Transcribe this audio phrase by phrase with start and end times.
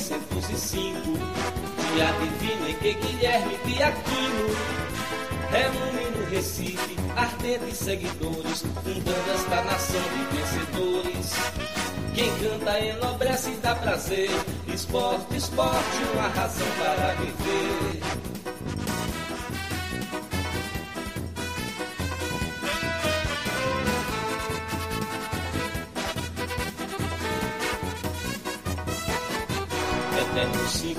[0.00, 1.12] 1905,
[1.92, 4.48] dia divino em que Guilherme Piaquino
[5.50, 11.32] reúne no Recife ardentes seguidores, fundando esta nação de vencedores.
[12.14, 14.30] Quem canta enobrece e dá prazer,
[14.72, 17.89] esporte, esporte, uma razão para viver.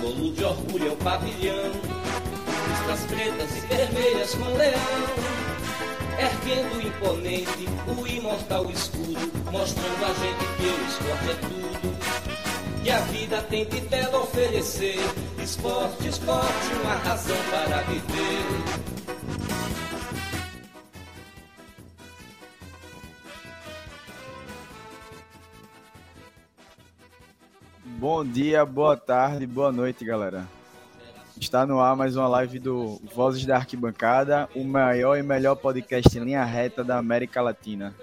[0.02, 1.71] Símbolo de orgulho é o pavilhão.
[2.67, 5.31] Listas pretas e vermelhas com leão.
[6.19, 12.83] Erguendo imponente o imortal escudo, mostrando a gente que o esporte é tudo.
[12.83, 14.99] Que a vida tem de belo oferecer.
[15.41, 18.91] Esporte, esporte, uma razão para viver.
[28.14, 30.45] Bom dia, boa tarde, boa noite, galera.
[31.40, 36.17] Está no ar mais uma live do Vozes da Arquibancada, o maior e melhor podcast
[36.17, 37.95] em linha reta da América Latina.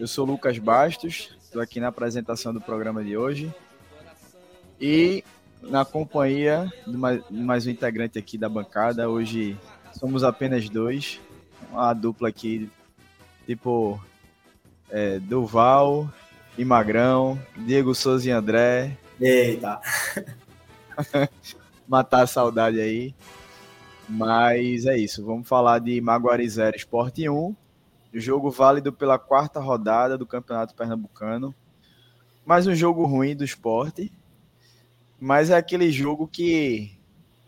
[0.00, 3.54] Eu sou Lucas Bastos, estou aqui na apresentação do programa de hoje
[4.80, 5.22] e
[5.62, 9.08] na companhia de mais, um integrante aqui da bancada.
[9.08, 9.56] Hoje
[9.92, 11.20] somos apenas dois,
[11.70, 12.68] uma dupla aqui,
[13.46, 14.02] tipo
[14.90, 16.10] é, Duval
[16.58, 19.80] e Magrão, Diego Souza e André, Eita.
[21.86, 23.14] Matar a saudade aí.
[24.08, 25.24] Mas é isso.
[25.24, 27.54] Vamos falar de Maguari 0 Esporte 1.
[28.14, 31.54] Jogo válido pela quarta rodada do Campeonato Pernambucano.
[32.46, 34.10] Mais um jogo ruim do esporte.
[35.20, 36.98] Mas é aquele jogo que.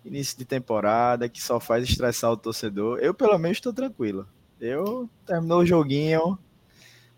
[0.05, 2.99] Início de temporada, que só faz estressar o torcedor.
[2.99, 4.27] Eu, pelo menos, estou tranquilo.
[4.61, 6.37] Eu terminou o joguinho,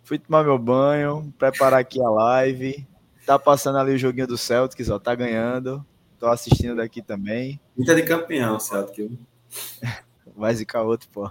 [0.02, 2.86] fui tomar meu banho, preparar aqui a live,
[3.26, 5.84] Tá passando ali o joguinho do Celtics, ó, tá ganhando.
[6.18, 7.60] Tô assistindo daqui também.
[7.76, 9.10] Muita de campeão, Celtics.
[10.36, 11.30] Vai zicar outro, pô.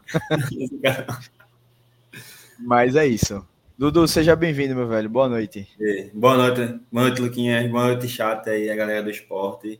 [2.59, 3.46] Mas é isso.
[3.78, 5.09] Dudu, seja bem-vindo, meu velho.
[5.09, 5.68] Boa noite.
[6.14, 6.80] Boa noite.
[6.92, 7.68] Boa noite, Luquinha.
[7.68, 9.80] Boa noite, chat aí, a galera do esporte.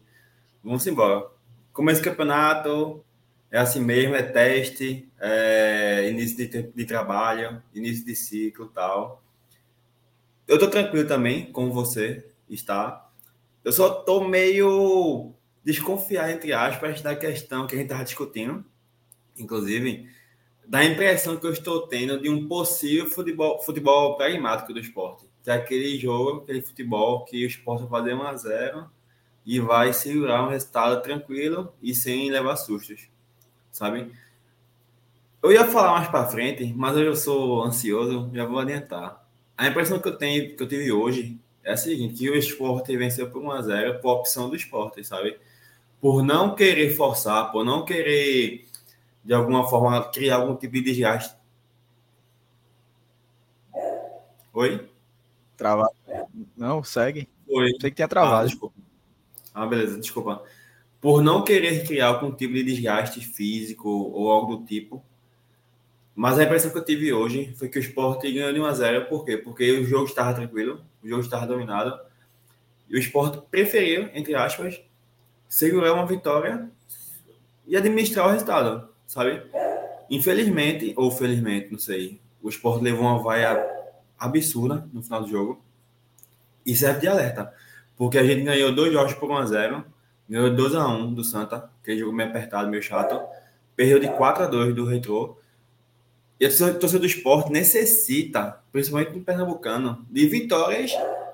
[0.64, 1.28] Vamos embora.
[1.72, 3.04] Começo do campeonato,
[3.52, 9.24] é assim mesmo, é teste, é início de, de trabalho, início de ciclo tal.
[10.48, 13.10] Eu tô tranquilo também, como você está.
[13.64, 15.34] Eu só tô meio
[15.64, 18.66] desconfiado, entre aspas, da questão que a gente estava discutindo,
[19.38, 20.10] inclusive,
[20.68, 25.26] da impressão que eu estou tendo de um possível futebol, futebol pragmático do esporte.
[25.44, 28.90] Que é aquele jogo, aquele futebol que o esporte vai fazer 1 a 0
[29.46, 33.10] e vai segurar um resultado tranquilo e sem levar sustos,
[33.72, 34.12] sabe?
[35.42, 39.23] Eu ia falar mais para frente, mas eu sou ansioso, já vou adiantar.
[39.58, 42.96] A impressão que eu tenho, que eu tive hoje é a seguinte, que o esporte
[42.98, 45.38] venceu por 1x0 por opção do esporte, sabe?
[46.02, 48.66] Por não querer forçar, por não querer,
[49.24, 51.36] de alguma forma, criar algum tipo de desgaste.
[54.54, 54.90] Oi?
[55.56, 55.96] Travado.
[56.58, 57.30] Não, segue.
[57.48, 57.70] Oi.
[57.80, 58.44] Sei que tinha travado.
[58.44, 58.76] Ah, desculpa.
[59.54, 60.44] Ah, beleza, desculpa.
[61.00, 65.04] Por não querer criar algum tipo de desgaste físico ou algo do tipo,
[66.16, 68.74] mas a impressão que eu tive hoje foi que o Sport ganhou de 1 a
[68.74, 69.38] 0 Por quê?
[69.38, 72.00] Porque o jogo estava tranquilo, o jogo estava dominado.
[72.88, 74.80] E o Sport preferiu, entre aspas,
[75.50, 76.70] segurar uma vitória
[77.66, 79.42] e administrar o resultado, sabe?
[80.10, 83.66] Infelizmente, ou felizmente, não sei, o Sport levou uma vaia
[84.20, 85.64] absurda no final do jogo.
[86.66, 87.54] E serve de alerta.
[87.98, 89.86] Porque a gente ganhou dois jogos por 1 a 0
[90.30, 93.22] ganhou 2 a 1 do Santa, que é jogo meio apertado, meio chato.
[93.76, 95.38] Perdeu de 4 a 2 do Retro
[96.44, 100.92] e a torcida do esporte necessita, principalmente no Pernambucano, de vitórias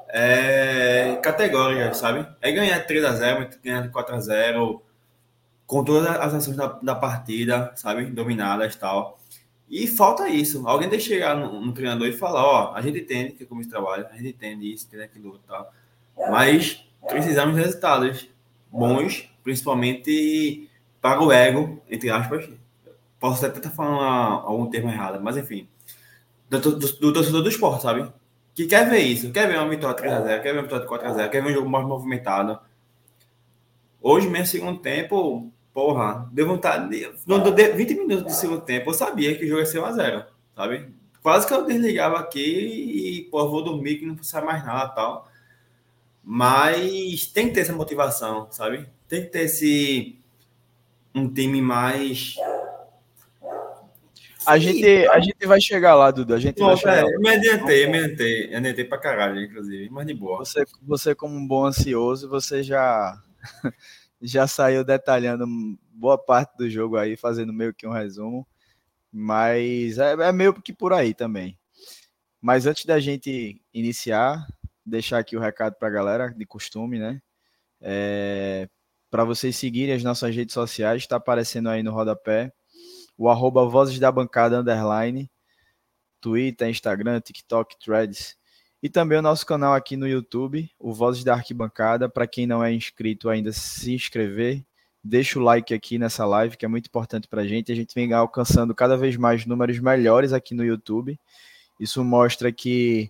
[0.08, 2.28] é, categóricas, sabe?
[2.40, 4.84] É ganhar 3 a 0 ganhar 4 a 0
[5.66, 8.06] com todas as ações da, da partida, sabe?
[8.06, 9.20] Dominadas e tal.
[9.68, 10.68] E falta isso.
[10.68, 13.46] Alguém tem que chegar no, no, treinador e falar, ó, a gente entende que é
[13.48, 15.74] como esse trabalho, a gente entende isso, entende aquilo e tal.
[16.30, 18.30] Mas precisamos de resultados
[18.72, 20.70] bons, principalmente
[21.02, 22.48] para o ego, entre aspas,
[23.20, 24.02] Posso até estar falando
[24.46, 25.68] algum termo errado, mas enfim.
[26.50, 28.12] Do, do, do torcedor do esporte, sabe?
[28.60, 31.42] que quer ver isso, quer ver uma vitória 3x0, quer ver uma vitória 4x0, quer
[31.42, 32.60] ver um jogo mais movimentado.
[34.02, 36.90] Hoje mesmo, segundo tempo, porra, deu vontade.
[36.90, 40.26] Deu 20 minutos do segundo tempo, eu sabia que o jogo ia ser 1x0,
[40.56, 40.94] sabe?
[41.24, 45.30] Quase que eu desligava aqui e, pô, vou dormir que não precisa mais nada tal.
[46.22, 48.90] Mas tem que ter essa motivação, sabe?
[49.08, 50.18] Tem que ter esse.
[51.16, 52.36] Um time mais
[54.46, 56.34] a gente, a gente vai chegar lá, Dudu.
[56.34, 57.12] A gente Pô, vai chegar lá.
[57.20, 58.48] Me adiantei, me adiantei.
[58.50, 60.38] Me adiantei pra caralho, inclusive, mas de boa.
[60.40, 63.22] Você, você como um bom ansioso, você já,
[64.22, 65.46] já saiu detalhando
[65.92, 68.48] boa parte do jogo aí, fazendo meio que um resumo.
[69.12, 71.58] Mas é, é meio que por aí também.
[72.42, 74.48] Mas antes da gente iniciar,
[74.86, 77.22] deixar aqui o recado para a galera, de costume, né?
[77.82, 78.70] É,
[79.10, 82.54] para vocês seguirem as nossas redes sociais, está aparecendo aí no rodapé
[83.20, 85.30] o arroba Vozes da Bancada Underline,
[86.22, 88.38] Twitter, Instagram, TikTok, Threads.
[88.82, 92.08] E também o nosso canal aqui no YouTube, o Vozes da Arquibancada.
[92.08, 94.64] Para quem não é inscrito ainda, se inscrever.
[95.04, 97.74] Deixa o like aqui nessa live, que é muito importante para a gente.
[97.74, 101.20] A gente vem alcançando cada vez mais números melhores aqui no YouTube.
[101.78, 103.10] Isso mostra que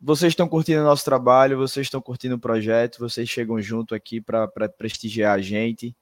[0.00, 4.20] vocês estão curtindo o nosso trabalho, vocês estão curtindo o projeto, vocês chegam junto aqui
[4.20, 5.94] para prestigiar a gente.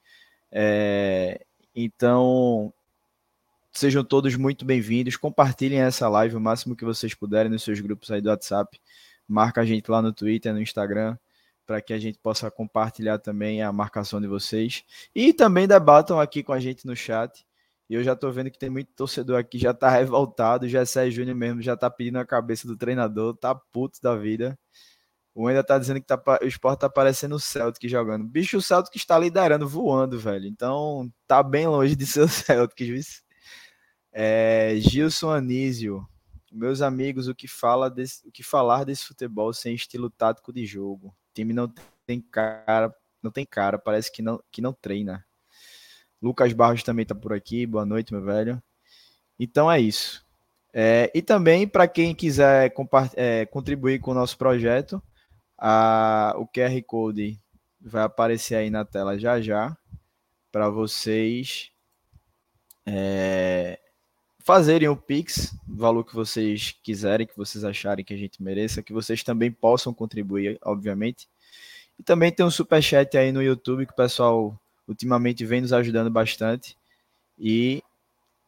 [0.50, 1.44] É,
[1.75, 2.72] então,
[3.72, 5.17] Sejam todos muito bem-vindos.
[5.17, 8.81] Compartilhem essa live o máximo que vocês puderem nos seus grupos aí do WhatsApp.
[9.28, 11.17] Marca a gente lá no Twitter, no Instagram,
[11.64, 14.84] para que a gente possa compartilhar também a marcação de vocês.
[15.14, 17.46] E também debatam aqui com a gente no chat.
[17.88, 20.67] E eu já estou vendo que tem muito torcedor aqui já está revoltado.
[20.67, 24.58] O Gessé Júnior mesmo já está pedindo a cabeça do treinador, tá puto da vida.
[25.34, 28.25] O ainda tá dizendo que tá, o esporte tá parecendo o Celtic jogando.
[28.25, 30.46] Bicho, o Celtic está liderando, voando, velho.
[30.46, 33.00] Então tá bem longe de ser o Celtic, viu?
[34.12, 36.07] É, Gilson Anísio,
[36.51, 40.67] meus amigos, o que, fala desse, o que falar desse futebol sem estilo tático de
[40.67, 41.09] jogo?
[41.09, 41.73] O time não
[42.05, 45.25] tem cara, não tem cara, parece que não, que não treina.
[46.21, 47.65] Lucas Barros também está por aqui.
[47.67, 48.62] Boa noite, meu velho.
[49.39, 50.25] Então é isso.
[50.73, 52.73] É, e também, para quem quiser
[53.17, 55.03] é, contribuir com o nosso projeto,
[55.56, 57.39] a, o QR Code
[57.81, 59.77] vai aparecer aí na tela já já
[60.53, 61.71] para vocês
[62.87, 63.81] é,
[64.43, 68.93] fazerem o Pix, valor que vocês quiserem, que vocês acharem que a gente mereça, que
[68.93, 71.29] vocês também possam contribuir, obviamente.
[71.99, 74.59] E também tem um super chat aí no YouTube que o pessoal
[74.89, 76.77] ultimamente vem nos ajudando bastante
[77.39, 77.83] e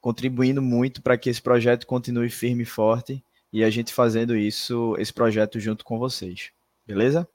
[0.01, 3.23] contribuindo muito para que esse projeto continue firme e forte
[3.53, 6.51] e a gente fazendo isso, esse projeto junto com vocês.
[6.87, 7.29] Beleza?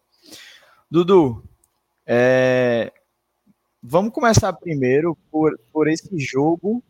[0.89, 1.43] Dudu,
[2.05, 2.91] é...
[3.81, 6.83] vamos começar primeiro por, por esse jogo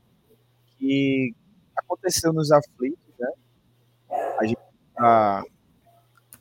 [0.77, 1.35] que
[1.77, 3.31] aconteceu nos aflitos, né?
[4.39, 4.59] A gente
[4.97, 5.43] já,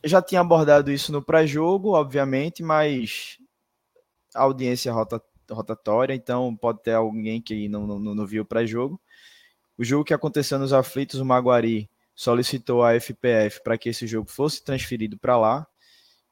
[0.04, 3.38] já tinha abordado isso no pré-jogo, obviamente, mas
[4.34, 9.00] a audiência rota, rotatória, então pode ter alguém que não, não, não viu o pré-jogo.
[9.78, 14.30] O jogo que aconteceu nos aflitos, o Maguari solicitou a FPF para que esse jogo
[14.30, 15.66] fosse transferido para lá.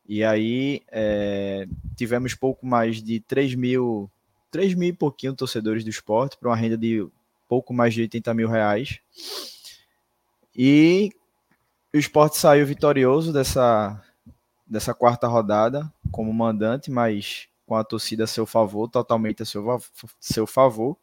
[0.06, 1.66] E aí é,
[1.96, 4.10] tivemos pouco mais de 3 mil,
[4.50, 7.06] 3 mil e pouquinho torcedores do esporte para uma renda de
[7.49, 9.00] pouco mais de 80 mil reais.
[10.55, 11.13] E
[11.93, 14.03] o esporte saiu vitorioso dessa,
[14.67, 19.65] dessa quarta rodada como mandante, mas com a torcida a seu favor, totalmente a seu,
[20.20, 20.96] seu favor.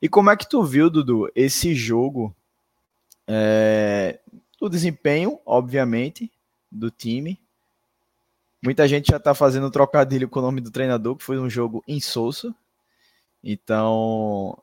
[0.00, 2.34] E como é que tu viu, Dudu, esse jogo?
[3.26, 4.20] É,
[4.60, 6.30] o desempenho, obviamente,
[6.70, 7.40] do time.
[8.62, 11.82] Muita gente já está fazendo trocadilho com o nome do treinador, que foi um jogo
[11.86, 12.54] insosso.
[13.42, 14.58] Então,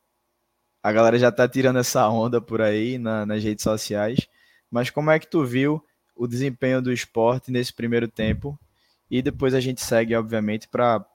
[0.83, 4.27] a galera já tá tirando essa onda por aí na, nas redes sociais.
[4.69, 5.83] Mas como é que tu viu
[6.15, 8.57] o desempenho do esporte nesse primeiro tempo?
[9.09, 11.05] E depois a gente segue, obviamente, para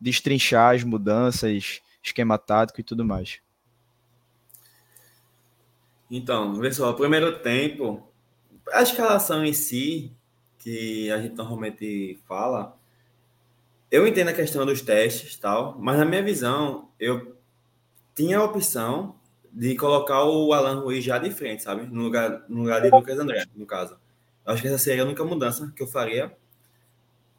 [0.00, 3.40] destrinchar as mudanças, esquema tático e tudo mais.
[6.10, 8.06] Então, pessoal, primeiro tempo,
[8.72, 10.12] a escalação em si,
[10.58, 12.78] que a gente normalmente fala,
[13.90, 17.36] eu entendo a questão dos testes tal, mas na minha visão, eu
[18.14, 19.15] tinha a opção
[19.56, 21.86] de colocar o Alan Ruiz já de frente, sabe?
[21.86, 23.96] No lugar, no lugar de Lucas André, no caso.
[24.44, 26.30] Acho que essa seria a única mudança que eu faria.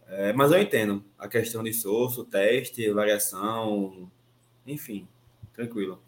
[0.07, 4.09] É, mas eu entendo a questão de source, teste, variação,
[4.65, 5.07] enfim,
[5.53, 6.01] tranquilo.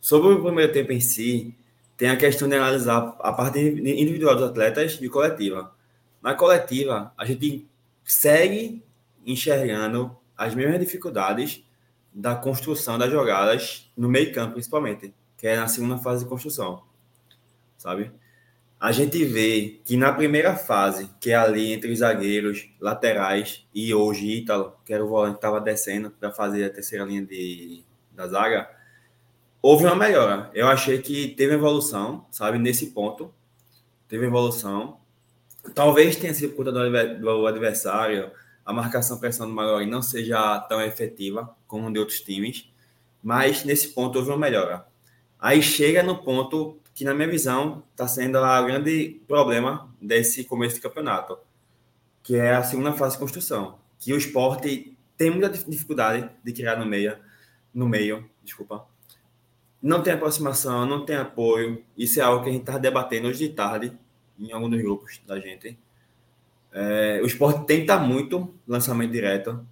[0.00, 1.54] Sobre o primeiro tempo em si,
[1.96, 5.72] tem a questão de analisar a parte individual dos atletas e coletiva.
[6.20, 7.64] Na coletiva, a gente
[8.02, 8.82] segue
[9.24, 11.64] enxergando as mesmas dificuldades
[12.12, 15.14] da construção das jogadas no meio campo, principalmente,
[15.46, 16.82] que é na segunda fase de construção,
[17.78, 18.10] sabe?
[18.80, 23.94] a gente vê que na primeira fase, que é ali entre os zagueiros, laterais e
[23.94, 27.84] hoje Ítalo, que era o volante que estava descendo para fazer a terceira linha de,
[28.10, 28.68] da zaga,
[29.62, 30.50] houve uma melhora.
[30.52, 33.32] Eu achei que teve evolução, sabe, nesse ponto.
[34.08, 34.98] Teve evolução.
[35.74, 38.32] Talvez tenha sido por conta do adversário,
[38.64, 42.68] a marcação pressão do Maguari não seja tão efetiva como de outros times,
[43.22, 44.84] mas nesse ponto houve uma melhora.
[45.38, 50.76] Aí chega no ponto que, na minha visão, está sendo o grande problema desse começo
[50.76, 51.38] de campeonato,
[52.22, 56.76] que é a segunda fase de construção, que o esporte tem muita dificuldade de criar
[56.76, 57.18] no meio,
[57.72, 58.86] no meio, desculpa.
[59.82, 61.84] Não tem aproximação, não tem apoio.
[61.96, 63.92] Isso é algo que a gente está debatendo hoje de tarde
[64.38, 65.78] em algum dos grupos da gente.
[66.72, 69.66] É, o esporte tenta muito lançamento direto.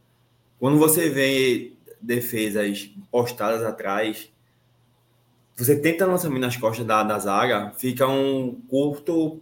[0.59, 4.31] Quando você vê defesas postadas atrás,
[5.57, 9.41] você tenta lançamento nas costas da, da zaga, fica um curto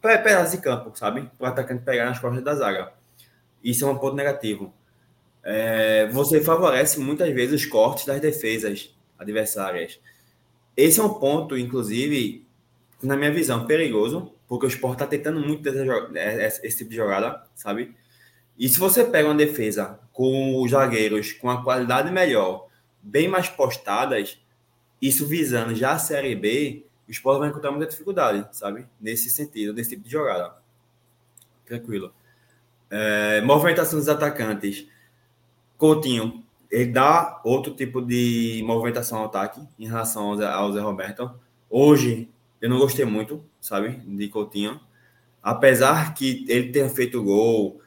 [0.00, 1.30] pedaço de campo, sabe?
[1.38, 2.92] O atacante pegar nas costas da zaga.
[3.62, 4.72] Isso é um ponto negativo.
[5.42, 10.00] É, você favorece muitas vezes os cortes das defesas adversárias.
[10.76, 12.46] Esse é um ponto, inclusive,
[13.02, 15.68] na minha visão, perigoso, porque o esporte está tentando muito
[16.16, 17.94] é, esse tipo de jogada, sabe?
[18.58, 22.68] E se você pega uma defesa com os zagueiros com a qualidade melhor,
[23.02, 24.38] bem mais postadas,
[25.06, 28.86] isso visando já a Série B, o esporte vai encontrar muita dificuldade, sabe?
[28.98, 30.54] Nesse sentido, nesse tipo de jogada.
[31.66, 32.10] Tranquilo.
[32.90, 34.86] É, movimentação dos atacantes.
[35.76, 40.80] Coutinho, ele dá outro tipo de movimentação ao ataque em relação ao Zé, ao Zé
[40.80, 41.38] Roberto.
[41.68, 42.30] Hoje,
[42.60, 44.80] eu não gostei muito, sabe, de Coutinho.
[45.42, 47.82] Apesar que ele tenha feito gol,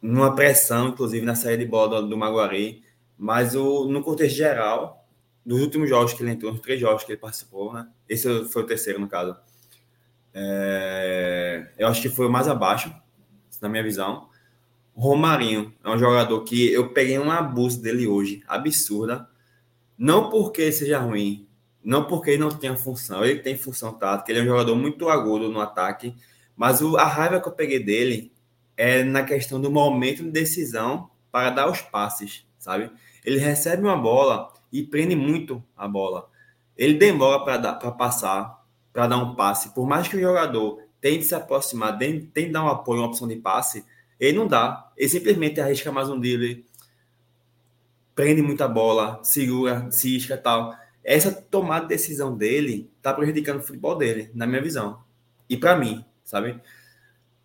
[0.00, 2.82] numa pressão, inclusive, na saída de bola do, do Maguari,
[3.18, 5.03] mas o, no contexto geral,
[5.44, 7.88] dos últimos jogos que ele entrou, nos três jogos que ele participou, né?
[8.08, 9.36] Esse foi o terceiro, no caso.
[10.32, 12.94] É, eu acho que foi o mais abaixo,
[13.60, 14.28] na minha visão.
[14.96, 19.28] Romarinho é um jogador que eu peguei um abuso dele hoje, absurda.
[19.98, 21.46] Não porque seja ruim,
[21.82, 25.08] não porque ele não tenha função, ele tem função tática, ele é um jogador muito
[25.08, 26.14] agudo no ataque,
[26.56, 28.32] mas o, a raiva que eu peguei dele
[28.76, 32.90] é na questão do momento de decisão para dar os passes, sabe?
[33.24, 36.28] Ele recebe uma bola, e prende muito a bola.
[36.76, 39.72] Ele demora para passar, para dar um passe.
[39.72, 43.36] Por mais que o jogador tente se aproximar, tente dar um apoio, uma opção de
[43.36, 43.86] passe,
[44.18, 44.90] ele não dá.
[44.96, 46.66] Ele simplesmente arrisca mais um dele,
[48.16, 50.74] prende muita bola, segura, cisca tal.
[51.04, 54.98] Essa tomada de decisão dele está prejudicando o futebol dele, na minha visão.
[55.48, 56.60] E para mim, sabe?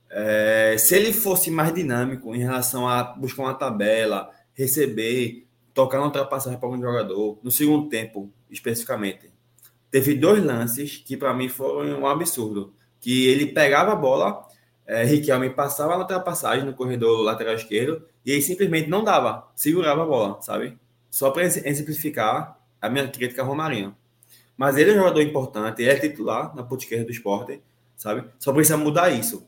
[0.09, 5.45] É, se ele fosse mais dinâmico em relação a buscar uma tabela, receber,
[5.79, 9.31] tocar na ultrapassagem para um jogador, no segundo tempo, especificamente.
[9.89, 12.74] Teve dois lances que para mim foram um absurdo.
[13.00, 14.45] Que ele pegava a bola,
[14.86, 20.03] é, Riquelme passava na ultrapassagem no corredor lateral esquerdo e ele simplesmente não dava, segurava
[20.03, 20.77] a bola, sabe?
[21.09, 23.95] Só para exemplificar a minha crítica ao Romarinho.
[24.57, 27.62] Mas ele é um jogador importante, ele é titular na ponta esquerda do esporte,
[27.95, 28.25] sabe?
[28.38, 29.48] Só precisa mudar isso.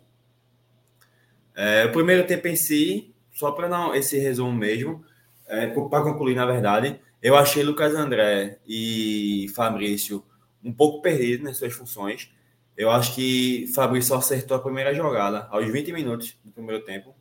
[1.54, 5.04] É, o primeiro tempo em si, só para não esse resumo mesmo,
[5.52, 10.24] é, para concluir, na verdade, eu achei Lucas André e Fabrício
[10.64, 12.32] um pouco perdidos nas suas funções.
[12.78, 17.14] Eu acho que Fabrício acertou a primeira jogada aos 20 minutos do primeiro tempo.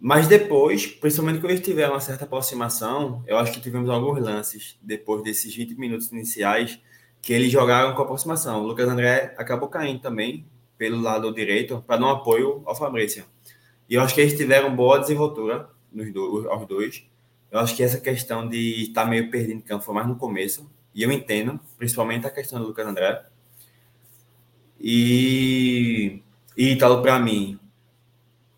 [0.00, 4.76] Mas depois, principalmente quando eles tiveram uma certa aproximação, eu acho que tivemos alguns lances
[4.82, 6.80] depois desses 20 minutos iniciais
[7.22, 8.60] que eles jogaram com aproximação.
[8.60, 13.24] O Lucas André acabou caindo também pelo lado direito para dar um apoio ao Fabrício.
[13.88, 17.06] E eu acho que eles tiveram boa desenvoltura nos dois, aos dois.
[17.50, 20.68] Eu acho que essa questão de estar meio perdido em campo foi mais no começo.
[20.94, 23.24] E eu entendo, principalmente a questão do Lucas André.
[24.80, 26.22] E,
[26.56, 27.58] e para mim,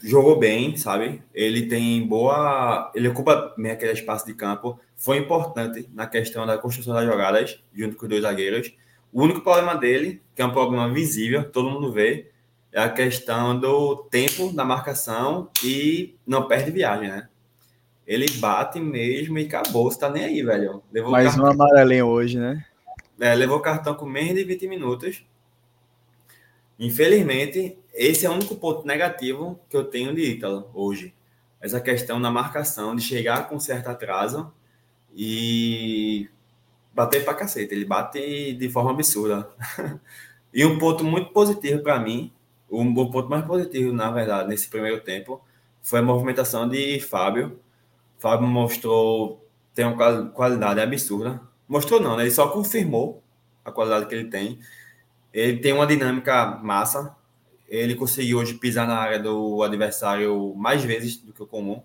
[0.02, 1.22] jogou bem, sabe?
[1.34, 2.90] Ele tem boa.
[2.94, 4.78] Ele ocupa bem aquele espaço de campo.
[4.94, 8.72] Foi importante na questão da construção das jogadas, junto com os dois zagueiros.
[9.12, 12.30] O único problema dele, que é um problema visível, todo mundo vê,
[12.76, 17.26] é a questão do tempo da marcação e não perde viagem, né?
[18.06, 20.82] Ele bate mesmo e acabou, você tá nem aí, velho.
[20.92, 21.44] Levou Mais cartão...
[21.46, 22.66] um amarelinho hoje, né?
[23.18, 25.24] É, levou cartão com menos de 20 minutos.
[26.78, 31.14] Infelizmente, esse é o único ponto negativo que eu tenho de Ítalo hoje.
[31.58, 34.52] Essa questão da marcação, de chegar com certo atraso
[35.14, 36.28] e
[36.94, 37.72] bater pra cacete.
[37.72, 39.48] Ele bate de forma absurda.
[40.52, 42.35] e um ponto muito positivo para mim
[42.68, 45.40] o, o ponto mais positivo, na verdade, nesse primeiro tempo,
[45.82, 47.60] foi a movimentação de Fábio.
[48.18, 49.46] Fábio mostrou
[49.76, 51.38] tem uma qualidade absurda.
[51.68, 52.22] Mostrou não, né?
[52.22, 53.22] Ele só confirmou
[53.62, 54.58] a qualidade que ele tem.
[55.34, 57.14] Ele tem uma dinâmica massa.
[57.68, 61.82] Ele conseguiu hoje pisar na área do adversário mais vezes do que o comum.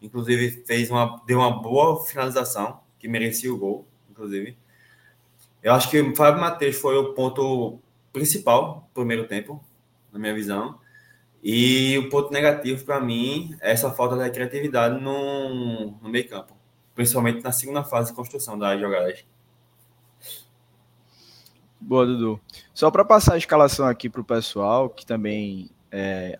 [0.00, 4.56] Inclusive, fez uma, deu uma boa finalização, que merecia o gol, inclusive.
[5.62, 7.78] Eu acho que o Fábio Matheus foi o ponto
[8.10, 9.62] principal do primeiro tempo,
[10.14, 10.78] na minha visão.
[11.42, 16.56] E o ponto negativo para mim é essa falta de criatividade no, no meio campo,
[16.94, 19.26] principalmente na segunda fase de construção das jogadas.
[21.78, 22.40] Boa, Dudu.
[22.72, 26.38] Só para passar a escalação aqui para o pessoal, que também é,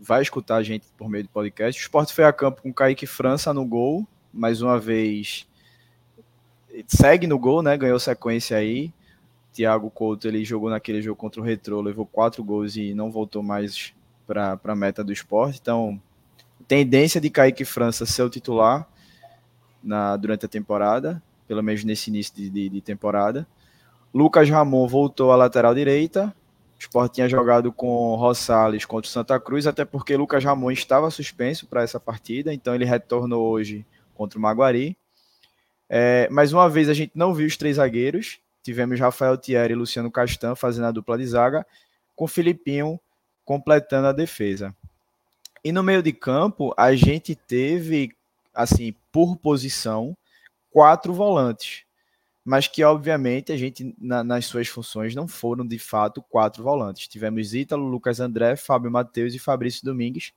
[0.00, 1.80] vai escutar a gente por meio do podcast.
[1.80, 5.46] O Sport foi a campo com Kaique França no gol, mais uma vez
[6.86, 7.76] segue no gol, né?
[7.76, 8.92] Ganhou sequência aí.
[9.52, 13.42] Thiago Couto ele jogou naquele jogo contra o Retro, levou quatro gols e não voltou
[13.42, 13.92] mais
[14.26, 15.58] para a meta do esporte.
[15.60, 16.00] Então,
[16.66, 18.88] tendência de Kaique França ser o titular
[19.82, 23.46] na, durante a temporada, pelo menos nesse início de, de, de temporada.
[24.12, 26.34] Lucas Ramon voltou à lateral direita.
[26.78, 31.10] O Sport tinha jogado com Rosales contra o Santa Cruz, até porque Lucas Ramon estava
[31.10, 34.96] suspenso para essa partida, então ele retornou hoje contra o Maguari.
[35.88, 38.41] É, mais uma vez a gente não viu os três zagueiros.
[38.62, 41.66] Tivemos Rafael Thierry e Luciano Castan fazendo a dupla de zaga,
[42.14, 43.00] com Filipinho
[43.44, 44.74] completando a defesa.
[45.64, 48.14] E no meio de campo, a gente teve,
[48.54, 50.16] assim, por posição,
[50.70, 51.84] quatro volantes
[52.44, 57.06] mas que obviamente a gente na, nas suas funções não foram de fato quatro volantes.
[57.06, 60.32] Tivemos Ítalo, Lucas André, Fábio Matheus e Fabrício Domingues.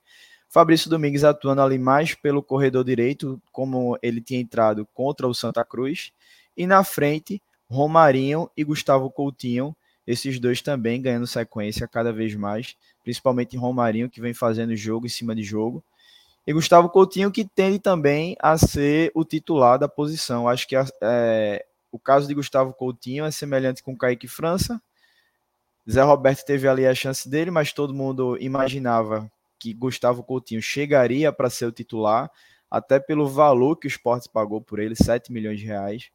[0.48, 5.64] Fabrício Domingues atuando ali mais pelo corredor direito, como ele tinha entrado contra o Santa
[5.64, 6.12] Cruz,
[6.56, 12.76] e na frente Romarinho e Gustavo Coutinho, esses dois também ganhando sequência cada vez mais,
[13.02, 15.84] principalmente Romarinho que vem fazendo jogo em cima de jogo.
[16.46, 20.48] E Gustavo Coutinho que tende também a ser o titular da posição.
[20.48, 24.80] Acho que é, o caso de Gustavo Coutinho é semelhante com Kaique França.
[25.90, 31.32] Zé Roberto teve ali a chance dele, mas todo mundo imaginava que Gustavo Coutinho chegaria
[31.32, 32.30] para ser o titular,
[32.70, 36.10] até pelo valor que o esporte pagou por ele, 7 milhões de reais.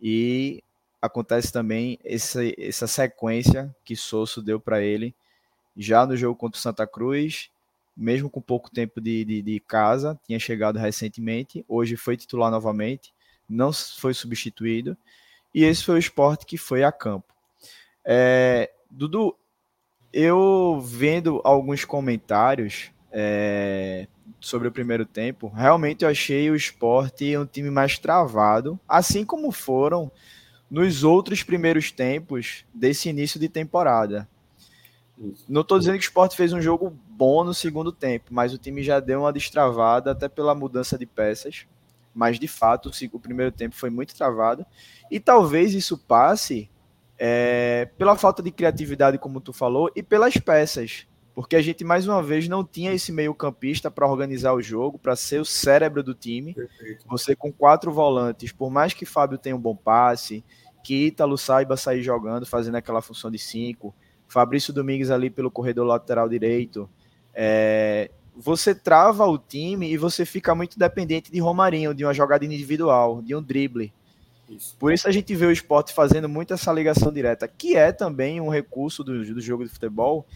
[0.00, 0.62] E
[1.02, 5.14] acontece também essa, essa sequência que Sosso deu para ele
[5.76, 7.50] já no jogo contra o Santa Cruz,
[7.96, 13.12] mesmo com pouco tempo de, de, de, casa, tinha chegado recentemente, hoje foi titular novamente
[13.48, 14.96] não foi substituído,
[15.54, 17.34] e esse foi o esporte que foi a campo.
[18.04, 19.36] É, Dudu,
[20.12, 24.06] eu vendo alguns comentários é,
[24.40, 29.52] sobre o primeiro tempo, realmente eu achei o esporte um time mais travado, assim como
[29.52, 30.10] foram
[30.72, 34.26] nos outros primeiros tempos desse início de temporada.
[35.46, 38.58] Não estou dizendo que o esporte fez um jogo bom no segundo tempo, mas o
[38.58, 41.66] time já deu uma destravada, até pela mudança de peças
[42.14, 44.66] mas de fato o primeiro tempo foi muito travado
[45.10, 46.70] e talvez isso passe
[47.18, 52.06] é, pela falta de criatividade, como tu falou, e pelas peças, porque a gente mais
[52.06, 56.02] uma vez não tinha esse meio campista para organizar o jogo, para ser o cérebro
[56.02, 56.52] do time.
[56.52, 57.06] Perfeito.
[57.08, 60.44] Você com quatro volantes, por mais que Fábio tenha um bom passe,
[60.90, 63.94] Ítalo saiba sair jogando, fazendo aquela função de cinco,
[64.26, 66.88] Fabrício Domingues ali pelo corredor lateral direito,
[67.34, 72.44] é, você trava o time e você fica muito dependente de Romarinho, de uma jogada
[72.44, 73.92] individual, de um drible.
[74.48, 74.76] Isso.
[74.78, 78.40] Por isso a gente vê o esporte fazendo muito essa ligação direta, que é também
[78.40, 80.26] um recurso do, do jogo de futebol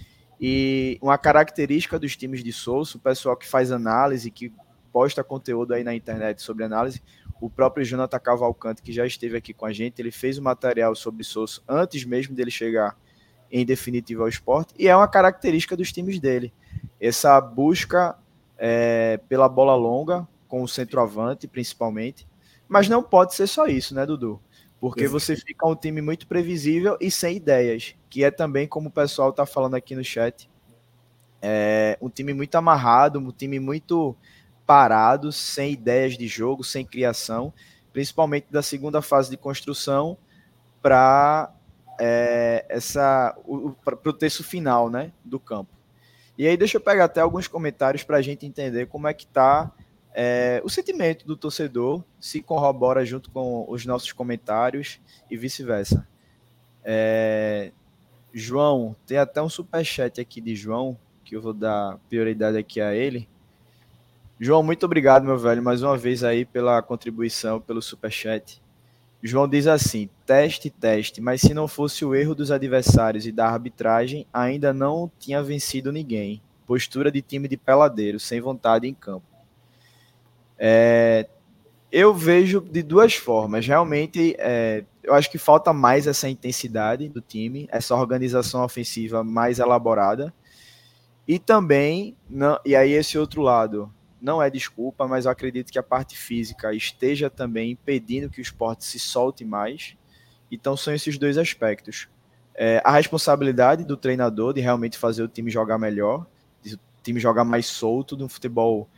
[0.40, 4.52] e uma característica dos times de Souza, o pessoal que faz análise, que
[4.92, 7.02] posta conteúdo aí na internet sobre análise,
[7.40, 10.94] o próprio Jonathan Cavalcante, que já esteve aqui com a gente, ele fez um material
[10.94, 12.96] sobre Souza antes mesmo dele chegar
[13.50, 16.52] em definitivo ao esporte, e é uma característica dos times dele
[17.00, 18.16] essa busca
[18.58, 22.26] é, pela bola longa, com o centroavante principalmente.
[22.68, 24.40] Mas não pode ser só isso, né, Dudu?
[24.80, 28.92] Porque você fica um time muito previsível e sem ideias, que é também como o
[28.92, 30.50] pessoal está falando aqui no chat.
[31.40, 34.16] É um time muito amarrado, um time muito
[34.66, 37.52] parado, sem ideias de jogo, sem criação,
[37.92, 40.18] principalmente da segunda fase de construção
[40.82, 41.52] para
[41.98, 43.74] é, essa o,
[44.04, 45.70] o terço final, né, do campo.
[46.36, 49.24] E aí deixa eu pegar até alguns comentários para a gente entender como é que
[49.24, 49.72] está
[50.18, 54.98] é, o sentimento do torcedor, se corrobora junto com os nossos comentários
[55.30, 56.08] e vice-versa.
[56.82, 57.70] É,
[58.32, 62.94] João, tem até um superchat aqui de João, que eu vou dar prioridade aqui a
[62.94, 63.28] ele.
[64.38, 68.60] João, muito obrigado, meu velho, mais uma vez aí pela contribuição, pelo superchat.
[69.22, 73.48] João diz assim: teste, teste, mas se não fosse o erro dos adversários e da
[73.48, 76.42] arbitragem, ainda não tinha vencido ninguém.
[76.66, 79.24] Postura de time de peladeiro, sem vontade em campo.
[80.58, 81.26] É,
[81.90, 83.66] eu vejo de duas formas.
[83.66, 89.58] Realmente, é, eu acho que falta mais essa intensidade do time, essa organização ofensiva mais
[89.58, 90.34] elaborada.
[91.26, 93.90] E também, não, e aí esse outro lado,
[94.26, 98.42] não é desculpa, mas eu acredito que a parte física esteja também impedindo que o
[98.42, 99.96] esporte se solte mais.
[100.50, 102.08] Então são esses dois aspectos.
[102.52, 106.26] É, a responsabilidade do treinador de realmente fazer o time jogar melhor,
[106.66, 108.88] o time jogar mais solto, de um futebol,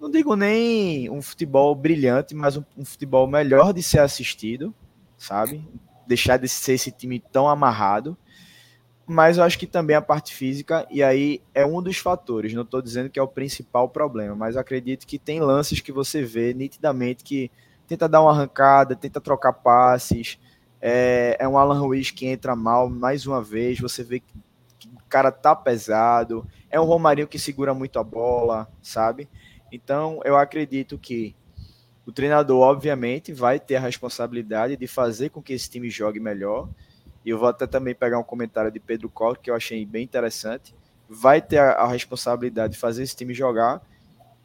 [0.00, 4.74] não digo nem um futebol brilhante, mas um, um futebol melhor de ser assistido,
[5.18, 5.68] sabe?
[6.06, 8.16] Deixar de ser esse time tão amarrado
[9.06, 12.62] mas eu acho que também a parte física, e aí é um dos fatores, não
[12.62, 16.54] estou dizendo que é o principal problema, mas acredito que tem lances que você vê
[16.54, 17.50] nitidamente que
[17.86, 20.38] tenta dar uma arrancada, tenta trocar passes,
[20.80, 24.34] é, é um Alan Ruiz que entra mal mais uma vez, você vê que,
[24.78, 29.28] que o cara tá pesado, é um Romarinho que segura muito a bola, sabe?
[29.70, 31.34] Então eu acredito que
[32.04, 36.68] o treinador, obviamente, vai ter a responsabilidade de fazer com que esse time jogue melhor,
[37.24, 40.04] e eu vou até também pegar um comentário de Pedro Costa, que eu achei bem
[40.04, 40.74] interessante.
[41.08, 43.80] Vai ter a, a responsabilidade de fazer esse time jogar,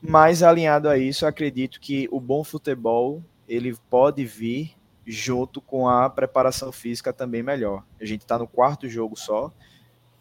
[0.02, 6.10] mas alinhado a isso, acredito que o bom futebol ele pode vir junto com a
[6.10, 7.84] preparação física também melhor.
[8.00, 9.52] A gente está no quarto jogo só,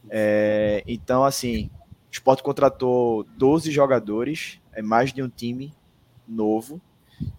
[0.09, 1.71] é, então assim,
[2.09, 5.75] o Sport contratou 12 jogadores, é mais de um time
[6.27, 6.81] novo,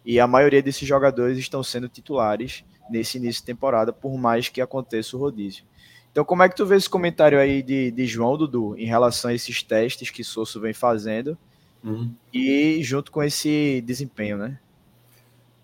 [0.06, 4.62] e a maioria desses jogadores estão sendo titulares nesse início de temporada, por mais que
[4.62, 5.64] aconteça o rodízio.
[6.12, 9.30] Então, como é que tu vê esse comentário aí de, de João Dudu em relação
[9.30, 11.38] a esses testes que Sosso vem fazendo
[11.84, 12.12] uhum.
[12.34, 14.58] e junto com esse desempenho, né?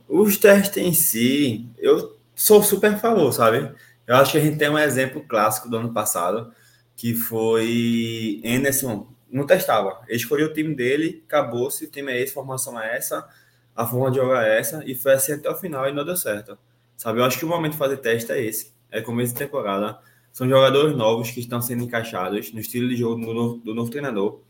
[0.07, 3.73] Os testes em si, eu sou super a favor, sabe?
[4.05, 6.53] Eu acho que a gente tem um exemplo clássico do ano passado,
[6.95, 10.01] que foi Anderson, não testava.
[10.07, 13.27] Ele escolheu o time dele, acabou-se, o time é esse, formação é essa,
[13.75, 16.15] a forma de jogar é essa, e foi assim até o final e não deu
[16.15, 16.57] certo.
[16.95, 18.73] Sabe, eu acho que o momento de fazer teste é esse.
[18.91, 19.99] É começo de temporada.
[20.31, 23.89] São jogadores novos que estão sendo encaixados no estilo de jogo do novo, do novo
[23.89, 24.41] treinador.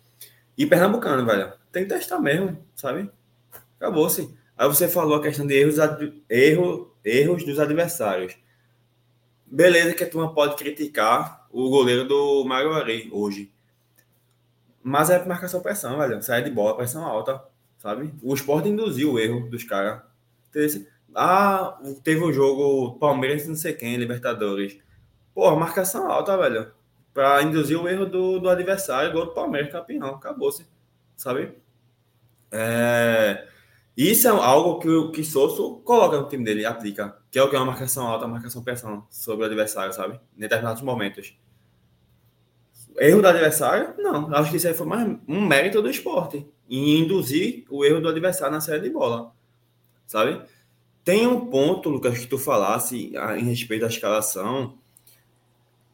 [0.57, 3.09] E Pernambucano, velho, tem que testar mesmo, sabe?
[3.79, 4.33] Acabou-se.
[4.57, 5.75] Aí você falou a questão de erros,
[6.29, 8.38] erro, erros dos adversários.
[9.45, 13.51] Beleza que a turma pode criticar o goleiro do Maguari hoje.
[14.81, 16.21] Mas é marcação pressão, velho.
[16.21, 17.43] Sai de bola, pressão alta,
[17.83, 18.13] sabe?
[18.23, 20.01] O esporte induziu o erro dos caras.
[21.13, 24.79] Ah, teve um jogo Palmeiras não sei quem, Libertadores.
[25.35, 26.71] Pô, marcação alta, velho.
[27.13, 30.15] Pra induzir o erro do, do adversário, gol do Palmeiras, campeão.
[30.15, 30.65] Acabou-se.
[31.15, 31.57] Sabe?
[32.51, 33.47] É...
[33.95, 37.17] Isso é algo que o que Sosso coloca no time dele, aplica.
[37.29, 40.19] Que é o que é uma marcação alta, uma marcação pressão sobre o adversário, sabe?
[40.35, 41.37] Em determinados momentos.
[42.97, 43.93] Erro do adversário?
[43.97, 44.34] Não.
[44.36, 46.45] Acho que isso aí foi mais um mérito do esporte.
[46.69, 49.34] Em induzir o erro do adversário na série de bola.
[50.06, 50.41] Sabe?
[51.03, 54.77] Tem um ponto, Lucas, que tu falasse em respeito à escalação,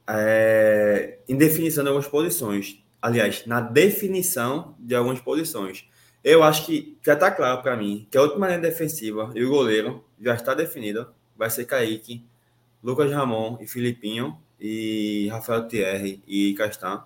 [0.07, 2.83] é, em definição de algumas posições.
[3.01, 5.87] Aliás, na definição de algumas posições.
[6.23, 9.49] Eu acho que já está claro para mim que a última linha defensiva e o
[9.49, 11.07] goleiro já está definido.
[11.35, 12.25] Vai ser Kaique,
[12.83, 17.03] Lucas Ramon e Filipinho, e Rafael Thierry e Castan.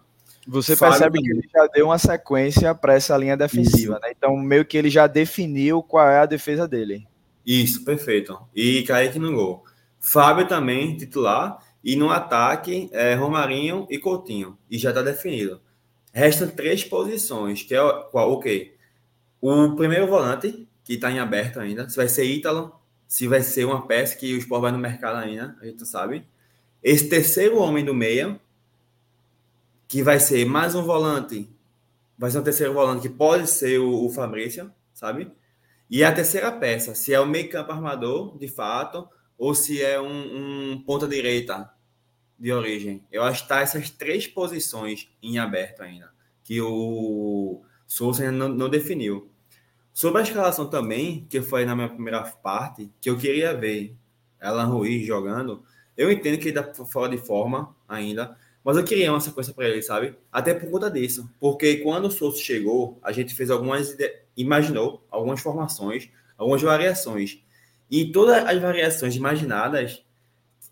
[0.47, 4.11] Você Fábio percebe que ele já deu uma sequência para essa linha defensiva, né?
[4.11, 7.07] Então, meio que ele já definiu qual é a defesa dele.
[7.45, 8.37] Isso, perfeito.
[8.53, 9.63] E Kaique no gol.
[9.99, 11.59] Fábio também, titular.
[11.83, 14.57] E no ataque, é Romarinho e Coutinho.
[14.69, 15.61] E já está definido.
[16.13, 17.79] Restam três posições, que é
[18.11, 18.75] qual, o quê?
[19.41, 21.89] O primeiro volante, que está em aberto ainda.
[21.89, 22.73] Se vai ser Ítalo,
[23.07, 25.85] se vai ser uma peça que o Sport vai no mercado ainda, a gente não
[25.85, 26.25] sabe.
[26.83, 28.39] Esse terceiro homem do meio,
[29.87, 31.49] que vai ser mais um volante,
[32.17, 35.31] vai ser um terceiro volante que pode ser o, o Fabrício, sabe?
[35.89, 40.01] E a terceira peça, se é o meio campo armador, de fato, ou se é
[40.01, 41.71] um, um ponta direita
[42.37, 43.05] de origem.
[43.09, 46.11] Eu acho que está essas três posições em aberto ainda,
[46.43, 49.29] que o Souza não, não, definiu.
[49.93, 53.95] Sobre a escalação também, que foi na minha primeira parte, que eu queria ver
[54.41, 55.63] Alan Ruiz jogando,
[55.95, 59.67] eu entendo que ele está fora de forma ainda, mas eu queria uma sequência para
[59.67, 60.15] ele, sabe?
[60.32, 61.29] Até por conta disso.
[61.39, 63.95] Porque quando o Souza chegou, a gente fez algumas.
[64.38, 67.43] imaginou algumas formações, algumas variações.
[67.91, 70.03] E todas as variações imaginadas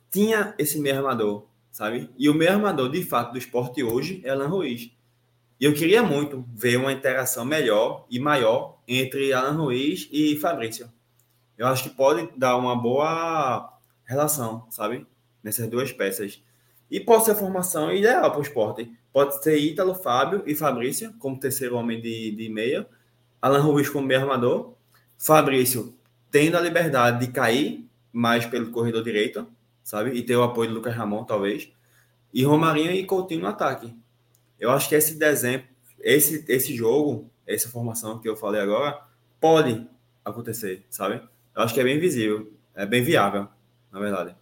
[0.10, 2.10] tinha esse meio armador, sabe?
[2.18, 4.92] E o meio armador, de fato, do esporte hoje é Alan Ruiz.
[5.60, 10.92] E eu queria muito ver uma interação melhor e maior entre Alan Ruiz e Fabrício.
[11.58, 13.72] Eu acho que pode dar uma boa
[14.04, 15.06] relação, sabe?
[15.44, 16.42] Nessas duas peças.
[16.90, 18.92] E pode ser a formação ideal para o esporte.
[19.14, 22.88] Pode ser Ítalo, Fábio e Fabrício, como terceiro homem de, de meia.
[23.42, 24.74] Alan Ruiz como meio armador.
[25.18, 25.96] Fabrício
[26.30, 29.48] tendo a liberdade de cair mais pelo corredor direito,
[29.84, 30.12] sabe?
[30.12, 31.72] E ter o apoio do Lucas Ramon, talvez.
[32.34, 33.94] E Romarinho e Coutinho no ataque.
[34.60, 35.64] Eu acho que esse desenho,
[36.00, 39.02] esse, esse jogo, essa formação que eu falei agora,
[39.40, 39.86] pode
[40.24, 41.22] acontecer, sabe?
[41.56, 43.48] Eu acho que é bem visível, é bem viável,
[43.92, 44.36] na verdade.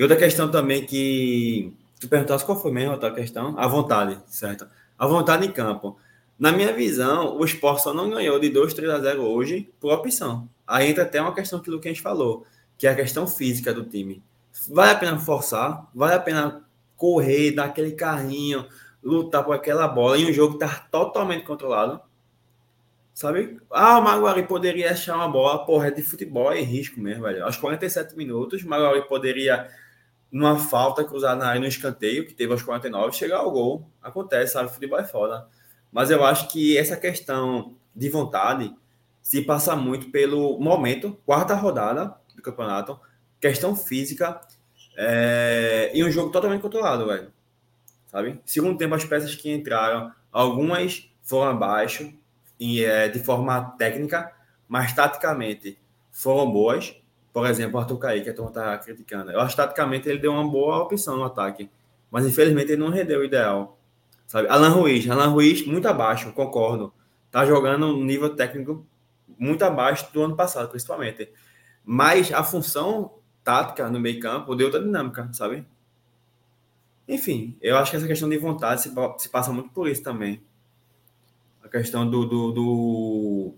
[0.00, 3.54] E outra questão também que tu perguntasse qual foi mesmo a questão?
[3.58, 4.66] A vontade, certo?
[4.98, 5.98] A vontade em campo.
[6.38, 9.92] Na minha visão, o Sport só não ganhou de 2, 3 a 0 hoje por
[9.92, 10.48] opção.
[10.66, 12.46] Aí entra até uma questão que o Luquinhas falou,
[12.78, 14.22] que é a questão física do time.
[14.70, 16.64] Vale a pena forçar, vale a pena
[16.96, 18.66] correr, dar aquele carrinho,
[19.04, 22.00] lutar por aquela bola em um jogo que está totalmente controlado.
[23.12, 23.60] Sabe?
[23.70, 27.44] Ah, o Maguari poderia achar uma bola, porra, é de futebol, é risco mesmo, velho.
[27.44, 29.68] Aos 47 minutos, o Maguari poderia,
[30.30, 33.88] numa falta cruzada na área, no escanteio, que teve aos 49, chegar ao gol.
[34.02, 34.72] Acontece, sabe?
[34.72, 35.48] Futebol é foda.
[35.90, 38.74] Mas eu acho que essa questão de vontade
[39.22, 42.98] se passa muito pelo momento, quarta rodada do campeonato,
[43.40, 44.40] questão física
[44.96, 47.32] é, e um jogo totalmente controlado, velho.
[48.06, 48.40] Sabe?
[48.44, 52.12] Segundo tempo, as peças que entraram, algumas foram abaixo
[52.58, 54.32] e, é, de forma técnica,
[54.68, 55.78] mas taticamente
[56.10, 56.94] foram boas.
[57.32, 59.30] Por exemplo, o Arthur Caí, que a turma está criticando.
[59.30, 61.70] Eu acho taticamente ele deu uma boa opção no ataque,
[62.10, 63.78] mas infelizmente ele não rendeu o ideal.
[64.26, 64.48] Sabe?
[64.48, 66.92] Alan Ruiz, Alan Ruiz muito abaixo, concordo.
[67.30, 68.84] Tá jogando um nível técnico
[69.38, 71.30] muito abaixo do ano passado, principalmente.
[71.84, 75.66] Mas a função tática no meio campo deu outra dinâmica, sabe?
[77.08, 80.42] Enfim, eu acho que essa questão de vontade se, se passa muito por isso também.
[81.62, 83.54] A questão do, do, do,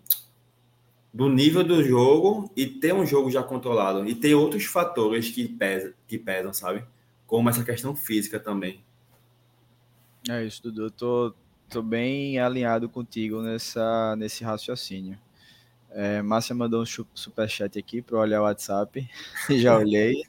[1.12, 4.08] do, nível do jogo e ter um jogo já controlado.
[4.08, 6.84] E ter outros fatores que, pesa, que pesam, sabe?
[7.26, 8.82] Como essa questão física também.
[10.28, 10.84] É isso, Dudu.
[10.84, 11.34] Eu tô,
[11.68, 15.18] tô bem alinhado contigo nessa, nesse raciocínio.
[15.90, 19.06] É, Márcia mandou um superchat aqui para olhar o WhatsApp.
[19.50, 20.22] Já olhei.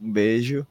[0.00, 0.66] Um beijo.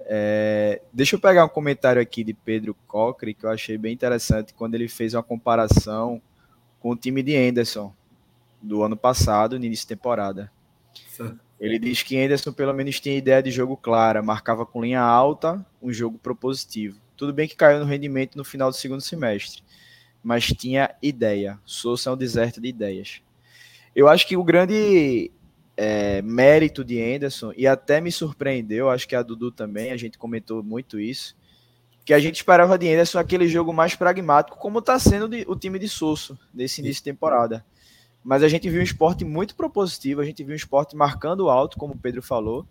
[0.00, 4.52] É, deixa eu pegar um comentário aqui de Pedro Cocre, que eu achei bem interessante,
[4.52, 6.20] quando ele fez uma comparação
[6.80, 7.94] com o time de Anderson
[8.62, 10.50] do ano passado, no início de temporada.
[11.58, 15.64] Ele diz que Anderson pelo menos tinha ideia de jogo clara, marcava com linha alta,
[15.80, 17.00] um jogo propositivo.
[17.16, 19.62] Tudo bem que caiu no rendimento no final do segundo semestre,
[20.22, 21.58] mas tinha ideia.
[21.64, 23.22] Souza é um deserto de ideias.
[23.94, 25.30] Eu acho que o grande
[25.76, 30.18] é, mérito de Anderson, e até me surpreendeu, acho que a Dudu também, a gente
[30.18, 31.36] comentou muito isso,
[32.04, 35.54] que a gente esperava de Anderson aquele jogo mais pragmático, como está sendo de, o
[35.54, 37.64] time de Souza nesse início de temporada.
[38.24, 41.76] Mas a gente viu um esporte muito propositivo, a gente viu um esporte marcando alto,
[41.76, 42.66] como o Pedro falou,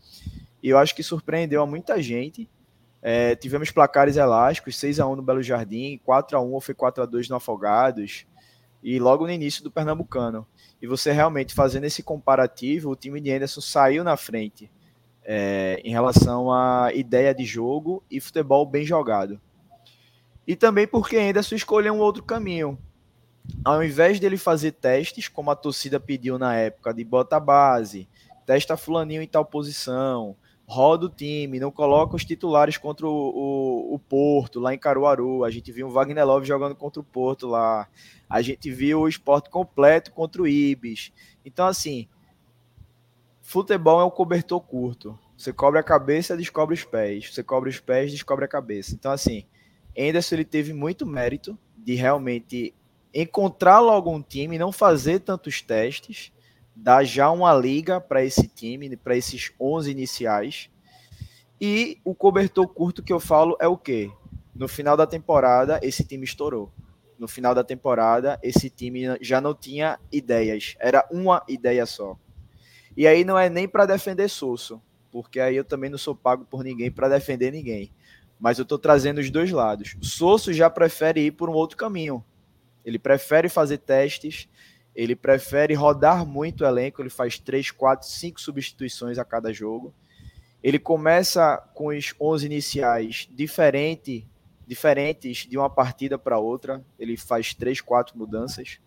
[0.64, 2.50] e eu acho que surpreendeu a muita gente.
[3.02, 6.76] É, tivemos placares elásticos, 6 a 1 no Belo Jardim, 4 a 1 ou foi
[6.76, 8.26] 4 a 2 no Afogados,
[8.84, 10.46] e logo no início do Pernambucano.
[10.82, 14.72] E você realmente fazendo esse comparativo, o time de Anderson saiu na frente
[15.24, 19.40] é, em relação à ideia de jogo e futebol bem jogado.
[20.48, 22.78] E também porque Anderson escolheu um outro caminho.
[23.64, 28.08] Ao invés dele fazer testes, como a torcida pediu na época, de bota base,
[28.46, 30.36] testa fulaninho em tal posição,
[30.72, 35.44] roda o time, não coloca os titulares contra o, o, o, Porto, lá em Caruaru.
[35.44, 37.88] A gente viu o Wagner Love jogando contra o Porto lá.
[38.30, 41.12] A gente viu o esporte completo contra o Ibis.
[41.44, 42.08] Então, assim,
[43.42, 45.20] futebol é um cobertor curto.
[45.38, 47.34] Você cobre a cabeça, descobre os pés.
[47.34, 48.94] Você cobre os pés, descobre a cabeça.
[48.94, 49.44] Então, assim,
[49.98, 52.74] Anderson ele teve muito mérito de realmente
[53.14, 56.32] encontrar logo um time, não fazer tantos testes
[56.76, 60.70] dar já uma liga para esse time, para esses 11 iniciais.
[61.60, 64.12] E o cobertor curto que eu falo é o quê?
[64.56, 66.72] No final da temporada, esse time estourou.
[67.20, 72.18] No final da temporada, esse time já não tinha ideias, era uma ideia só.
[72.98, 76.46] E aí não é nem para defender Sosso, porque aí eu também não sou pago
[76.46, 77.92] por ninguém para defender ninguém.
[78.40, 79.96] Mas eu estou trazendo os dois lados.
[80.02, 82.26] O Sosso já prefere ir por um outro caminho.
[82.86, 84.48] Ele prefere fazer testes,
[84.96, 89.94] ele prefere rodar muito o elenco, ele faz 3, 4, 5 substituições a cada jogo.
[90.62, 94.28] Ele começa com os 11 iniciais diferente,
[94.68, 96.84] diferentes de uma partida para outra.
[97.00, 98.80] Ele faz 3, 4 mudanças.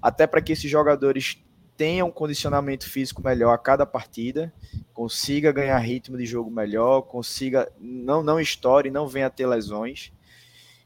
[0.00, 1.38] Até para que esses jogadores
[1.76, 4.52] tenham um condicionamento físico melhor a cada partida,
[4.92, 10.12] consiga ganhar ritmo de jogo melhor, consiga não não estoure, não venha a ter lesões.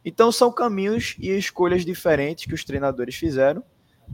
[0.07, 3.62] Então são caminhos e escolhas diferentes que os treinadores fizeram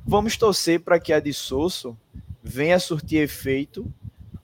[0.04, 1.96] Vamos torcer para que a de Sosso
[2.42, 3.92] venha surtir efeito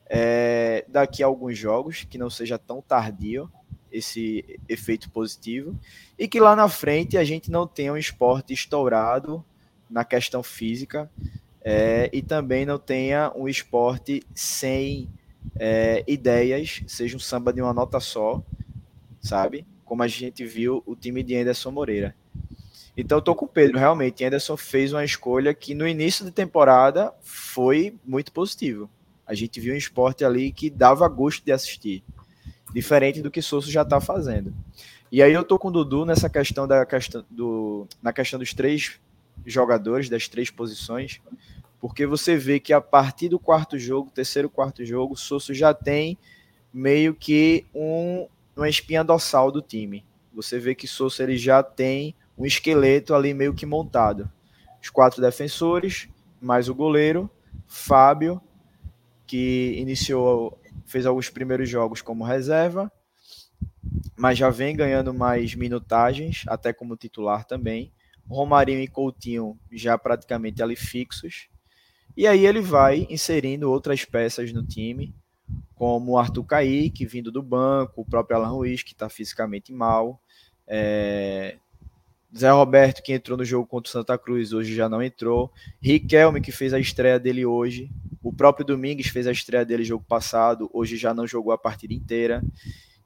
[0.06, 3.50] é, daqui a alguns jogos, que não seja tão tardio
[3.90, 5.78] esse efeito positivo,
[6.18, 9.44] e que lá na frente a gente não tenha um esporte estourado
[9.90, 11.10] na questão física,
[11.62, 15.08] é, e também não tenha um esporte sem
[15.56, 18.42] é, ideias, seja um samba de uma nota só,
[19.20, 19.66] sabe?
[19.88, 22.14] Como a gente viu o time de Anderson Moreira.
[22.94, 24.22] Então, tô com o Pedro, realmente.
[24.22, 28.90] Anderson fez uma escolha que no início de temporada foi muito positivo.
[29.26, 32.04] A gente viu um esporte ali que dava gosto de assistir,
[32.70, 34.52] diferente do que Souza já está fazendo.
[35.10, 38.52] E aí eu tô com o Dudu nessa questão da questão do na questão dos
[38.52, 39.00] três
[39.46, 41.18] jogadores das três posições,
[41.80, 46.18] porque você vê que a partir do quarto jogo, terceiro quarto jogo, Souza já tem
[46.72, 48.26] meio que um,
[48.58, 50.04] uma espinha dorsal do time.
[50.32, 54.30] Você vê que Souza ele já tem um esqueleto ali meio que montado.
[54.82, 56.08] Os quatro defensores,
[56.40, 57.30] mais o goleiro,
[57.66, 58.40] Fábio,
[59.26, 62.90] que iniciou, fez alguns primeiros jogos como reserva,
[64.16, 67.92] mas já vem ganhando mais minutagens, até como titular também.
[68.28, 71.48] Romarinho e Coutinho já praticamente ali fixos.
[72.16, 75.14] E aí ele vai inserindo outras peças no time,
[75.74, 80.20] como Arthur Kaique, vindo do banco, o próprio Alan Ruiz, que está fisicamente mal.
[80.66, 81.56] É...
[82.36, 85.50] Zé Roberto, que entrou no jogo contra o Santa Cruz, hoje já não entrou.
[85.80, 87.90] Riquelme, que fez a estreia dele hoje.
[88.22, 91.94] O próprio Domingues fez a estreia dele jogo passado, hoje já não jogou a partida
[91.94, 92.42] inteira.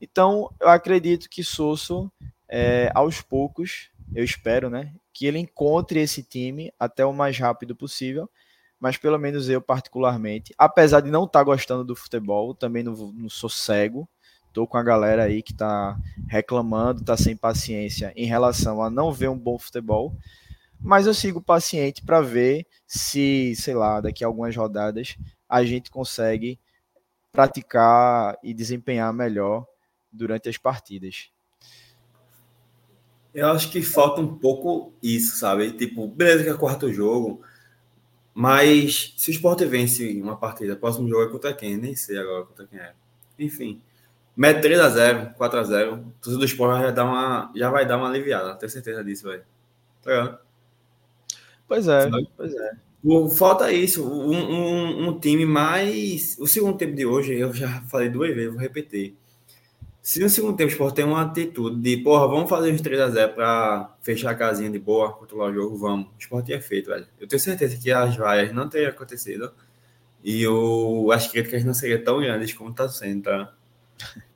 [0.00, 2.10] Então, eu acredito que Sosso,
[2.48, 7.76] é, aos poucos, eu espero, né, que ele encontre esse time até o mais rápido
[7.76, 8.28] possível.
[8.82, 12.92] Mas pelo menos eu, particularmente, apesar de não estar tá gostando do futebol, também não,
[13.12, 14.08] não sou cego.
[14.52, 19.12] Tô com a galera aí que tá reclamando, tá sem paciência em relação a não
[19.12, 20.12] ver um bom futebol.
[20.80, 25.16] Mas eu sigo paciente para ver se, sei lá, daqui a algumas rodadas
[25.48, 26.58] a gente consegue
[27.30, 29.64] praticar e desempenhar melhor
[30.10, 31.30] durante as partidas.
[33.32, 35.70] Eu acho que falta um pouco isso, sabe?
[35.70, 37.42] Tipo, beleza que é quarto jogo,
[38.34, 41.76] mas se o Sport vence uma partida, o próximo jogo é contra quem?
[41.76, 42.92] Nem sei agora contra quem é.
[43.38, 43.80] Enfim,
[44.36, 48.54] mete 3x0, 4x0, o torcedor do Sport já, dá uma, já vai dar uma aliviada,
[48.54, 49.44] tenho certeza disso, velho.
[50.02, 50.38] Tá
[51.68, 52.72] Pois é, pois é.
[53.34, 56.36] Falta isso, um, um, um, time mais.
[56.38, 59.16] O segundo tempo de hoje, eu já falei duas vezes, vou repetir.
[60.02, 63.34] Se no segundo tempo o Sport tem uma atitude de, porra, vamos fazer uns 3x0
[63.34, 66.08] para fechar a casinha de boa, controlar o jogo, vamos.
[66.08, 67.06] O Sport tinha feito, velho.
[67.20, 69.52] Eu tenho certeza que as vaias não teriam acontecido
[70.24, 73.54] e o, as críticas não seriam tão grandes como está sendo, tá?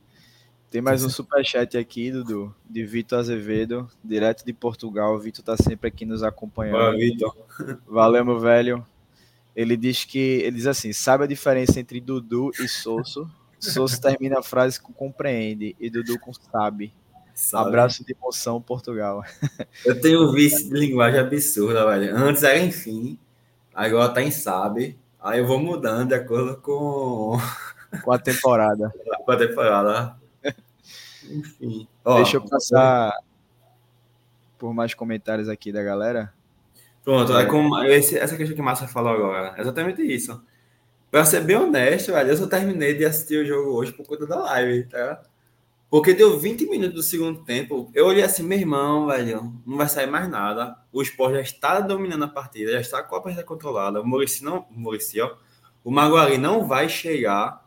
[0.71, 5.15] Tem mais um superchat aqui, Dudu, de Vitor Azevedo, direto de Portugal.
[5.15, 6.77] O Vitor tá sempre aqui nos acompanhando.
[6.77, 7.35] Olá, Vitor.
[7.87, 8.85] Valeu, meu velho.
[9.55, 13.31] Ele diz que ele diz assim: sabe a diferença entre Dudu e Sosso?
[13.59, 16.93] Souza termina a frase com compreende e Dudu com sabe.
[17.35, 17.69] sabe.
[17.69, 19.25] Abraço de emoção, Portugal.
[19.85, 22.17] Eu tenho um vício de linguagem absurda, velho.
[22.17, 23.19] Antes era enfim,
[23.75, 24.99] agora tá em sabe.
[25.21, 27.37] Aí eu vou mudando de acordo com,
[28.05, 28.93] com a temporada.
[29.25, 30.17] com a temporada.
[31.29, 31.89] Enfim.
[32.05, 33.13] Ó, Deixa eu passar
[34.59, 36.33] por mais comentários aqui da galera.
[37.05, 39.55] Pronto, é, é como esse, essa questão que o Márcia falou agora.
[39.59, 40.43] Exatamente isso.
[41.17, 44.27] Pra ser bem honesto, velho, eu só terminei de assistir o jogo hoje por conta
[44.27, 45.23] da live, tá?
[45.89, 47.91] Porque deu 20 minutos do segundo tempo.
[47.95, 50.77] Eu olhei assim, meu irmão, velho, não vai sair mais nada.
[50.93, 54.03] O Sport já está dominando a partida, já está com a partida controlada.
[54.03, 54.67] O Murici não.
[54.71, 55.35] Murici, ó.
[55.83, 57.67] O Maguari não vai chegar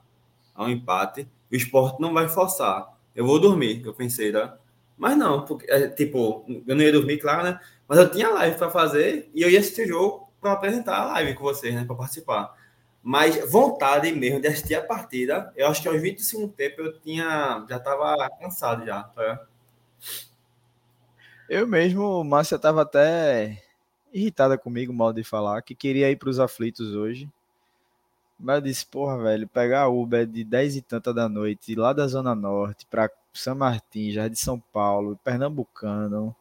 [0.54, 1.28] ao empate.
[1.52, 2.88] O Sport não vai forçar.
[3.16, 4.60] Eu vou dormir, eu pensei, tá?
[4.96, 7.60] Mas não, porque, é, tipo, eu não ia dormir, claro, né?
[7.88, 11.06] Mas eu tinha live para fazer e eu ia assistir o jogo para apresentar a
[11.14, 11.84] live com vocês, né?
[11.84, 12.59] Para participar.
[13.02, 17.00] Mas vontade mesmo de assistir a partida, eu acho que aos 20 segundos tempo eu
[17.00, 17.66] tinha.
[17.70, 19.04] Já estava cansado já.
[19.04, 19.46] Tá?
[21.50, 23.64] Eu mesmo, Márcia estava até
[24.14, 27.30] irritada comigo, mal de falar, que queria ir para os aflitos hoje.
[28.40, 32.08] Mas eu disse, porra, velho, pegar Uber de 10 e tanta da noite, lá da
[32.08, 36.36] Zona Norte, para São Martin, já de São Paulo, Pernambucano.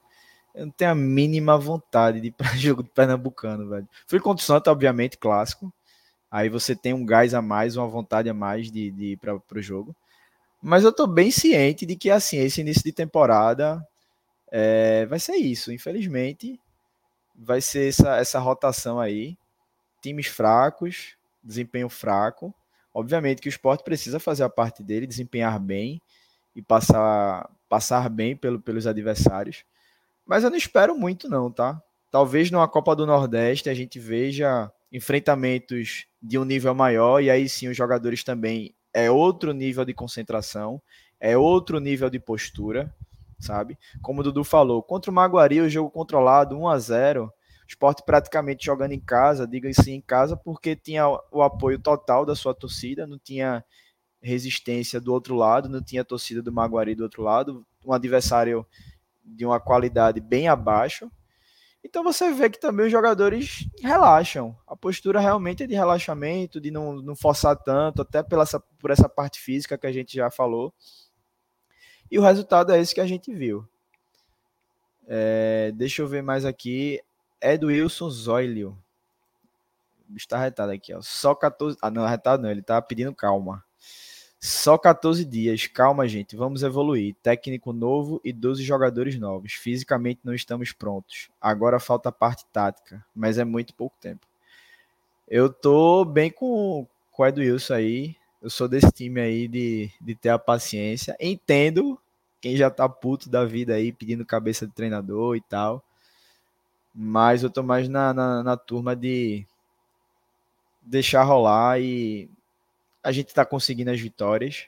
[0.55, 3.89] Eu não tenho a mínima vontade de ir para jogo de Pernambucano, velho.
[4.07, 5.73] Fui contra o Santa, obviamente, clássico.
[6.31, 9.35] Aí você tem um gás a mais, uma vontade a mais de, de ir para
[9.35, 9.95] o jogo.
[10.63, 13.87] Mas eu estou bem ciente de que assim, esse início de temporada
[14.51, 15.73] é, vai ser isso.
[15.73, 16.61] Infelizmente,
[17.35, 19.37] vai ser essa, essa rotação aí.
[20.03, 22.55] Times fracos, desempenho fraco.
[22.93, 26.03] Obviamente que o esporte precisa fazer a parte dele, desempenhar bem
[26.55, 29.65] e passar, passar bem pelo, pelos adversários.
[30.27, 31.81] Mas eu não espero muito, não, tá?
[32.11, 37.49] Talvez numa Copa do Nordeste a gente veja enfrentamentos de um nível maior, e aí
[37.49, 40.81] sim os jogadores também é outro nível de concentração,
[41.21, 42.93] é outro nível de postura,
[43.39, 43.79] sabe?
[44.03, 47.33] Como o Dudu falou, contra o Maguari, o jogo controlado 1 a 0
[47.69, 52.55] esporte praticamente jogando em casa, diga-se em casa, porque tinha o apoio total da sua
[52.55, 53.63] torcida, não tinha
[54.23, 58.67] resistência do outro lado, não tinha torcida do Maguari do outro lado, um adversário
[59.23, 61.11] de uma qualidade bem abaixo.
[61.85, 64.57] Então você vê que também os jogadores relaxam.
[64.67, 68.45] A postura realmente é de relaxamento, de não, não forçar tanto, até pela,
[68.79, 70.73] por essa parte física que a gente já falou.
[72.11, 73.67] E o resultado é esse que a gente viu.
[75.07, 77.01] É, deixa eu ver mais aqui.
[77.41, 78.77] É do Wilson Zoilio.
[80.09, 81.01] O bicho tá retado aqui, ó.
[81.01, 81.79] Só 14.
[81.81, 83.65] Ah, não, retado não, ele tá pedindo calma.
[84.41, 85.67] Só 14 dias.
[85.67, 86.37] Calma, gente.
[86.37, 87.15] Vamos evoluir.
[87.23, 89.53] Técnico novo e 12 jogadores novos.
[89.55, 91.29] Fisicamente não estamos prontos.
[91.41, 94.27] Agora falta a parte tática, mas é muito pouco tempo.
[95.27, 98.17] Eu tô bem com, com o Edwilson aí.
[98.41, 101.17] Eu sou desse time aí de, de ter a paciência.
[101.21, 101.99] Entendo
[102.41, 105.83] quem já tá puto da vida aí, pedindo cabeça de treinador e tal.
[106.95, 109.45] Mas eu tô mais na, na, na turma de
[110.81, 112.31] deixar rolar e
[113.03, 114.67] a gente tá conseguindo as vitórias.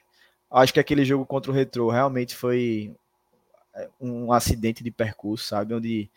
[0.49, 2.93] Acho que aquele jogo contra o Retro realmente foi
[3.73, 5.73] é, um acidente de percurso, sabe?
[5.73, 6.09] Onde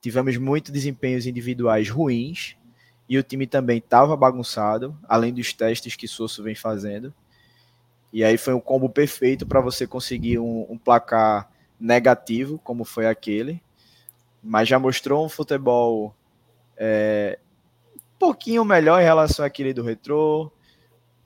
[0.00, 2.56] tivemos muitos desempenhos individuais ruins
[3.08, 7.12] e o time também estava bagunçado, além dos testes que Sosso vem fazendo.
[8.12, 11.50] E aí foi um combo perfeito para você conseguir um, um, placar
[11.80, 13.60] negativo, como foi aquele.
[14.42, 16.14] Mas já mostrou um futebol
[16.76, 17.38] é,
[17.96, 20.52] um pouquinho melhor em relação àquele do Retro.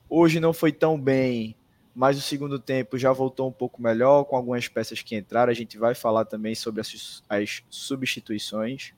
[0.09, 1.55] Hoje não foi tão bem,
[1.93, 5.51] mas o segundo tempo já voltou um pouco melhor, com algumas peças que entraram.
[5.51, 8.93] A gente vai falar também sobre as, as substituições.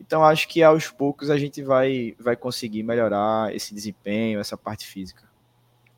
[0.00, 4.86] Então acho que aos poucos a gente vai, vai conseguir melhorar esse desempenho, essa parte
[4.86, 5.28] física.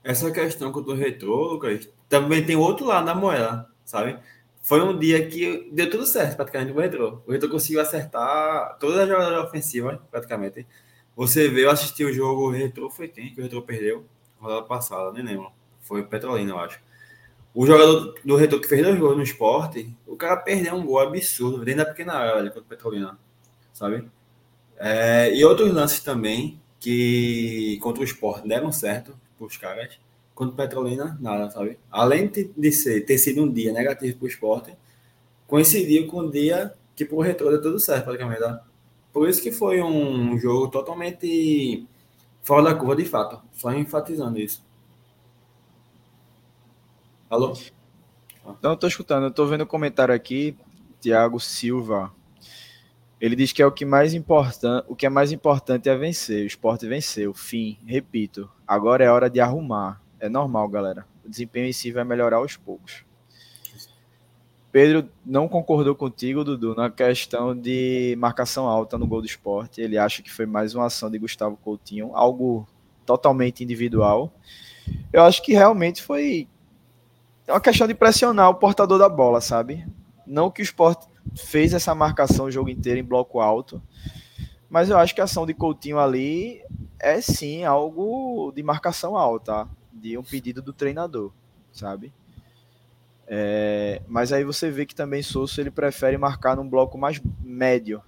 [0.03, 4.19] Essa questão que eu tô retrô, Lucas, também tem outro lado da moeda, sabe?
[4.63, 7.23] Foi um dia que deu tudo certo praticamente o retrô.
[7.27, 10.67] O retrô conseguiu acertar todas as jogadas ofensivas, praticamente.
[11.17, 14.05] Você vê, eu assisti o jogo o retrô, foi quem que o retrô perdeu?
[14.39, 15.53] Rodada passada, nem lembro.
[15.81, 16.81] Foi Petrolina, eu acho.
[17.55, 21.01] O jogador do retrô que fez dois gols no esporte, o cara perdeu um gol
[21.01, 23.19] absurdo dentro da pequena área contra o Petrolina,
[23.73, 24.09] sabe?
[24.79, 29.99] É, e outros lances também que contra o esporte deram certo os caras.
[30.35, 31.79] Quanto Petrolina, nada, sabe?
[31.91, 34.75] Além de ser, ter sido um dia negativo para o esporte,
[35.47, 38.41] coincidiu com o dia que pro retrô deu tudo certo, praticamente.
[38.41, 38.65] Tá?
[39.13, 41.87] Por isso que foi um jogo totalmente
[42.43, 43.43] fora da curva, de fato.
[43.53, 44.65] Só enfatizando isso.
[47.29, 47.55] Alô?
[48.63, 49.33] Não, estou escutando.
[49.33, 50.57] Tô vendo o comentário aqui.
[51.01, 52.13] Tiago Silva.
[53.21, 56.43] Ele diz que é o que mais importante, o que é mais importante é vencer.
[56.43, 57.35] O esporte venceu.
[57.35, 57.79] Fim.
[57.85, 58.51] Repito.
[58.67, 60.01] Agora é hora de arrumar.
[60.19, 61.07] É normal, galera.
[61.25, 63.05] O desempenho em si vai melhorar aos poucos.
[64.73, 69.81] Pedro não concordou contigo, Dudu, na questão de marcação alta no gol do esporte.
[69.81, 72.67] Ele acha que foi mais uma ação de Gustavo Coutinho, algo
[73.05, 74.33] totalmente individual.
[75.13, 76.49] Eu acho que realmente foi
[77.49, 79.85] uma questão de pressionar o portador da bola, sabe?
[80.25, 81.07] Não que o esporte
[81.37, 83.83] fez essa marcação o jogo inteiro em bloco alto,
[84.69, 86.63] mas eu acho que a ação de Coutinho ali
[87.01, 91.33] é sim algo de marcação alta, de um pedido do treinador,
[91.73, 92.13] sabe?
[93.33, 98.03] É, mas aí você vê que também Souza ele prefere marcar num bloco mais médio,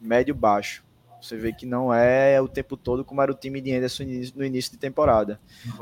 [0.00, 0.84] médio-baixo.
[1.20, 4.04] Você vê que não é o tempo todo como era o time de Anderson
[4.36, 5.40] no início de temporada.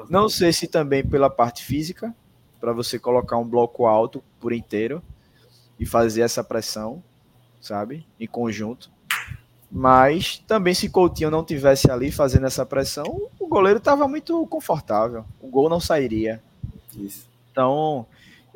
[0.08, 2.14] Não sei se também pela parte física,
[2.58, 5.02] para você colocar um bloco alto por inteiro
[5.78, 7.02] e fazer essa pressão,
[7.60, 8.90] sabe, em conjunto.
[9.70, 15.26] Mas também se Coutinho não tivesse ali fazendo essa pressão, o goleiro estava muito confortável.
[15.42, 16.42] O gol não sairia.
[16.96, 17.28] Isso.
[17.52, 18.06] Então,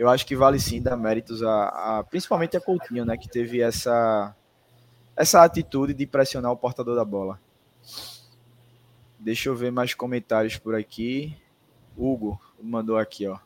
[0.01, 3.61] eu acho que vale sim dar méritos a, a, principalmente a Coutinho, né, que teve
[3.61, 4.35] essa
[5.15, 7.39] essa atitude de pressionar o portador da bola.
[9.19, 11.37] Deixa eu ver mais comentários por aqui.
[11.95, 13.39] Hugo mandou aqui, ó.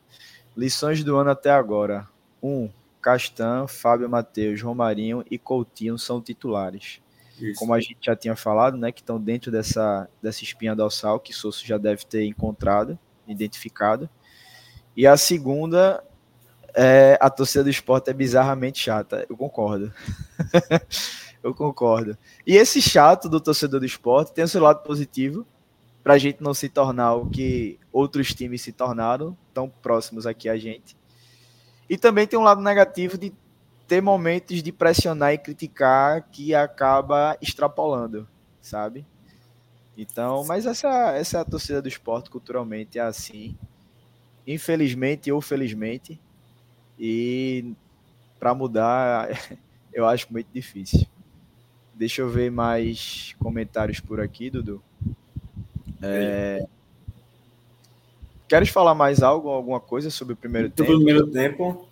[0.55, 2.07] Lições do ano até agora.
[2.41, 2.49] 1.
[2.49, 7.01] Um, Castan, Fábio Matheus, Romarinho e Coutinho são titulares.
[7.37, 7.59] Isso.
[7.59, 11.33] Como a gente já tinha falado, né, que estão dentro dessa, dessa espinha dorsal que
[11.33, 12.97] Souza já deve ter encontrado,
[13.27, 14.09] identificado.
[14.95, 16.01] E a segunda
[16.75, 19.25] é, a torcida do esporte é bizarramente chata.
[19.29, 19.93] Eu concordo.
[21.41, 22.17] eu concordo.
[22.45, 25.47] E esse chato do torcedor do esporte tem o seu lado positivo,
[26.03, 30.49] para a gente não se tornar o que outros times se tornaram, tão próximos aqui
[30.49, 30.97] a gente.
[31.89, 33.33] E também tem um lado negativo de
[33.87, 38.27] ter momentos de pressionar e criticar que acaba extrapolando,
[38.59, 39.05] sabe?
[39.97, 43.57] Então, mas essa, essa torcida do esporte culturalmente, é assim.
[44.45, 46.19] Infelizmente ou felizmente,
[46.99, 47.73] e
[48.39, 49.29] para mudar,
[49.93, 51.05] eu acho muito difícil.
[51.93, 54.81] Deixa eu ver mais comentários por aqui, Dudu.
[56.01, 56.65] É...
[58.47, 60.91] Queres falar mais algo, alguma coisa sobre o primeiro tempo?
[60.91, 61.87] Sobre o primeiro tempo.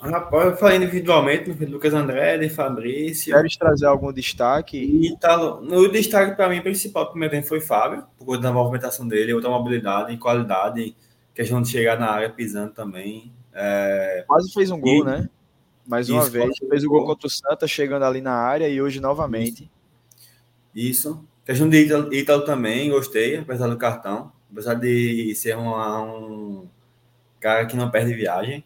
[0.00, 3.34] Rapaz, eu falei individualmente, Lucas André, de Fabrício.
[3.34, 4.78] Queres trazer algum destaque?
[4.78, 5.60] Italo.
[5.60, 9.34] No destaque, para mim, principal do primeiro tempo foi Fábio, por conta da movimentação dele,
[9.34, 10.96] outra mobilidade qualidade,
[11.34, 13.32] questão de chegar na área pisando também.
[13.60, 14.24] É...
[14.28, 15.04] Quase fez um gol, e...
[15.04, 15.28] né?
[15.84, 16.56] Mais uma Isso, vez.
[16.56, 19.68] Fez o gol contra o Santa, chegando ali na área e hoje novamente.
[20.74, 21.24] Isso.
[21.44, 24.30] Questão de Ítalo, Ítalo também, gostei, apesar do cartão.
[24.52, 26.68] Apesar de ser uma, um
[27.40, 28.62] cara que não perde viagem.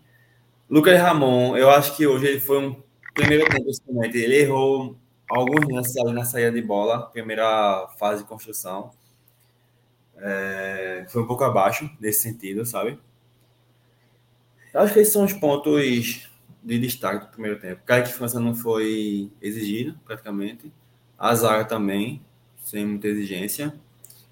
[0.68, 2.82] Lucas Ramon, eu acho que hoje ele foi um
[3.14, 4.18] primeiro tempo, principalmente.
[4.18, 4.96] Ele errou
[5.30, 8.90] alguns lances ali na saída de bola, primeira fase de construção.
[10.16, 12.98] É, foi um pouco abaixo nesse sentido, sabe?
[14.72, 16.28] Eu acho que esses são os pontos
[16.62, 17.82] de destaque do primeiro tempo.
[17.84, 20.72] Kaique França não foi exigido, praticamente.
[21.18, 22.22] A Zaga também,
[22.64, 23.74] sem muita exigência.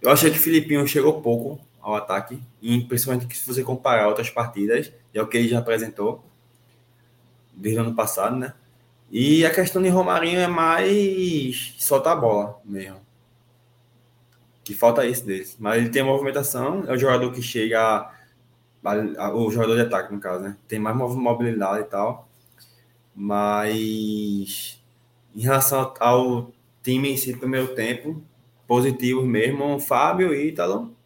[0.00, 4.30] Eu achei que o Filipinho chegou pouco ao ataque, e principalmente se você comparar outras
[4.30, 6.24] partidas, é o que ele já apresentou
[7.54, 8.54] desde o ano passado, né?
[9.10, 13.00] E a questão de Romarinho é mais soltar a bola mesmo.
[14.62, 15.56] Que falta isso desse.
[15.58, 18.10] Mas ele tem movimentação, é o jogador que chega.
[19.34, 20.56] O jogador de ataque, no caso, né?
[20.66, 22.28] Tem mais mobilidade e tal.
[23.14, 24.82] Mas
[25.34, 26.50] em relação ao
[26.82, 28.22] time em si, primeiro tempo,
[28.66, 30.96] positivos mesmo, Fábio e Ítalo,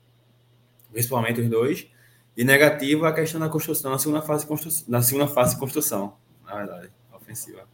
[0.92, 1.88] principalmente os dois.
[2.36, 6.14] E negativo a questão da construção, na segunda fase de construção, na segunda fase construção
[6.44, 7.66] na verdade, ofensiva.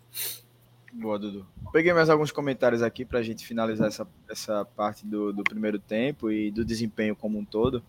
[0.92, 1.46] Boa, Dudu.
[1.72, 5.78] Peguei mais alguns comentários aqui para a gente finalizar essa, essa parte do, do primeiro
[5.78, 7.82] tempo e do desempenho como um todo.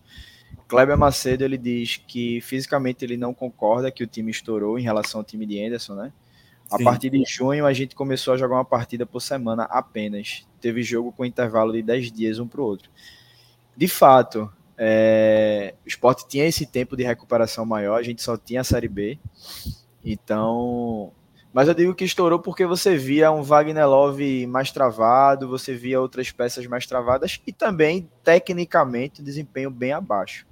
[0.72, 5.20] Kleber Macedo ele diz que fisicamente ele não concorda que o time estourou em relação
[5.20, 6.10] ao time de Anderson, né?
[6.70, 6.84] A Sim.
[6.84, 10.46] partir de junho a gente começou a jogar uma partida por semana apenas.
[10.62, 12.88] Teve jogo com intervalo de 10 dias um para o outro.
[13.76, 15.74] De fato, é...
[15.84, 19.18] o esporte tinha esse tempo de recuperação maior, a gente só tinha a Série B.
[20.02, 21.12] Então,
[21.52, 26.00] mas eu digo que estourou porque você via um Wagner Love mais travado, você via
[26.00, 30.50] outras peças mais travadas e também, tecnicamente, o desempenho bem abaixo.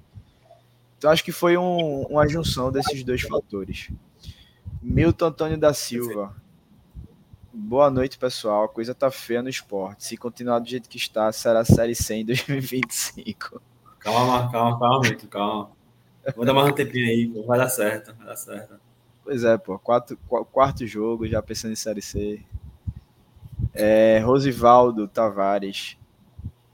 [1.01, 3.89] Então, acho que foi um, uma junção desses dois fatores.
[4.79, 6.35] Milton Antônio da Silva.
[7.51, 8.65] Boa noite, pessoal.
[8.65, 10.05] A coisa tá feia no esporte.
[10.05, 13.59] Se continuar do jeito que está, será Série C em 2025.
[13.97, 15.71] Calma, calma, calma, Milton, calma.
[16.35, 18.79] Vou dar mais um tempinho aí, vai dar certo, vai dar certo.
[19.23, 19.79] Pois é, pô.
[19.79, 20.15] Quatro,
[20.51, 22.45] quarto jogo, já pensando em Série C.
[23.73, 25.97] É, Rosivaldo Tavares.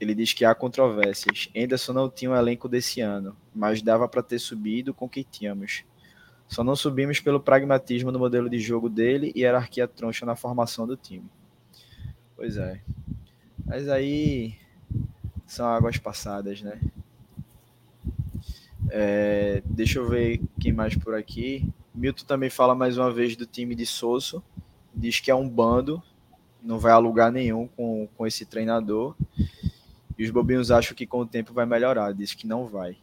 [0.00, 1.48] Ele diz que há controvérsias.
[1.56, 5.24] Anderson não tinha um elenco desse ano, mas dava para ter subido com o que
[5.24, 5.84] tínhamos.
[6.48, 10.86] Só não subimos pelo pragmatismo no modelo de jogo dele e hierarquia troncha na formação
[10.86, 11.28] do time.
[12.34, 12.80] Pois é.
[13.66, 14.54] Mas aí
[15.46, 16.80] são águas passadas, né?
[18.90, 21.68] É, deixa eu ver quem mais por aqui.
[21.94, 24.42] Milton também fala mais uma vez do time de Sosso.
[24.94, 26.02] Diz que é um bando,
[26.62, 29.14] não vai alugar nenhum com, com esse treinador.
[30.18, 32.12] E os bobinhos acham que com o tempo vai melhorar.
[32.12, 32.96] Diz que não vai.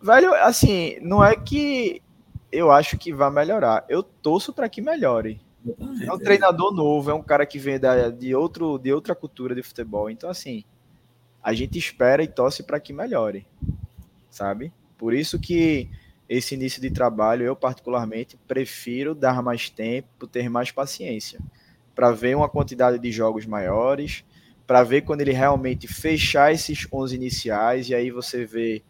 [0.00, 2.02] Velho, assim, não é que
[2.50, 3.84] eu acho que vai melhorar.
[3.88, 5.40] Eu torço para que melhore.
[6.02, 9.54] É um treinador novo, é um cara que vem da, de, outro, de outra cultura
[9.54, 10.10] de futebol.
[10.10, 10.62] Então, assim,
[11.42, 13.46] a gente espera e torce para que melhore,
[14.30, 14.72] sabe?
[14.98, 15.90] Por isso que
[16.28, 21.40] esse início de trabalho, eu particularmente prefiro dar mais tempo, ter mais paciência,
[21.94, 24.24] para ver uma quantidade de jogos maiores,
[24.66, 28.82] para ver quando ele realmente fechar esses 11 iniciais, e aí você vê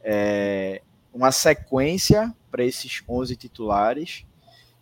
[0.00, 0.80] é,
[1.12, 4.24] uma sequência para esses 11 titulares,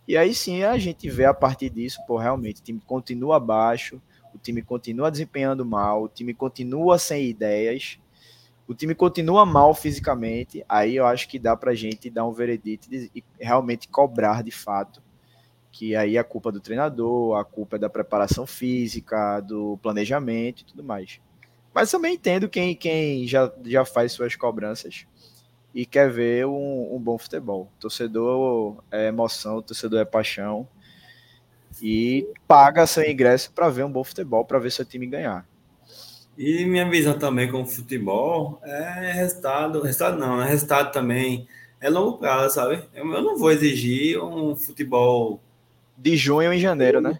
[0.07, 4.01] e aí sim a gente vê a partir disso, pô, realmente o time continua abaixo,
[4.33, 7.99] o time continua desempenhando mal, o time continua sem ideias,
[8.67, 12.87] o time continua mal fisicamente, aí eu acho que dá pra gente dar um veredito
[12.93, 15.01] e realmente cobrar de fato
[15.71, 20.65] que aí a culpa do treinador, a culpa é da preparação física, do planejamento e
[20.65, 21.19] tudo mais.
[21.73, 25.05] Mas também entendo quem, quem já, já faz suas cobranças
[25.73, 27.69] e quer ver um, um bom futebol.
[27.79, 30.67] Torcedor é emoção, torcedor é paixão
[31.81, 35.45] e paga seu ingresso para ver um bom futebol, para ver seu time ganhar.
[36.37, 41.47] E minha visão também com o futebol é resultado, resultado não, é resultado também
[41.79, 42.83] é longo prazo, sabe?
[42.93, 45.39] Eu, não vou exigir um futebol
[45.97, 47.19] de junho em janeiro, né?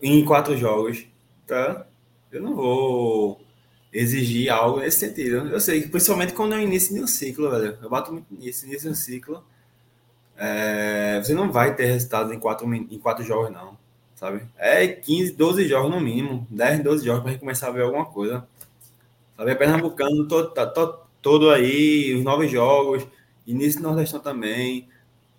[0.00, 1.06] Em quatro jogos,
[1.46, 1.86] tá?
[2.30, 3.40] Eu não vou
[3.92, 5.48] exigir algo nesse sentido.
[5.48, 7.78] Eu sei, principalmente quando é o início de um ciclo, velho.
[7.82, 9.42] Eu bato muito nisso, início de um ciclo.
[10.36, 13.76] É, você não vai ter resultado em quatro, em quatro jogos, não
[14.18, 14.42] sabe?
[14.56, 18.46] É 15, 12 jogos no mínimo, 10, 12 jogos para começar a ver alguma coisa.
[19.36, 19.52] Sabe?
[19.52, 20.66] É Pernambucano todo, tá,
[21.22, 23.06] todo aí, os nove jogos,
[23.46, 24.88] início do Nordestão também.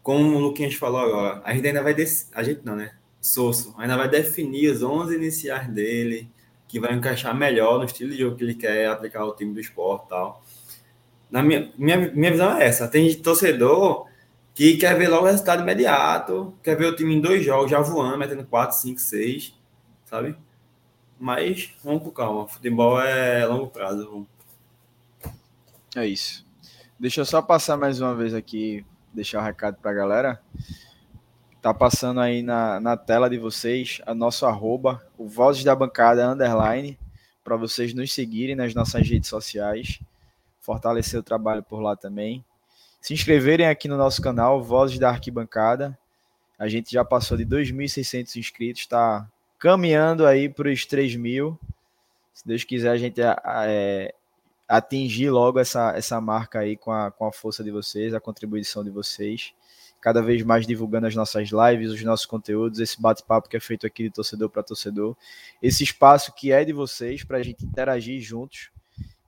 [0.01, 1.95] Como o Luquinhas falou agora, a gente ainda vai.
[2.33, 2.93] A gente não, né?
[3.21, 6.31] Sosso ainda vai definir os 11 iniciais dele,
[6.67, 9.59] que vai encaixar melhor no estilo de jogo que ele quer aplicar ao time do
[9.59, 10.43] esporte tal.
[11.29, 12.87] Na minha, minha, minha visão é essa.
[12.87, 14.07] Tem torcedor
[14.53, 17.79] que quer ver logo o resultado imediato, quer ver o time em dois jogos já
[17.79, 19.53] voando, metendo 4, 5, 6,
[20.05, 20.35] sabe?
[21.19, 22.47] Mas vamos com calma.
[22.47, 24.25] Futebol é longo prazo.
[25.95, 26.45] É isso.
[26.99, 30.41] Deixa eu só passar mais uma vez aqui, deixar o um recado para a galera.
[31.61, 36.25] Tá passando aí na, na tela de vocês a nosso arroba, o Vozes da Bancada
[36.25, 36.97] Underline,
[37.43, 39.99] para vocês nos seguirem nas nossas redes sociais,
[40.61, 42.45] fortalecer o trabalho por lá também.
[43.01, 45.97] Se inscreverem aqui no nosso canal, Vozes da Arquibancada.
[46.57, 51.59] A gente já passou de 2.600 inscritos, está caminhando aí para os 3 mil.
[52.33, 54.13] Se Deus quiser, a gente é,
[54.69, 58.83] atingir logo essa, essa marca aí com a, com a força de vocês, a contribuição
[58.83, 59.53] de vocês.
[59.99, 63.85] Cada vez mais divulgando as nossas lives, os nossos conteúdos, esse bate-papo que é feito
[63.85, 65.17] aqui de torcedor para torcedor,
[65.61, 68.69] esse espaço que é de vocês para a gente interagir juntos.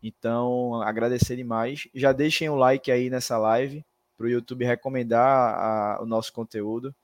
[0.01, 1.87] Então, agradecer demais.
[1.93, 3.83] Já deixem o um like aí nessa live
[4.17, 6.95] para o YouTube recomendar a, o nosso conteúdo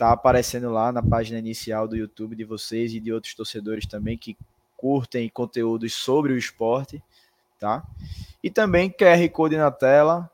[0.00, 4.16] tá aparecendo lá na página inicial do YouTube de vocês e de outros torcedores também
[4.16, 4.34] que
[4.74, 7.02] curtem conteúdos sobre o esporte,
[7.60, 7.86] tá?
[8.42, 10.28] E também QR Code na tela,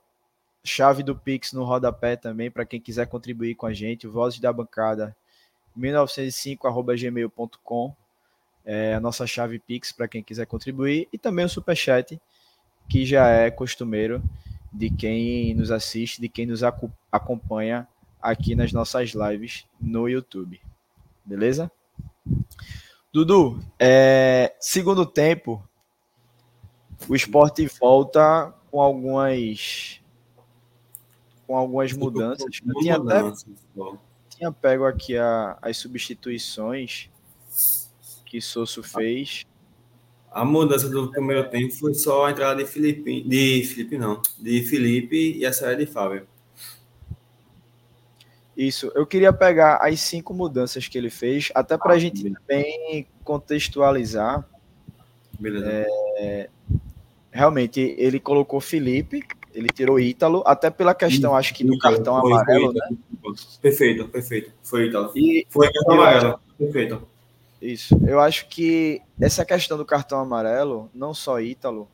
[0.64, 4.50] chave do Pix no rodapé também para quem quiser contribuir com a gente, Vozes da
[4.52, 5.14] Bancada
[5.76, 7.94] 1905@gmail.com
[8.64, 12.18] é a nossa chave Pix para quem quiser contribuir e também o superchat
[12.88, 14.22] que já é costumeiro
[14.72, 16.62] de quem nos assiste, de quem nos
[17.10, 17.86] acompanha
[18.20, 20.60] aqui nas nossas lives no YouTube.
[21.24, 21.70] Beleza?
[23.12, 25.62] Dudu, é, segundo tempo,
[27.08, 30.00] o esporte volta com algumas
[31.46, 32.60] com algumas mudanças.
[32.66, 33.32] Eu tinha até
[34.28, 37.08] tinha pego aqui a, as substituições
[38.24, 39.46] que Sosso fez.
[40.30, 44.62] A mudança do primeiro tempo foi só a entrada de Felipe, de Felipe não, de
[44.62, 46.26] Felipe e a saída de Fábio.
[48.54, 52.22] Isso, eu queria pegar as cinco mudanças que ele fez, até para a ah, gente
[52.22, 52.40] beleza.
[52.46, 54.46] também contextualizar.
[55.38, 55.66] Beleza.
[56.18, 56.50] É,
[57.36, 59.22] realmente, ele colocou Felipe,
[59.54, 62.96] ele tirou Ítalo, até pela questão, acho que do cartão foi, amarelo, foi, né?
[63.60, 64.52] Perfeito, perfeito.
[64.62, 65.12] Foi Ítalo.
[65.14, 67.08] E, foi cartão amarelo, perfeito.
[67.60, 71.88] Isso, eu acho que essa questão do cartão amarelo, não só Ítalo,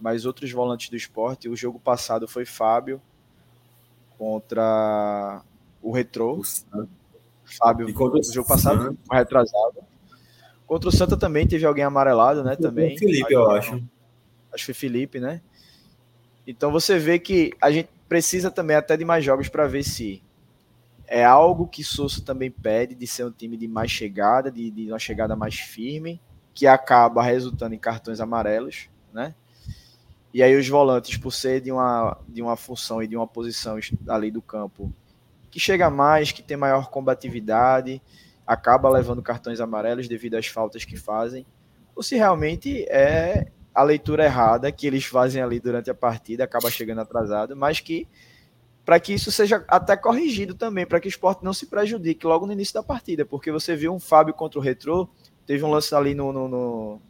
[0.00, 3.00] mas outros volantes do esporte, o jogo passado foi Fábio
[4.18, 5.42] contra
[5.82, 6.42] o Retrô.
[7.58, 9.84] Fábio, o jogo passado, retrasado.
[10.66, 12.56] Contra o Santa também teve alguém amarelado, né?
[12.56, 12.98] Também.
[12.98, 13.82] Felipe, eu acho.
[14.56, 15.40] Acho que foi Felipe, né?
[16.46, 20.22] Então você vê que a gente precisa também até de mais jogos para ver se
[21.06, 24.88] é algo que Souza também pede de ser um time de mais chegada, de, de
[24.88, 26.20] uma chegada mais firme,
[26.54, 29.34] que acaba resultando em cartões amarelos, né?
[30.32, 33.78] E aí os volantes, por ser de uma, de uma função e de uma posição
[34.08, 34.92] ali do campo
[35.50, 38.02] que chega mais, que tem maior combatividade,
[38.46, 41.46] acaba levando cartões amarelos devido às faltas que fazem,
[41.94, 46.70] ou se realmente é a leitura errada que eles fazem ali durante a partida, acaba
[46.70, 48.08] chegando atrasado, mas que
[48.86, 52.46] para que isso seja até corrigido também, para que o esporte não se prejudique logo
[52.46, 55.06] no início da partida, porque você viu um Fábio contra o Retrô,
[55.44, 57.02] teve um lance ali no, no, no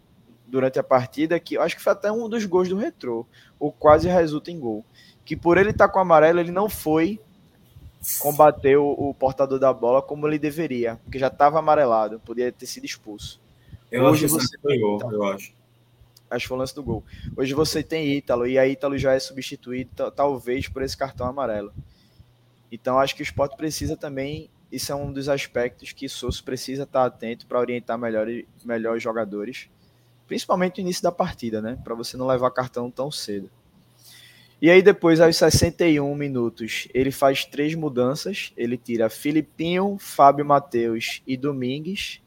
[0.45, 3.25] durante a partida que eu acho que foi até um dos gols do Retrô,
[3.61, 4.85] ou quase resulta em gol,
[5.25, 7.21] que por ele estar tá com amarelo, ele não foi
[8.19, 12.67] combater o, o, portador da bola como ele deveria, porque já estava amarelado, podia ter
[12.67, 13.41] sido expulso.
[13.89, 15.55] Eu Hoje acho você foi gol, eu acho.
[16.51, 17.05] O lance do gol.
[17.37, 21.73] Hoje você tem Ítalo, e a Ítalo já é substituído, talvez, por esse cartão amarelo.
[22.71, 26.83] Então acho que o esporte precisa também, isso é um dos aspectos que Souza precisa
[26.83, 28.27] estar atento para orientar melhor,
[28.65, 29.69] melhor os jogadores,
[30.27, 31.79] principalmente no início da partida, né?
[31.85, 33.49] Para você não levar cartão tão cedo.
[34.61, 38.53] E aí depois, aos 61 minutos, ele faz três mudanças.
[38.57, 42.23] Ele tira Filipinho, Fábio Matheus e Domingues.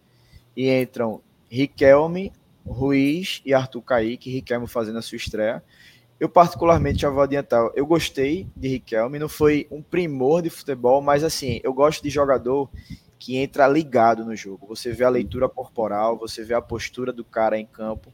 [0.55, 2.31] E entram Riquelme,
[2.65, 4.29] Ruiz e Arthur Kaique.
[4.29, 5.63] Riquelme fazendo a sua estreia.
[6.19, 9.17] Eu particularmente já vou adiantar, eu gostei de Riquelme.
[9.17, 12.69] Não foi um primor de futebol, mas assim, eu gosto de jogador
[13.17, 14.67] que entra ligado no jogo.
[14.67, 18.13] Você vê a leitura corporal, você vê a postura do cara em campo.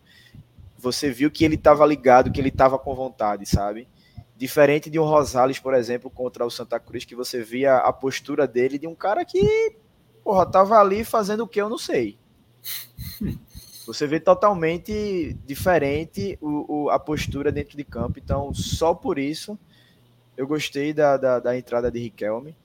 [0.77, 3.87] Você viu que ele estava ligado, que ele estava com vontade, sabe?
[4.37, 8.47] Diferente de um Rosales, por exemplo, contra o Santa Cruz, que você via a postura
[8.47, 9.75] dele de um cara que
[10.25, 12.17] porra, tava ali fazendo o que eu não sei.
[13.85, 18.19] Você vê totalmente diferente o, o, a postura dentro de campo.
[18.19, 19.57] Então, só por isso,
[20.35, 22.55] eu gostei da, da, da entrada de Riquelme.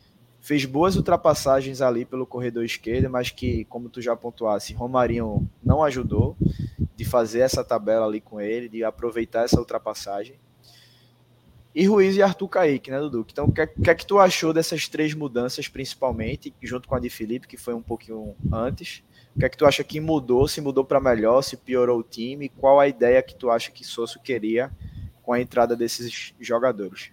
[0.40, 5.82] Fez boas ultrapassagens ali pelo corredor esquerdo, mas que, como tu já pontuasse, Romarinho não
[5.82, 6.34] ajudou
[6.96, 10.36] de fazer essa tabela ali com ele, de aproveitar essa ultrapassagem.
[11.74, 13.24] E Ruiz e Arthur Kaique, né, Dudu?
[13.30, 16.94] Então, o que, é, que, é que tu achou dessas três mudanças, principalmente, junto com
[16.94, 19.04] a de Felipe, que foi um pouquinho antes?
[19.35, 20.47] O que é que tu acha que mudou?
[20.49, 22.49] Se mudou para melhor, se piorou o time?
[22.49, 24.70] Qual a ideia que tu acha que Sosso queria
[25.22, 27.12] com a entrada desses jogadores?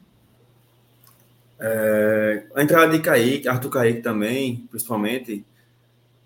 [1.60, 5.46] É, a entrada de Kaique, Arthur Kaique também, principalmente,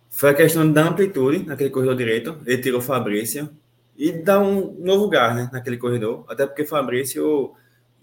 [0.09, 2.37] foi a questão da amplitude naquele corredor direito.
[2.45, 3.49] Ele tirou Fabrício
[3.95, 6.25] e dá um novo lugar né, naquele corredor.
[6.27, 7.53] Até porque Fabrício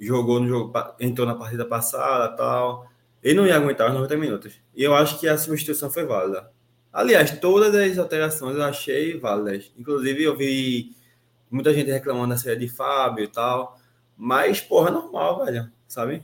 [0.00, 2.86] jogou no jogo, entrou na partida passada tal.
[3.22, 4.54] Ele não ia aguentar os 90 minutos.
[4.74, 6.50] E eu acho que a substituição foi válida.
[6.92, 9.70] Aliás, todas as alterações eu achei válidas.
[9.78, 10.94] Inclusive, eu vi
[11.50, 13.78] muita gente reclamando da série de Fábio e tal.
[14.16, 15.70] Mas, porra, normal, velho.
[15.86, 16.22] Sabe?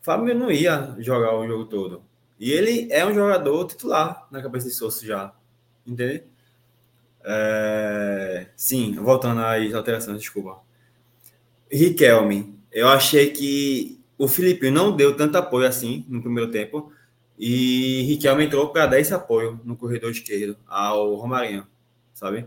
[0.00, 2.02] Fábio não ia jogar o jogo todo.
[2.38, 5.32] E ele é um jogador titular na cabeça de Souza já.
[5.86, 6.22] Entende?
[7.24, 8.46] É...
[8.56, 10.60] Sim, voltando às alterações, desculpa.
[11.70, 16.92] Riquelme, eu achei que o Felipe não deu tanto apoio assim no primeiro tempo.
[17.38, 21.66] E Riquelme entrou para dar esse apoio no corredor esquerdo ao Romarinho,
[22.12, 22.46] sabe?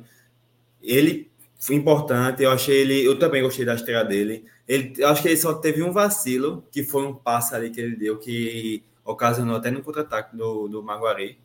[0.81, 4.45] Ele foi importante, eu achei ele, eu também gostei da estreia dele.
[4.67, 7.79] Ele, eu acho que ele só teve um vacilo, que foi um passe ali que
[7.79, 11.39] ele deu, que ocasionou até no contra-ataque do, do Maguari.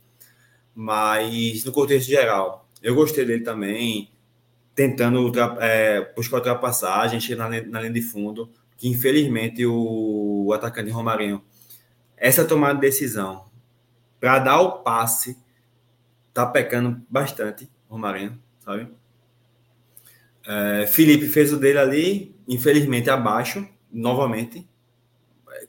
[0.73, 4.11] Mas no contexto geral, eu gostei dele também,
[4.75, 10.91] tentando ultra, é, buscar ultrapassagem, chegar na, na linha de fundo, que infelizmente o, atacante
[10.91, 11.43] Romarinho,
[12.17, 13.47] essa tomada de decisão
[14.19, 15.37] para dar o passe,
[16.33, 18.91] tá pecando bastante, Romarinho, sabe?
[20.45, 24.67] É, Felipe fez o dele ali, infelizmente abaixo, novamente,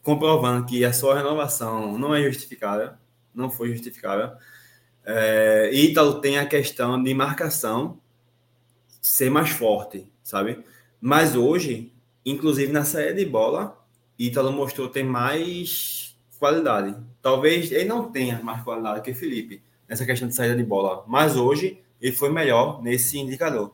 [0.02, 2.92] comprovando que a sua renovação não é justificável,
[3.34, 4.30] não foi justificável.
[5.04, 8.00] É, Ítalo tem a questão de marcação
[9.00, 10.64] ser mais forte, sabe?
[11.00, 11.92] Mas hoje,
[12.24, 13.78] inclusive na saída de bola,
[14.18, 16.07] Ítalo mostrou ter mais
[16.38, 16.96] qualidade.
[17.20, 21.36] Talvez ele não tenha mais qualidade que Felipe nessa questão de saída de bola, mas
[21.36, 23.72] hoje ele foi melhor nesse indicador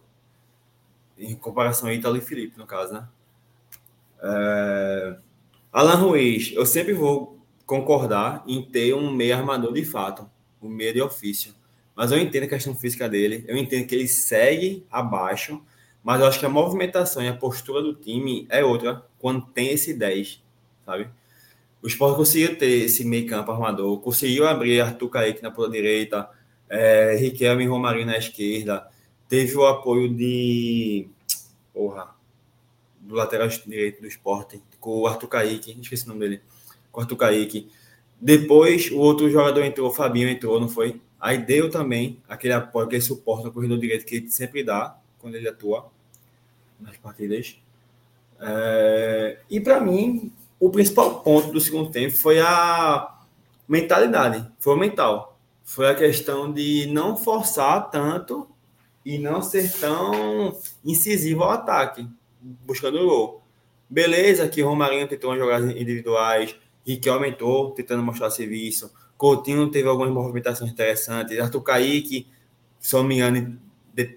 [1.19, 3.09] em comparação a Ítalo e Felipe, no caso, né?
[4.23, 5.17] É...
[5.73, 10.29] Alan Ruiz, eu sempre vou concordar em ter um meio armador de fato,
[10.61, 11.55] um meio de ofício.
[11.95, 15.63] Mas eu entendo a questão física dele, eu entendo que ele segue abaixo,
[16.03, 19.71] mas eu acho que a movimentação e a postura do time é outra quando tem
[19.71, 20.43] esse 10,
[20.85, 21.09] sabe?
[21.85, 26.31] O Sport conseguiu ter esse meio campo armador, conseguiu abrir Arthur Kaique na ponta direita,
[26.67, 28.89] é, Riquelme e Romarinho na esquerda,
[29.29, 31.07] teve o apoio de.
[31.75, 32.15] Porra.
[32.99, 36.41] Do lateral direito do esporte, com o Arthur Kaique, esqueci o nome dele.
[36.91, 37.71] Com o Arthur Kaique.
[38.19, 41.03] Depois, o outro jogador entrou, o Fabinho entrou, não foi?
[41.21, 45.35] Aí deu também aquele apoio, aquele suporte no corredor direito que ele sempre dá quando
[45.35, 45.93] ele atua
[46.81, 47.59] nas partidas.
[48.41, 49.39] É...
[49.51, 50.33] E para mim,
[50.65, 53.19] o principal ponto do segundo tempo foi a
[53.69, 55.39] mentalidade, foi o mental.
[55.63, 58.49] Foi a questão de não forçar tanto
[59.05, 62.09] e não ser tão incisivo ao ataque,
[62.41, 63.43] buscando o gol.
[63.91, 66.57] Beleza que Romarinho tentou umas jogadas individuais,
[66.87, 72.27] Riquel aumentou, tentando mostrar serviço, Coutinho teve algumas movimentações interessantes, Arthur Kaique,
[72.81, 73.61] se não me engano,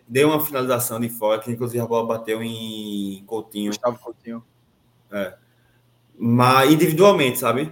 [0.07, 3.71] deu uma finalização de fora, que inclusive a bola bateu em Coutinho.
[3.71, 4.41] Gustavo Coutinho.
[5.11, 5.46] É.
[6.17, 7.71] Mas individualmente, sabe?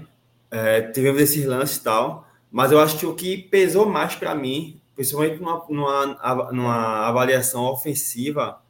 [0.51, 4.35] É, tivemos esses lances e tal, mas eu acho que o que pesou mais para
[4.35, 8.61] mim principalmente numa, numa, numa avaliação ofensiva,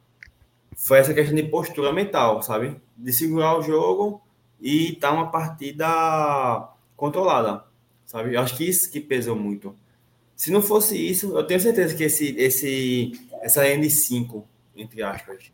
[0.76, 2.76] foi essa questão de postura mental, sabe?
[2.96, 4.20] De segurar o jogo
[4.60, 7.64] e estar uma partida controlada,
[8.04, 8.34] sabe?
[8.34, 9.74] Eu acho que isso que pesou muito.
[10.34, 14.42] Se não fosse isso, eu tenho certeza que esse, esse, essa N5,
[14.76, 15.50] entre aspas,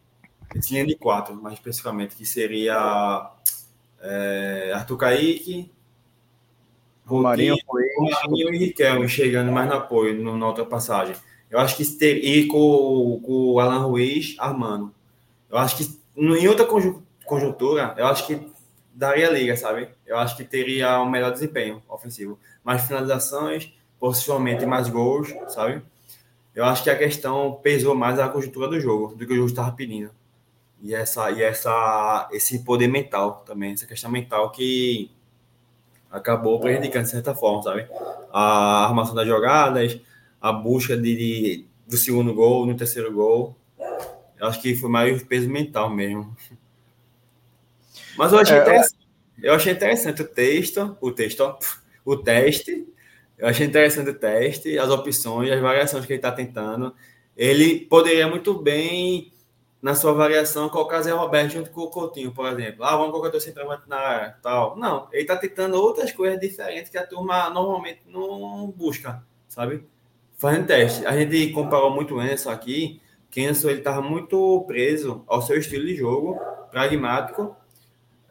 [0.56, 3.30] esse N4, mais especificamente, que seria
[4.02, 5.70] é, Arthur Kaique,
[7.06, 11.14] Romarinho, Romarinho e Riquelme chegando mais no apoio no, na outra passagem.
[11.50, 14.92] Eu acho que ter, e com, com o Alan Ruiz armando.
[15.50, 16.66] Eu acho que em outra
[17.24, 18.40] conjuntura, eu acho que
[18.94, 19.88] daria liga, sabe?
[20.06, 22.38] Eu acho que teria um melhor desempenho ofensivo.
[22.64, 25.82] Mais finalizações, possivelmente mais gols, sabe?
[26.54, 29.48] Eu acho que a questão pesou mais a conjuntura do jogo do que o jogo
[29.48, 30.10] estava pedindo.
[30.82, 35.10] E essa e essa esse poder mental também, essa questão mental que
[36.10, 37.88] acabou prejudicando de certa forma, sabe?
[38.32, 40.00] a armação das jogadas,
[40.40, 43.54] a busca de, do segundo gol, no terceiro gol.
[44.40, 46.34] Eu acho que foi mais peso mental mesmo.
[48.16, 49.08] Mas eu achei, é, interessante,
[49.42, 51.58] eu achei interessante o texto, o texto, ó,
[52.04, 52.88] o teste.
[53.38, 56.94] Eu achei interessante o teste, as opções, as variações que ele está tentando.
[57.36, 59.31] Ele poderia muito bem,
[59.82, 62.84] na sua variação, colocar Zé Roberto junto com o Coutinho, por exemplo.
[62.84, 64.76] Ah, vamos colocar dois centroavante na área, tal.
[64.76, 69.84] Não, ele está tentando outras coisas diferentes que a turma normalmente não busca, sabe?
[70.38, 71.04] Fazendo teste.
[71.04, 75.84] A gente comparou muito o Enzo aqui, que ele estava muito preso ao seu estilo
[75.84, 76.38] de jogo,
[76.70, 77.56] pragmático,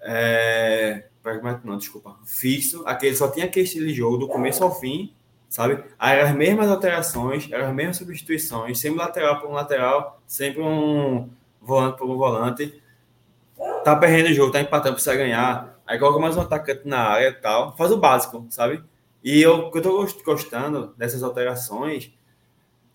[0.02, 4.74] é, pragmático não, desculpa, fixo, aquele só tinha aquele estilo de jogo do começo ao
[4.80, 5.14] fim,
[5.50, 5.84] sabe?
[6.00, 11.30] Eram as mesmas alterações, eram as mesmas substituições, sempre lateral por um lateral, sempre um
[11.62, 12.82] volante por volante.
[13.84, 15.80] Tá perdendo o jogo, tá empatando, precisa ganhar.
[15.86, 18.84] Aí coloca mais um atacante na área e tal, faz o básico, sabe?
[19.24, 22.12] E eu, o que eu tô gostando dessas alterações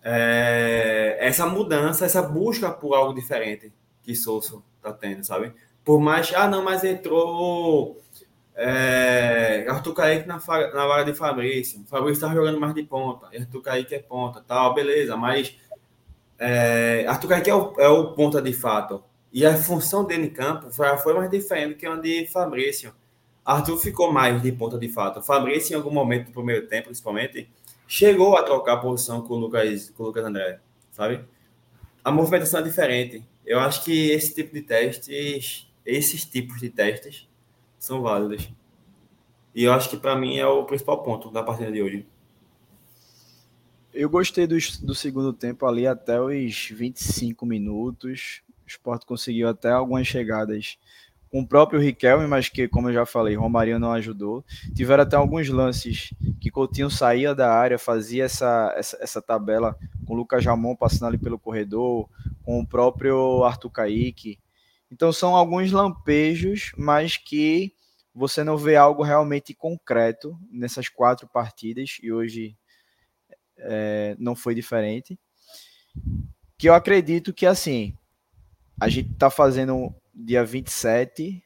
[0.03, 5.53] é essa mudança, essa busca por algo diferente que Souza tá tendo, sabe?
[5.85, 8.01] Por mais, ah, não, mas entrou
[8.55, 11.85] é, Arthur Kaique na, na vaga de Fabrício.
[11.87, 13.27] Fabrício estava jogando mais de ponta.
[13.27, 15.57] Arthur Kaique é ponta, tal, beleza, mas
[16.39, 19.03] é, Arthur Kaique é o, é o ponta de fato.
[19.33, 22.95] E a função dele em campo foi, mais diferente que a de Fabrício.
[23.45, 25.23] Arthur ficou mais de ponta de fato.
[25.23, 27.49] Fabrício, em algum momento do primeiro tempo, principalmente,
[27.87, 30.61] chegou a trocar posição com o Lucas, com o Lucas André,
[30.91, 31.25] sabe?
[32.03, 33.25] A movimentação é diferente.
[33.45, 37.29] Eu acho que esse tipo de testes esses tipos de testes
[37.79, 38.51] são válidos.
[39.55, 42.07] E eu acho que para mim é o principal ponto da partida de hoje.
[43.99, 48.43] Eu gostei do, do segundo tempo ali até os 25 minutos.
[48.63, 50.77] O Sport conseguiu até algumas chegadas
[51.31, 54.45] com o próprio Riquelme, mas que, como eu já falei, Romarinho não ajudou.
[54.75, 59.75] Tiveram até alguns lances que Coutinho saía da área, fazia essa, essa, essa tabela
[60.05, 62.07] com o Lucas Ramon passando ali pelo corredor,
[62.43, 64.39] com o próprio Arthur Kaique.
[64.93, 67.73] Então são alguns lampejos, mas que
[68.15, 72.59] você não vê algo realmente concreto nessas quatro partidas, e hoje
[73.59, 75.19] é, não foi diferente.
[76.59, 77.97] Que eu acredito que assim,
[78.81, 81.43] a gente está fazendo dia 27,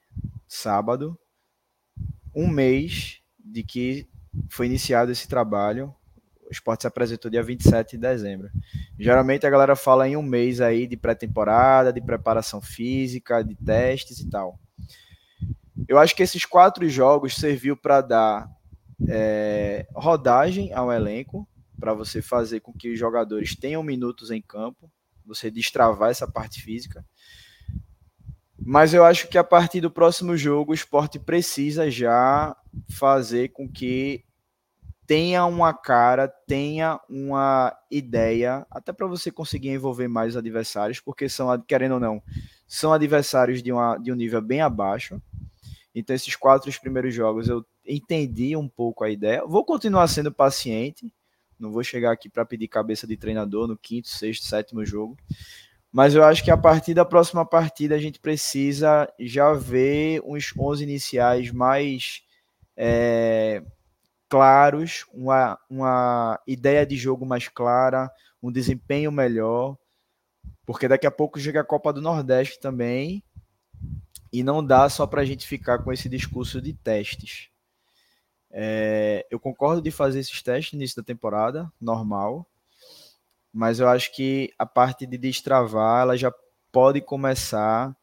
[0.47, 1.19] sábado,
[2.35, 4.09] um mês de que
[4.49, 5.95] foi iniciado esse trabalho
[6.51, 8.51] o esporte se apresentou dia 27 de dezembro.
[8.99, 14.19] Geralmente a galera fala em um mês aí de pré-temporada, de preparação física, de testes
[14.19, 14.59] e tal.
[15.87, 18.51] Eu acho que esses quatro jogos serviu para dar
[19.09, 21.49] é, rodagem ao elenco,
[21.81, 24.91] para você fazer com que os jogadores tenham minutos em campo,
[25.25, 27.05] você destravar essa parte física.
[28.63, 32.55] Mas eu acho que a partir do próximo jogo, o esporte precisa já
[32.91, 34.23] fazer com que
[35.07, 41.29] tenha uma cara, tenha uma ideia, até para você conseguir envolver mais os adversários, porque
[41.29, 42.23] são, querendo ou não,
[42.69, 45.21] são adversários de, uma, de um nível bem abaixo.
[45.93, 49.45] Então, esses quatro primeiros jogos eu entendi um pouco a ideia.
[49.45, 51.13] Vou continuar sendo paciente,
[51.61, 55.17] não vou chegar aqui para pedir cabeça de treinador no quinto, sexto, sétimo jogo.
[55.93, 60.53] Mas eu acho que a partir da próxima partida a gente precisa já ver uns
[60.57, 62.23] 11 iniciais mais.
[62.77, 63.63] É,
[64.29, 69.77] claros, uma, uma ideia de jogo mais clara, um desempenho melhor,
[70.65, 73.25] porque daqui a pouco chega a Copa do Nordeste também,
[74.33, 77.50] e não dá só para a gente ficar com esse discurso de testes.
[78.51, 82.47] É, eu concordo de fazer esses testes no início da temporada, normal,
[83.53, 86.33] mas eu acho que a parte de destravar, ela já
[86.73, 87.97] pode começar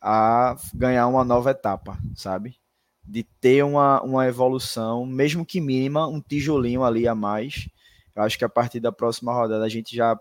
[0.00, 2.58] a ganhar uma nova etapa, sabe?
[3.06, 7.68] de ter uma, uma evolução, mesmo que mínima, um tijolinho ali a mais.
[8.16, 10.18] Eu acho que a partir da próxima rodada a gente já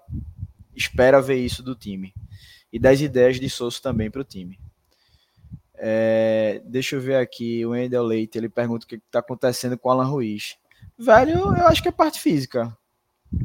[0.75, 2.13] espera ver isso do time.
[2.71, 4.59] E das ideias de Souza também para o time.
[5.75, 9.89] É, deixa eu ver aqui, o Wendel Leite, ele pergunta o que está acontecendo com
[9.89, 10.57] o Alan Ruiz.
[10.97, 12.75] Velho, eu acho que é parte física.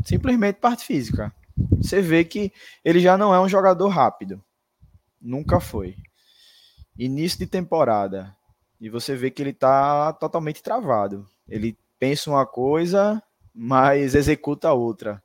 [0.04, 1.34] Simplesmente parte física.
[1.78, 2.52] Você vê que
[2.84, 4.42] ele já não é um jogador rápido.
[5.20, 5.96] Nunca foi.
[6.96, 8.36] Início de temporada,
[8.80, 11.26] e você vê que ele está totalmente travado.
[11.48, 13.22] Ele pensa uma coisa,
[13.52, 15.22] mas executa outra.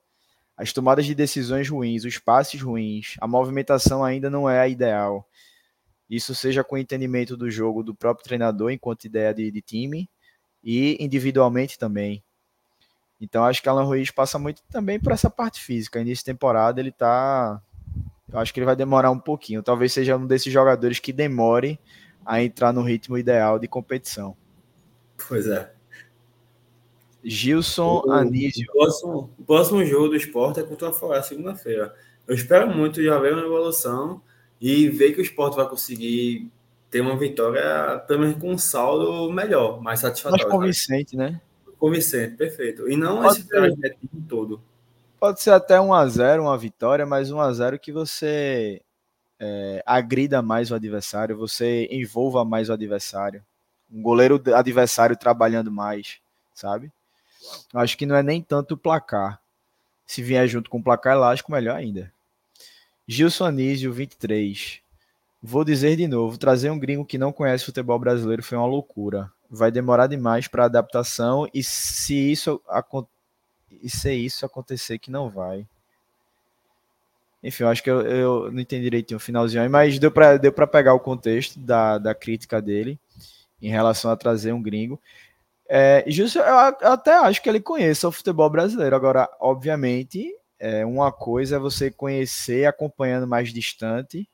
[0.57, 5.27] As tomadas de decisões ruins, os passes ruins, a movimentação ainda não é a ideal.
[6.09, 10.09] Isso seja com o entendimento do jogo do próprio treinador enquanto ideia de, de time
[10.63, 12.23] e individualmente também.
[13.19, 15.99] Então acho que Alan Ruiz passa muito também por essa parte física.
[15.99, 17.61] Início de temporada ele tá.
[18.31, 19.63] Eu acho que ele vai demorar um pouquinho.
[19.63, 21.79] Talvez seja um desses jogadores que demore
[22.25, 24.35] a entrar no ritmo ideal de competição.
[25.27, 25.71] Pois é.
[27.23, 28.67] Gilson Anísio.
[28.69, 31.95] O próximo, o próximo jogo do esporte é contra o Floresta, segunda-feira.
[32.27, 34.21] Eu espero muito já ver uma evolução
[34.65, 36.49] e ver que o esporte vai conseguir
[36.89, 40.45] ter uma vitória, pelo menos com um saldo melhor, mais satisfatório.
[40.45, 41.41] Mais convincente, né?
[41.77, 42.89] Convincente, perfeito.
[42.89, 43.97] E não Pode esse trajeto
[44.29, 44.63] todo.
[45.19, 48.81] Pode ser até 1x0, uma vitória, mas 1x0 que você
[49.37, 53.43] é, agrida mais o adversário, você envolva mais o adversário.
[53.91, 56.21] Um goleiro adversário trabalhando mais,
[56.53, 56.89] sabe?
[57.73, 59.41] Acho que não é nem tanto o placar.
[60.05, 62.13] Se vier junto com o placar elástico, melhor ainda.
[63.07, 64.81] Gilson Anísio, 23.
[65.41, 69.29] Vou dizer de novo, trazer um gringo que não conhece futebol brasileiro foi uma loucura.
[69.49, 72.61] Vai demorar demais para adaptação e se isso
[73.81, 75.67] e se isso acontecer que não vai.
[77.43, 80.37] Enfim, eu acho que eu, eu não entendi direitinho o finalzinho aí, mas deu para
[80.37, 82.97] deu pegar o contexto da, da crítica dele
[83.61, 84.99] em relação a trazer um gringo.
[85.67, 88.95] É, eu até acho que ele conheça o futebol brasileiro.
[88.95, 90.33] Agora, obviamente,
[90.63, 94.29] é, uma coisa é você conhecer acompanhando mais distante,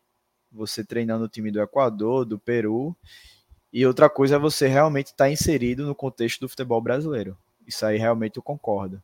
[0.51, 2.95] você treinando o time do Equador, do Peru,
[3.73, 7.35] e outra coisa é você realmente estar tá inserido no contexto do futebol brasileiro.
[7.65, 9.01] Isso aí realmente eu concordo.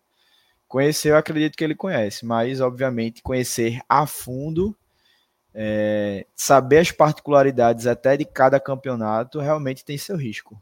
[0.68, 4.78] Conhecer, eu acredito que ele conhece, mas obviamente conhecer a fundo,
[5.52, 10.62] é, saber as particularidades até de cada campeonato, realmente tem seu risco.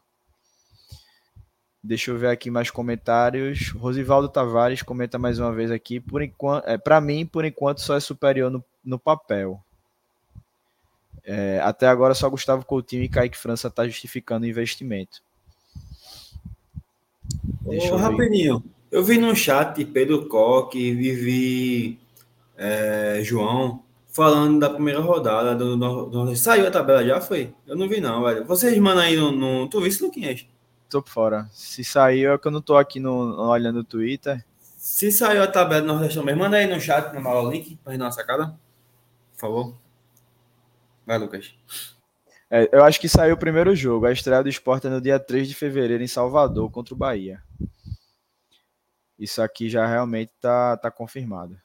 [1.84, 3.72] Deixa eu ver aqui mais comentários.
[3.72, 6.00] Rosivaldo Tavares comenta mais uma vez aqui.
[6.00, 9.62] Por enquanto, é, para mim, por enquanto, só é superior no, no papel.
[11.26, 15.22] É, até agora, só Gustavo Coutinho e Kaique França está justificando o investimento.
[17.62, 18.64] Deixa Ô, eu rapidinho.
[18.90, 22.00] Eu vi no chat Pedro Coque, Vivi,
[22.56, 27.20] é, João, falando da primeira rodada do, Saiu a tabela já?
[27.20, 27.54] Foi?
[27.68, 28.46] Eu não vi, não, velho.
[28.46, 29.32] Vocês mandam aí no.
[29.32, 30.46] no tu viu Luquinhas?
[30.94, 31.50] Tô por fora.
[31.52, 34.46] Se saiu, é que eu não tô aqui no, olhando o Twitter.
[34.78, 37.98] Se saiu a tabela do Nordeste também, manda aí no chat, no o link, pra
[37.98, 38.56] dar uma sacada.
[39.34, 39.78] Por favor.
[41.06, 41.56] Vai, Lucas.
[42.50, 44.06] É, eu acho que saiu o primeiro jogo.
[44.06, 47.42] A estreia do esporte é no dia 3 de fevereiro em Salvador, contra o Bahia.
[49.18, 51.60] Isso aqui já realmente tá, tá confirmado.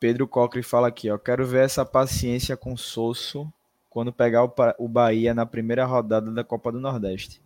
[0.00, 1.18] Pedro Cocre fala aqui, ó.
[1.18, 3.52] Quero ver essa paciência com Sosso
[3.98, 7.42] quando pegar o, o Bahia na primeira rodada da Copa do Nordeste.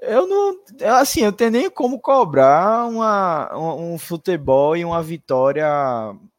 [0.00, 0.56] Eu não.
[1.00, 5.66] Assim, eu tenho nem como cobrar uma, um, um futebol e uma vitória.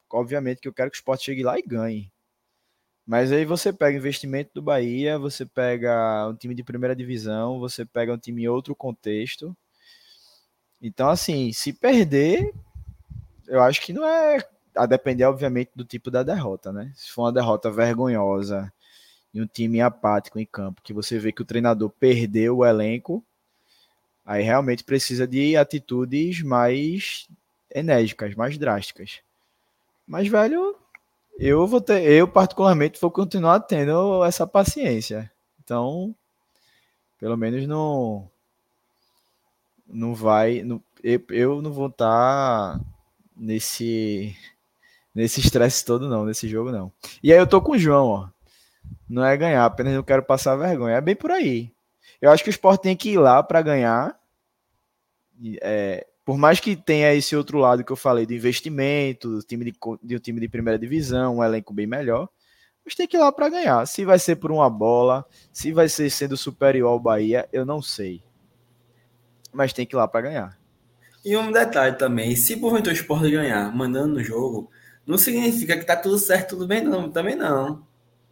[0.09, 2.09] Obviamente que eu quero que o esporte chegue lá e ganhe.
[3.05, 7.83] Mas aí você pega investimento do Bahia, você pega um time de primeira divisão, você
[7.85, 9.53] pega um time em outro contexto.
[10.81, 12.53] Então, assim, se perder,
[13.49, 14.37] eu acho que não é.
[14.73, 16.93] A depender, obviamente, do tipo da derrota, né?
[16.95, 18.71] Se for uma derrota vergonhosa
[19.33, 23.23] e um time apático em campo, que você vê que o treinador perdeu o elenco,
[24.25, 27.27] aí realmente precisa de atitudes mais
[27.73, 29.21] enérgicas, mais drásticas.
[30.07, 30.75] Mas, velho,
[31.37, 35.31] eu vou ter, eu particularmente vou continuar tendo essa paciência.
[35.63, 36.15] Então,
[37.19, 38.29] pelo menos não
[39.91, 42.85] não vai, não, eu, não vou estar tá
[43.35, 44.35] nesse
[45.13, 46.91] nesse estresse todo não, nesse jogo não.
[47.21, 48.38] E aí eu tô com o João, ó
[49.09, 50.95] não é ganhar, apenas não quero passar vergonha.
[50.95, 51.73] É bem por aí.
[52.21, 54.17] Eu acho que o esporte tem que ir lá para ganhar.
[55.61, 59.65] É, por mais que tenha esse outro lado que eu falei do investimento, do time
[59.65, 62.29] de, de um time de primeira divisão, um elenco bem melhor,
[62.85, 63.85] mas tem que ir lá para ganhar.
[63.87, 67.81] Se vai ser por uma bola, se vai ser sendo superior ao Bahia, eu não
[67.81, 68.21] sei.
[69.51, 70.59] Mas tem que ir lá para ganhar.
[71.25, 74.69] E um detalhe também, se porventura o esporte ganhar, mandando no jogo,
[75.05, 77.09] não significa que tá tudo certo, tudo bem, não.
[77.09, 77.88] Também não.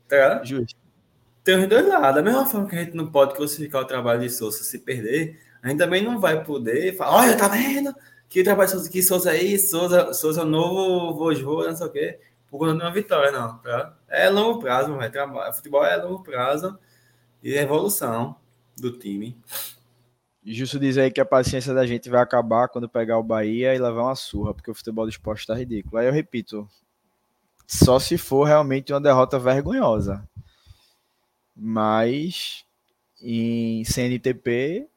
[0.08, 0.44] Tá?
[0.44, 0.76] Justo.
[1.44, 2.16] Tem os dois lados.
[2.16, 5.40] Da mesma forma que a gente não pode classificar o trabalho de Souza se perder,
[5.62, 7.96] a gente também não vai poder falar, olha, tá vendo?
[8.28, 12.20] Que trabalho de Souza, que Souza aí, Souza, Souza novo, Vojô, não sei o quê,
[12.50, 13.58] por conta de uma vitória, não.
[13.60, 13.96] Tá?
[14.10, 15.54] É longo prazo, vai trabalho.
[15.54, 16.78] Futebol é longo prazo
[17.42, 18.36] e evolução
[18.78, 19.38] do time.
[20.46, 23.80] Justo dizer aí que a paciência da gente vai acabar quando pegar o Bahia e
[23.80, 25.98] levar uma surra, porque o futebol do esporte está ridículo.
[25.98, 26.68] Aí eu repito,
[27.68, 30.28] só se for realmente uma derrota vergonhosa.
[31.56, 32.66] Mas
[33.22, 34.88] em CNTP,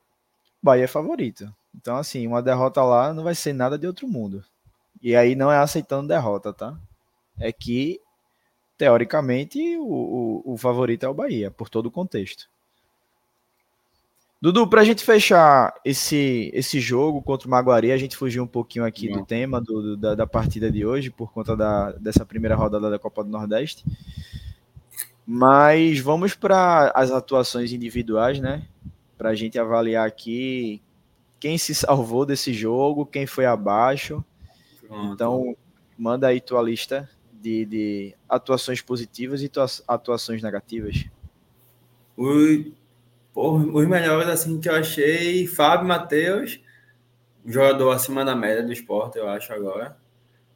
[0.63, 1.53] Bahia é favorito.
[1.75, 4.45] Então, assim, uma derrota lá não vai ser nada de outro mundo.
[5.03, 6.79] E aí não é aceitando derrota, tá?
[7.39, 8.01] É que,
[8.77, 12.49] teoricamente, o, o, o favorito é o Bahia, por todo o contexto.
[14.43, 18.47] Dudu, para a gente fechar esse, esse jogo contra o Maguari, a gente fugiu um
[18.47, 19.19] pouquinho aqui Não.
[19.19, 22.89] do tema do, do, da, da, partida de hoje, por conta da, dessa primeira rodada
[22.89, 23.85] da Copa do Nordeste.
[25.27, 28.67] Mas vamos para as atuações individuais, né?
[29.19, 30.81] Para a gente avaliar aqui
[31.39, 34.25] quem se salvou desse jogo, quem foi abaixo.
[34.89, 35.13] Pronto.
[35.13, 35.57] Então,
[35.99, 41.05] manda aí tua lista de, de atuações positivas e tuas atuações negativas.
[42.17, 42.73] Os,
[43.41, 46.61] os melhores assim que eu achei, Fábio Matheus,
[47.47, 49.97] jogador acima da média do esporte, eu acho agora.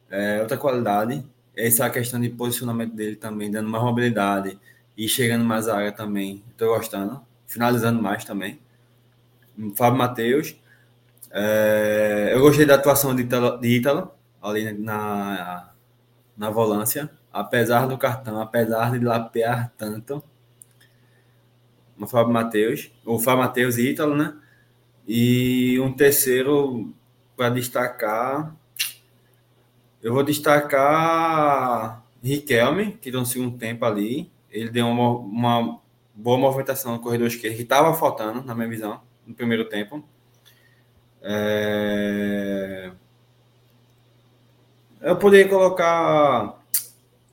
[0.09, 1.25] É, outra qualidade.
[1.55, 4.59] Essa é questão de posicionamento dele também, dando mais mobilidade
[4.97, 6.43] e chegando mais à área também.
[6.51, 7.21] Estou gostando.
[7.47, 8.59] Finalizando mais também.
[9.75, 10.55] Fábio Matheus.
[11.31, 13.81] É, eu gostei da atuação de Ítalo, de
[14.41, 15.71] ali na,
[16.37, 17.09] na volância.
[17.31, 20.23] Apesar do cartão, apesar de lapear tanto.
[21.99, 22.91] O Fábio Matheus.
[23.05, 24.35] O Fábio Matheus e Ítalo, né?
[25.07, 26.93] E um terceiro
[27.35, 28.55] para destacar.
[30.01, 34.31] Eu vou destacar Riquelme, que deu um segundo tempo ali.
[34.49, 35.79] Ele deu uma, uma
[36.13, 40.03] boa movimentação no corredor esquerdo, que estava faltando, na minha visão, no primeiro tempo.
[41.21, 42.91] É...
[45.01, 46.59] Eu poderia colocar.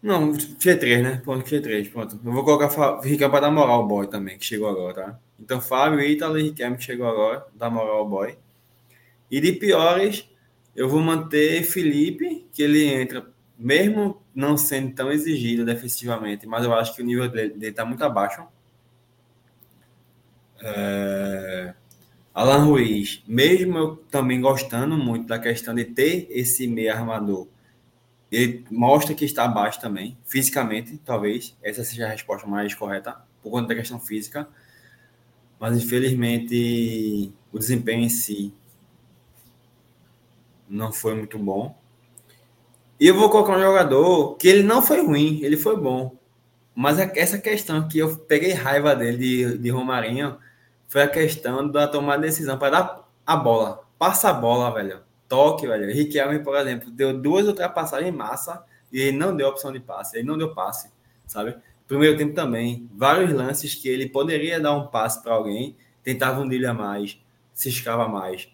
[0.03, 1.21] Não, G3, né?
[1.23, 2.21] Pronto, G3, pronto.
[2.25, 2.67] Eu vou colocar
[3.01, 5.19] Riquelme para dar moral ao boy também, que chegou agora, tá?
[5.39, 8.37] Então, Fábio, Ítalo e Riquelme que chegou agora, dá moral ao boy.
[9.31, 10.29] E de piores,
[10.75, 13.27] eu vou manter Felipe, que ele entra,
[13.57, 18.05] mesmo não sendo tão exigido defensivamente, mas eu acho que o nível dele está muito
[18.05, 18.45] abaixo.
[20.61, 21.75] É...
[22.35, 27.47] Alan Ruiz, mesmo eu também gostando muito da questão de ter esse meio armador,
[28.33, 31.57] ele mostra que está abaixo também, fisicamente, talvez.
[31.63, 34.49] Essa seja a resposta mais correta, por conta da questão física
[35.63, 38.53] mas infelizmente o desempenho em si
[40.69, 41.79] não foi muito bom.
[42.99, 46.17] E eu vou colocar um jogador que ele não foi ruim, ele foi bom.
[46.75, 50.37] Mas essa questão que eu peguei raiva dele, de, de Romarinho,
[50.89, 53.85] foi a questão da tomada de decisão para dar a bola.
[53.97, 54.99] Passa a bola, velho.
[55.33, 55.91] Toque, velho.
[55.91, 58.63] Riquelme, por exemplo, deu duas ultrapassagens em massa
[58.93, 60.19] e ele não deu opção de passe.
[60.19, 60.93] Ele não deu passe,
[61.27, 61.57] sabe?
[61.89, 66.69] Primeiro tempo também, vários lances que ele poderia dar um passe para alguém, tentava um
[66.69, 67.19] a mais,
[67.55, 68.47] se escava mais.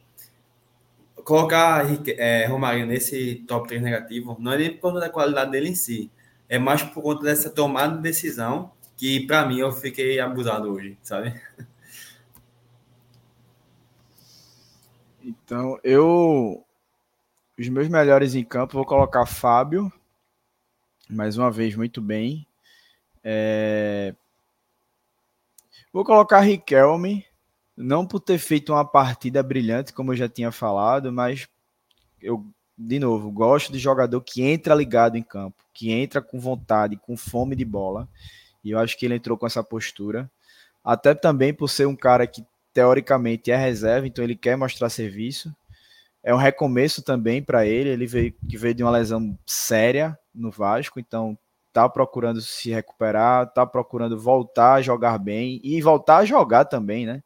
[1.24, 1.84] Colocar
[2.16, 5.74] é, Romarinho nesse top 3 negativo não é nem por conta da qualidade dele em
[5.74, 6.12] si,
[6.48, 10.96] é mais por conta dessa tomada de decisão que, para mim, eu fiquei abusado hoje,
[11.02, 11.34] sabe?
[15.28, 16.64] Então, eu.
[17.58, 19.92] Os meus melhores em campo, vou colocar Fábio,
[21.10, 22.46] mais uma vez, muito bem.
[23.24, 24.14] É...
[25.92, 27.26] Vou colocar Riquelme,
[27.76, 31.48] não por ter feito uma partida brilhante, como eu já tinha falado, mas
[32.22, 32.46] eu,
[32.76, 37.16] de novo, gosto de jogador que entra ligado em campo, que entra com vontade, com
[37.16, 38.08] fome de bola.
[38.62, 40.30] E eu acho que ele entrou com essa postura.
[40.84, 45.52] Até também por ser um cara que, teoricamente, é reserva, então ele quer mostrar serviço.
[46.22, 47.90] É um recomeço também para ele.
[47.90, 51.38] Ele veio, que veio de uma lesão séria no Vasco, então
[51.72, 57.06] tá procurando se recuperar, tá procurando voltar a jogar bem e voltar a jogar também,
[57.06, 57.22] né?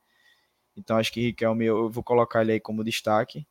[0.76, 3.46] Então acho que Riquelme eu vou colocar ele aí como destaque.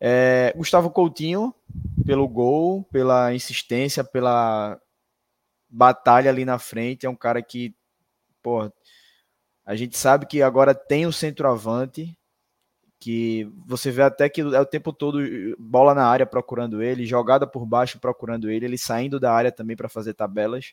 [0.00, 1.54] É, Gustavo Coutinho,
[2.04, 4.80] pelo gol, pela insistência, pela
[5.68, 7.74] batalha ali na frente, é um cara que,
[8.42, 8.70] pô,
[9.64, 12.16] a gente sabe que agora tem o centroavante,
[13.04, 15.18] que você vê até que é o tempo todo
[15.58, 19.76] bola na área procurando ele, jogada por baixo procurando ele, ele saindo da área também
[19.76, 20.72] para fazer tabelas.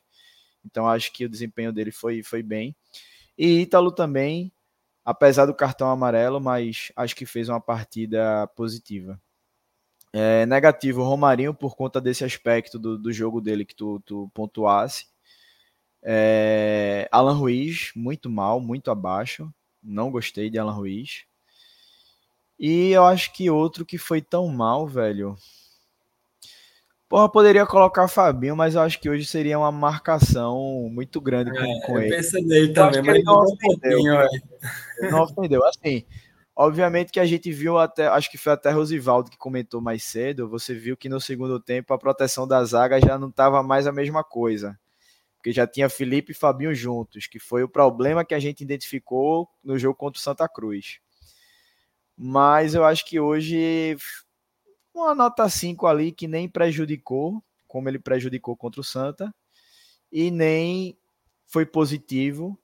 [0.64, 2.74] Então acho que o desempenho dele foi, foi bem.
[3.38, 4.49] E Ítalo também,
[5.03, 9.20] apesar do cartão amarelo, mas acho que fez uma partida positiva.
[10.14, 15.08] É, negativo, Romarinho, por conta desse aspecto do, do jogo dele que tu, tu pontuasse.
[16.02, 19.53] É, Alan Ruiz, muito mal, muito abaixo.
[19.84, 21.26] Não gostei de Alan Ruiz.
[22.64, 25.36] E eu acho que outro que foi tão mal, velho.
[27.10, 31.58] Porra, poderia colocar Fabinho, mas eu acho que hoje seria uma marcação muito grande com,
[31.58, 32.14] é, com eu ele.
[32.14, 34.00] Eu pensei nele também, mas não ofendeu.
[35.10, 35.66] não ofendeu.
[35.66, 36.06] Assim,
[36.56, 40.48] obviamente que a gente viu até, acho que foi até Rosivaldo que comentou mais cedo,
[40.48, 43.92] você viu que no segundo tempo a proteção da zaga já não estava mais a
[43.92, 44.80] mesma coisa.
[45.36, 49.50] Porque já tinha Felipe e Fabinho juntos, que foi o problema que a gente identificou
[49.64, 51.00] no jogo contra o Santa Cruz.
[52.23, 53.98] Mas eu acho que hoje
[54.93, 59.34] uma nota 5 ali que nem prejudicou, como ele prejudicou contra o Santa,
[60.11, 60.95] e nem
[61.48, 62.56] foi positivo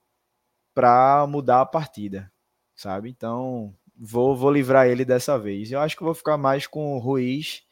[0.76, 2.32] para mudar a partida,
[2.76, 3.10] sabe?
[3.10, 5.72] Então, vou, vou livrar ele dessa vez.
[5.72, 7.64] Eu acho que vou ficar mais com Ruiz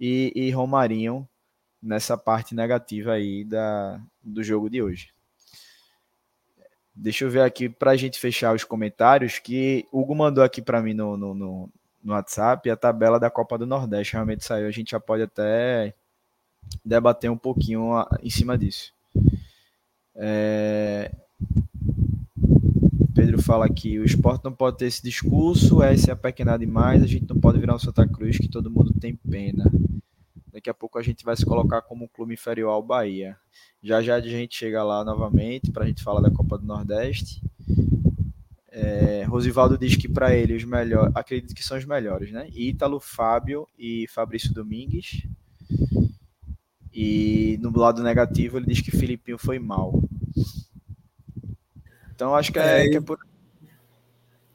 [0.00, 1.28] e, e Romarinho
[1.80, 5.14] nessa parte negativa aí da, do jogo de hoje.
[6.94, 10.82] Deixa eu ver aqui para a gente fechar os comentários, que Hugo mandou aqui para
[10.82, 11.70] mim no, no, no,
[12.04, 14.68] no WhatsApp a tabela da Copa do Nordeste realmente saiu.
[14.68, 15.94] A gente já pode até
[16.84, 17.92] debater um pouquinho
[18.22, 18.92] em cima disso.
[20.14, 21.10] É...
[23.14, 27.06] Pedro fala aqui: o esporte não pode ter esse discurso, é se apequenar demais, a
[27.06, 29.70] gente não pode virar um Santa Cruz que todo mundo tem pena.
[30.52, 33.38] Daqui a pouco a gente vai se colocar como um clube inferior ao Bahia.
[33.82, 37.40] Já já a gente chega lá novamente para a gente falar da Copa do Nordeste.
[38.68, 42.48] É, Rosivaldo diz que para ele os melhores, acredito que são os melhores, né?
[42.52, 45.26] Ítalo, Fábio e Fabrício Domingues.
[46.92, 50.02] E no lado negativo ele diz que Filipinho foi mal.
[52.14, 53.18] Então acho que é, é que é por.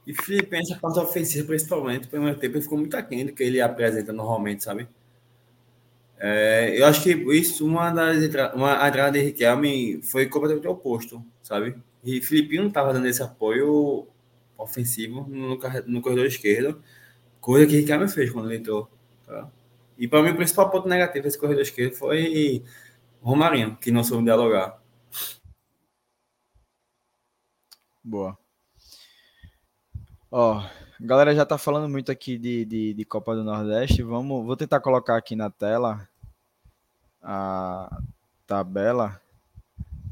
[0.06, 3.44] E Filipinho, essa parte ofensiva, principalmente, o primeiro tempo, ele ficou muito aquém do que
[3.44, 4.88] ele apresenta normalmente, sabe?
[6.20, 8.18] É, eu acho que isso, uma das
[8.56, 11.78] uma, a entrada de Riquelme foi completamente oposto, sabe?
[12.04, 14.08] E Filipinho não estava dando esse apoio
[14.58, 16.82] ofensivo no, no corredor esquerdo,
[17.40, 18.90] coisa que Riquelme fez quando ele entrou.
[19.26, 19.48] Tá?
[19.98, 22.64] E para mim, o principal ponto negativo desse corredor esquerdo foi
[23.22, 24.82] Romarinho, que não soube dialogar.
[28.04, 28.38] Boa.
[30.32, 30.64] Ó,
[31.02, 34.04] a galera já tá falando muito aqui de, de, de, Copa do Nordeste.
[34.04, 36.08] Vamos, vou tentar colocar aqui na tela
[37.22, 38.02] a
[38.46, 39.20] tabela,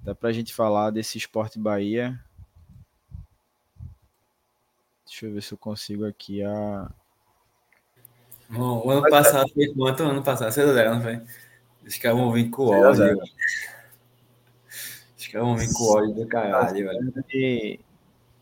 [0.02, 2.20] até pra gente falar desse Esporte Bahia.
[5.06, 6.90] Deixa eu ver se eu consigo aqui a,
[8.50, 10.04] Bom, o ano Mas, passado foi quanto?
[10.04, 11.22] O ano passado, 6x0, não foi?
[11.86, 13.20] Os caras vão vir com ódio.
[15.18, 17.80] Os caras vão vir com ódio do caralho, velho.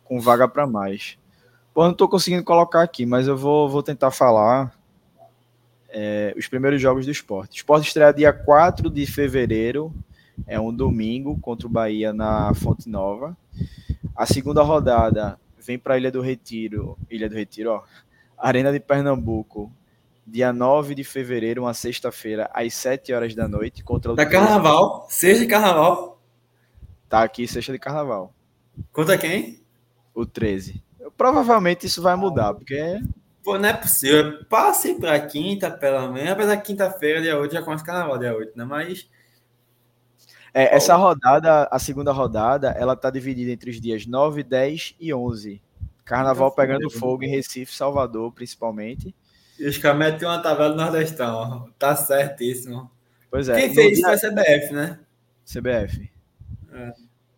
[0.04, 1.18] Com vaga para mais.
[1.74, 4.78] Pô, não tô conseguindo colocar aqui, mas eu vou, vou tentar falar
[5.90, 7.58] é, os primeiros jogos do esporte.
[7.58, 9.92] Esporte estreia dia 4 de fevereiro,
[10.46, 13.36] é um domingo, contra o Bahia na Fonte Nova.
[14.16, 17.84] A segunda rodada vem para Ilha do Retiro, Ilha do Retiro, ó,
[18.38, 19.72] Arena de Pernambuco,
[20.28, 24.16] dia 9 de fevereiro, uma sexta-feira, às 7 horas da noite, contra o.
[24.16, 25.08] Da Carnaval?
[25.10, 26.22] Sexta de Carnaval?
[27.10, 28.34] Tá aqui, sexta de Carnaval.
[28.92, 29.62] Contra quem?
[30.14, 30.84] O 13.
[31.18, 33.00] Provavelmente isso vai mudar, porque.
[33.44, 34.44] Pô, não é possível.
[34.46, 36.32] Passe pra quinta, pelo menos.
[36.32, 38.66] Apesar que quinta-feira, dia 8, já começa Carnaval, dia 8, né?
[38.66, 39.10] Mas.
[40.54, 45.14] É, essa rodada, a segunda rodada, ela tá dividida entre os dias 9, 10 e
[45.14, 45.62] 11.
[46.06, 49.16] Carnaval pegando fogo em Recife, Salvador, principalmente.
[49.58, 51.70] E os caras metem uma tabela no Nordestão.
[51.80, 52.92] Tá certíssimo.
[53.32, 53.60] Pois é.
[53.60, 55.00] Quem fez isso foi a CBF, né?
[55.46, 56.12] CBF.
[56.72, 56.94] É.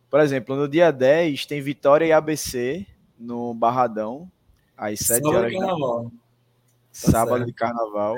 [0.10, 2.86] Por exemplo, no dia 10 tem Vitória e ABC
[3.18, 4.30] no Barradão,
[4.78, 5.52] às 7 Sábado horas.
[5.52, 6.04] De carnaval.
[6.04, 6.10] Da...
[6.10, 6.16] Tá
[6.92, 7.46] Sábado certo.
[7.46, 8.16] de carnaval.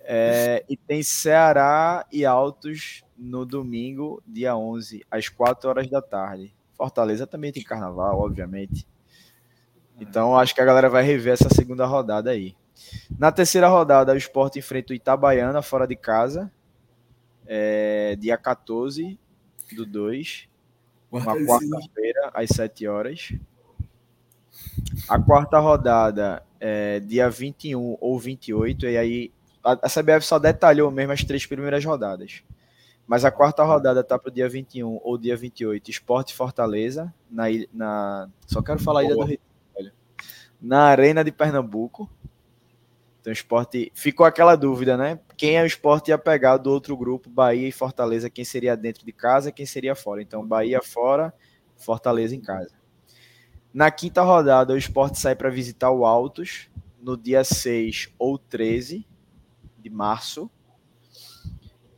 [0.00, 6.54] é, e tem Ceará e Altos no domingo, dia 11, às 4 horas da tarde.
[6.74, 8.86] Fortaleza também tem carnaval, obviamente.
[10.00, 12.54] Então acho que a galera vai rever essa segunda rodada aí.
[13.18, 16.50] Na terceira rodada, o Sport enfrenta o Itabaiana fora de casa,
[17.46, 19.18] é, dia 14
[19.74, 20.47] do 2,
[21.10, 23.32] uma quarta-feira, às 7 horas.
[25.08, 29.32] A quarta rodada é dia 21 ou 28, e aí
[29.62, 32.42] a, a CBF só detalhou mesmo as três primeiras rodadas.
[33.06, 37.44] Mas a quarta rodada tá para o dia 21 ou dia 28, Esporte Fortaleza, na,
[37.72, 39.48] na só quero falar Ilha do Retiro
[40.60, 42.10] na Arena de Pernambuco.
[43.28, 43.92] Então, o esporte.
[43.94, 45.20] Ficou aquela dúvida, né?
[45.36, 49.04] Quem é o esporte ia pegar do outro grupo, Bahia e Fortaleza, quem seria dentro
[49.04, 50.22] de casa, quem seria fora.
[50.22, 51.32] Então, Bahia fora,
[51.76, 52.72] Fortaleza em casa.
[53.72, 59.06] Na quinta rodada, o esporte sai para visitar o Altos no dia 6 ou 13
[59.78, 60.50] de março,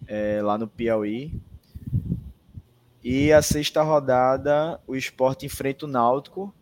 [0.06, 1.40] é, lá no Piauí.
[3.02, 6.52] E a sexta rodada, o esporte enfrenta o Náutico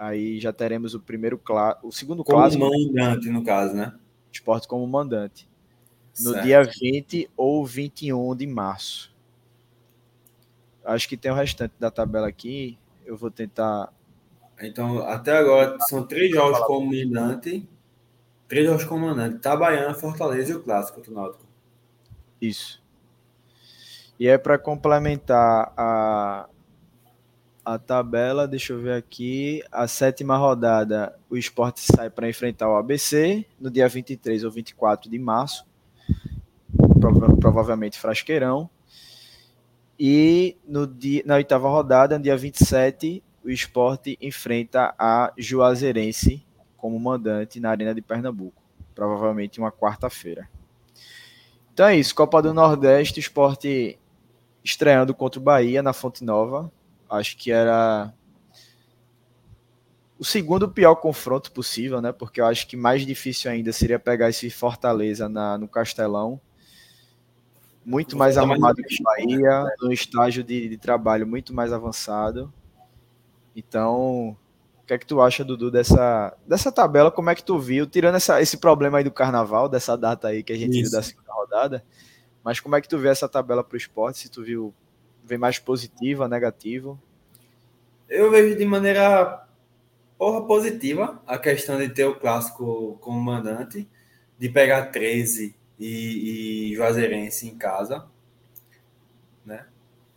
[0.00, 1.38] Aí já teremos o primeiro
[1.82, 2.64] o segundo como clássico.
[2.64, 3.92] Mandante, no caso, né?
[4.32, 5.48] Esporte como mandante.
[6.20, 6.44] No certo.
[6.44, 9.14] dia 20 ou 21 de março.
[10.84, 12.78] Acho que tem o restante da tabela aqui.
[13.04, 13.92] Eu vou tentar.
[14.60, 17.68] Então, até agora são três jogos como mandante.
[18.48, 19.36] Três jogos como mandante.
[19.36, 21.44] Itabaiana, Fortaleza e o clássico do Náutico.
[22.40, 22.82] Isso.
[24.18, 26.48] E é para complementar a,
[27.64, 29.62] a tabela, deixa eu ver aqui.
[29.70, 35.10] A sétima rodada, o esporte sai para enfrentar o ABC no dia 23 ou 24
[35.10, 35.66] de março,
[36.98, 38.68] prova provavelmente Frasqueirão.
[39.98, 46.44] E no dia, na oitava rodada, no dia 27, o esporte enfrenta a Juazeirense
[46.76, 48.62] como mandante na Arena de Pernambuco,
[48.94, 50.48] provavelmente uma quarta-feira.
[51.72, 53.98] Então é isso, Copa do Nordeste, esporte
[54.64, 56.70] estreando contra o Bahia na Fonte Nova,
[57.10, 58.14] Acho que era
[60.20, 62.12] o segundo pior confronto possível, né?
[62.12, 66.38] Porque eu acho que mais difícil ainda seria pegar esse Fortaleza na, no Castelão.
[67.82, 72.52] Muito mais arrumado que o Bahia, no estágio de, de, trabalho muito mais avançado.
[73.56, 74.36] Então,
[74.82, 77.10] o que é que tu acha, Dudu, dessa, dessa tabela?
[77.10, 77.86] Como é que tu viu?
[77.86, 80.90] Tirando essa, esse problema aí do carnaval, dessa data aí que a gente Isso.
[80.90, 81.82] viu da segunda rodada,
[82.44, 84.18] mas como é que tu vê essa tabela para o esporte?
[84.18, 84.74] Se tu viu,
[85.30, 87.00] vê mais positiva, negativo?
[88.08, 89.46] Eu vejo de maneira
[90.18, 93.88] porra positiva a questão de ter o clássico como mandante,
[94.36, 98.04] de pegar 13 e, e Juazeirense em casa,
[99.46, 99.66] né?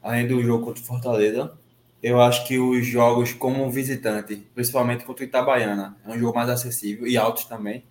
[0.01, 1.53] Além do jogo contra o Fortaleza.
[2.01, 6.49] Eu acho que os jogos como visitante, principalmente contra o Itabaiana, é um jogo mais
[6.49, 7.85] acessível e altos também.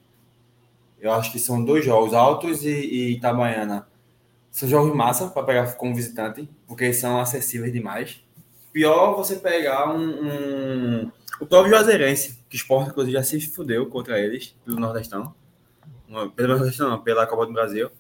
[1.01, 3.87] Eu acho que são dois jogos, altos e, e Itabaiana.
[4.53, 8.23] São jogos massa para pegar como visitante, porque são acessíveis demais.
[8.71, 13.87] Pior você pegar um, um o próprio Juazeirense, que o Sport, inclusive, já se fudeu
[13.87, 15.35] contra eles, pelo Nordestão.
[16.37, 17.91] Pelo Nordestão, não, pela Copa do Brasil.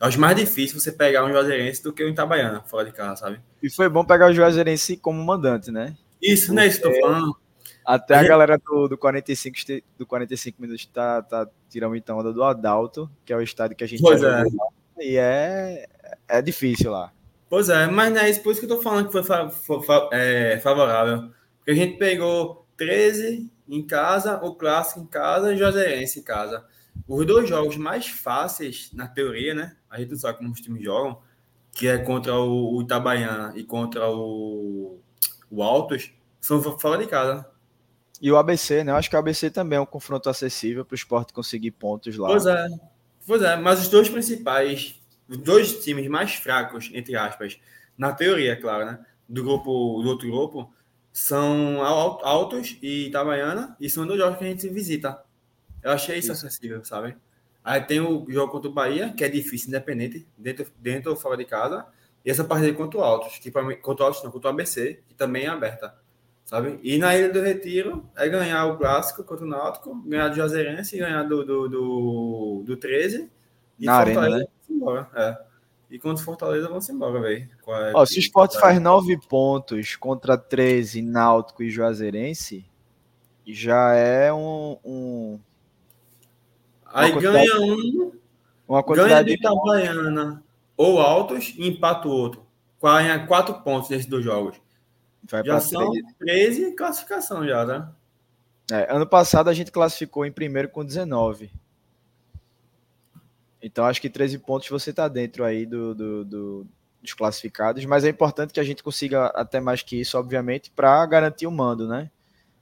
[0.00, 3.16] Eu acho mais difícil você pegar um Juazeirense do que um Itabaiana, fora de casa,
[3.16, 3.40] sabe?
[3.62, 5.96] E foi bom pegar o Juazeirense como mandante, né?
[6.20, 6.56] Isso, Porque...
[6.56, 6.66] né?
[6.66, 7.36] Isso que eu tô falando.
[7.86, 8.30] Até a, a gente...
[8.30, 9.56] galera do, do, 45,
[9.98, 13.84] do 45 minutos tá, tá tirando então onda do Adalto, que é o estádio que
[13.84, 14.42] a gente pois é.
[15.02, 15.86] E é,
[16.28, 17.12] é difícil lá.
[17.48, 19.50] Pois é, mas não é isso, por isso que eu tô falando que foi, fa
[19.50, 21.30] fa é, favorável.
[21.58, 26.22] Porque a gente pegou 13 em casa, o Clássico em casa e o Joseense em
[26.22, 26.64] casa.
[27.06, 29.76] Os dois jogos mais fáceis, na teoria, né?
[29.90, 31.20] A gente não sabe como os times jogam,
[31.72, 34.98] que é contra o, Itabaiana e contra o,
[35.50, 37.46] o Altos, são fora de casa.
[38.20, 38.92] E o ABC, né?
[38.92, 42.16] Eu acho que o ABC também é um confronto acessível para o esporte conseguir pontos
[42.16, 42.28] lá.
[42.28, 42.66] Pois é,
[43.26, 47.58] pois é, mas os dois principais, os dois times mais fracos, entre aspas,
[47.96, 49.06] na teoria, claro, né?
[49.28, 50.72] Do grupo, do outro grupo,
[51.12, 55.22] são Altos e Itabaiana, e são dois jogos que a gente visita.
[55.82, 56.46] Eu achei isso, isso.
[56.46, 57.16] acessível, sabe?
[57.64, 61.36] Aí tem o jogo contra o Bahia, que é difícil, independente, dentro, dentro ou fora
[61.36, 61.86] de casa,
[62.24, 64.52] e essa partida contra o Altos, que para mim, contra o Altos não, contra o
[64.52, 65.94] ABC, que também é aberta,
[66.44, 66.78] sabe?
[66.82, 70.98] E na Ilha do Retiro é ganhar o clássico contra o Náutico, ganhar do Jazeirense,
[70.98, 73.30] ganhar do, do, do, do 13
[73.78, 74.44] e na Arena, né?
[74.68, 75.08] embora.
[75.14, 75.52] É.
[75.90, 77.48] E contra o Fortaleza, vamos embora, velho.
[77.94, 82.64] É se o Sport faz nove pontos contra 13, Náutico e Juazeirense,
[83.46, 84.78] já é um.
[84.84, 85.40] um
[86.86, 88.12] Aí ganha um.
[88.66, 90.42] Uma quantidade ganha de Itabaiana
[90.76, 92.46] ou Altos e empata o outro.
[92.82, 94.56] Ganha quatro pontos nesses dois jogos.
[95.24, 96.14] Vai já são 13.
[96.18, 97.88] 13 classificação já, né?
[98.70, 101.50] É, ano passado a gente classificou em primeiro com 19.
[103.62, 106.66] Então acho que 13 pontos você está dentro aí do, do, do,
[107.00, 111.04] dos classificados, mas é importante que a gente consiga até mais que isso, obviamente, para
[111.06, 112.10] garantir o mando, né?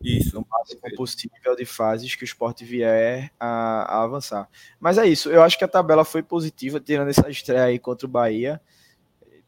[0.03, 0.35] Isso.
[0.35, 4.49] No máximo possível de fases que o esporte vier a, a, avançar.
[4.78, 8.07] Mas é isso, eu acho que a tabela foi positiva, tirando essa estreia aí contra
[8.07, 8.61] o Bahia.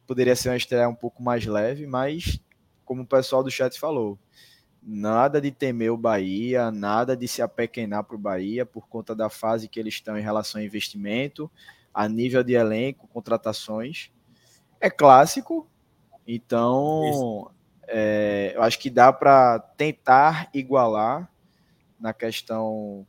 [0.07, 2.39] Poderia ser uma estreia um pouco mais leve, mas
[2.93, 4.19] como o pessoal do chat falou,
[4.85, 9.31] Nada de temer o Bahia, nada de se apequenar para o Bahia por conta da
[9.31, 11.49] fase que eles estão em relação a investimento,
[11.95, 14.11] a nível de elenco, contratações.
[14.81, 15.71] É clássico,
[16.27, 17.49] então
[17.87, 21.31] é, eu acho que dá para tentar igualar
[22.01, 23.07] na questão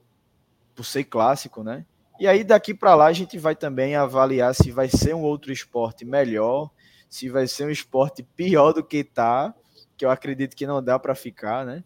[0.76, 1.88] por ser clássico, né?
[2.20, 5.52] E aí daqui para lá a gente vai também avaliar se vai ser um outro
[5.52, 6.70] esporte melhor,
[7.10, 9.56] se vai ser um esporte pior do que está
[10.04, 11.82] que eu acredito que não dá para ficar, né?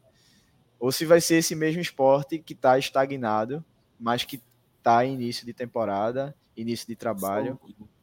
[0.80, 3.64] Ou se vai ser esse mesmo esporte que está estagnado,
[4.00, 4.42] mas que
[4.80, 7.60] está em início de temporada, início de trabalho.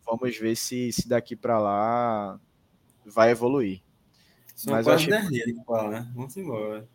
[0.07, 2.39] Vamos ver se, se daqui para lá
[3.05, 3.83] vai evoluir.
[4.55, 5.29] São mas quase achei...
[5.29, 5.57] 10 dias
[5.91, 6.13] né?
[6.15, 6.89] Vamos embora.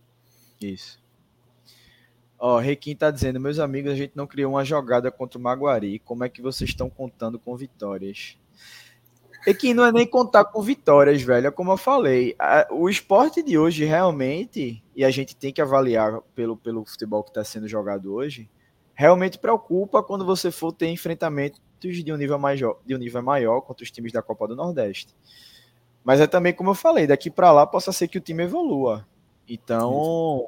[0.62, 1.04] Isso.
[2.38, 6.00] Ó, Requim tá dizendo, meus amigos, a gente não criou uma jogada contra o Maguari.
[6.00, 8.38] Como é que vocês estão contando com vitórias?
[9.50, 11.48] É que não é nem contar com vitórias, velho.
[11.48, 12.36] É como eu falei.
[12.70, 17.32] o esporte de hoje realmente, e a gente tem que avaliar pelo, pelo futebol que
[17.32, 18.48] está sendo jogado hoje,
[18.94, 23.62] realmente preocupa quando você for ter enfrentamentos de um nível maior, de um nível maior
[23.62, 25.16] contra os times da Copa do Nordeste.
[26.04, 29.04] Mas é também como eu falei, daqui para lá possa ser que o time evolua.
[29.48, 30.46] Então,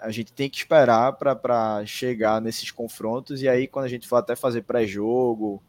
[0.00, 4.16] a gente tem que esperar para chegar nesses confrontos e aí quando a gente for
[4.16, 5.62] até fazer pré-jogo,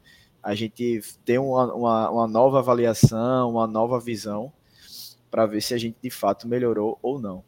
[0.45, 4.53] a gente ter uma, uma, uma nova avaliação, uma nova visão,
[5.31, 7.43] para ver se a gente de fato melhorou ou não.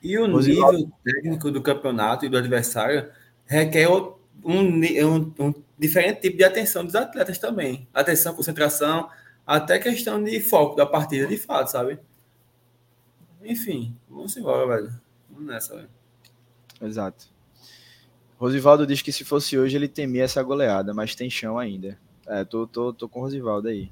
[0.00, 3.10] E o Os nível técnico do campeonato e do adversário
[3.44, 4.14] requer um,
[4.44, 7.88] um, um, diferente tipo de atenção dos atletas também.
[7.92, 9.10] Atenção, concentração,
[9.44, 11.98] até questão de foco da partida de fato, sabe?
[13.42, 15.00] enfim, vamos embora, velho.
[15.28, 15.90] Vamos nessa, velho.
[16.80, 17.26] Exato.
[18.38, 21.98] Rosivaldo diz que se fosse hoje ele temia essa goleada, mas tem chão ainda.
[22.26, 23.90] É, tô, tô, tô com o Rosivaldo aí.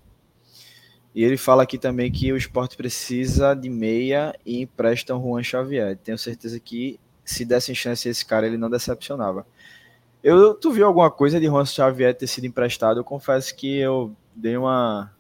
[1.14, 5.42] E ele fala aqui também que o esporte precisa de meia e empresta o Juan
[5.42, 5.96] Xavier.
[5.98, 9.46] Tenho certeza que se dessem chance a esse cara, ele não decepcionava.
[10.22, 13.00] Eu, tu viu alguma coisa de Juan Xavier ter sido emprestado?
[13.00, 15.12] Eu confesso que eu dei uma.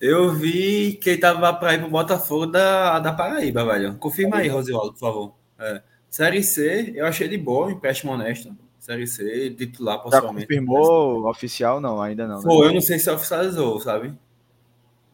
[0.00, 3.96] Eu vi que ele tava para ir pro Botafogo da, da Paraíba, velho.
[3.96, 5.34] Confirma aí, Rosivaldo, por favor.
[5.58, 5.82] É.
[6.08, 8.54] Série C, eu achei de boa, empréstimo honesto.
[8.80, 10.40] Série C, titular, possivelmente.
[10.40, 11.80] Já confirmou oficial?
[11.82, 12.40] Não, ainda não.
[12.40, 12.70] Foi, né?
[12.70, 14.14] eu não sei se oficializou, sabe?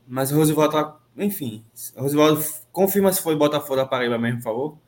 [0.06, 0.96] Mas o Rosivaldo tá.
[1.18, 1.64] Enfim,
[1.96, 4.78] o Rosivaldo confirma se foi Botafogo da Paraíba mesmo, por favor.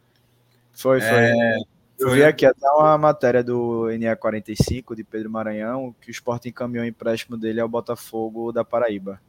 [0.72, 1.08] Foi, foi.
[1.08, 1.56] É,
[1.98, 6.84] eu vi aqui até uma matéria do NE45 de Pedro Maranhão que o Sport encaminhou
[6.84, 9.20] o empréstimo dele ao Botafogo da Paraíba.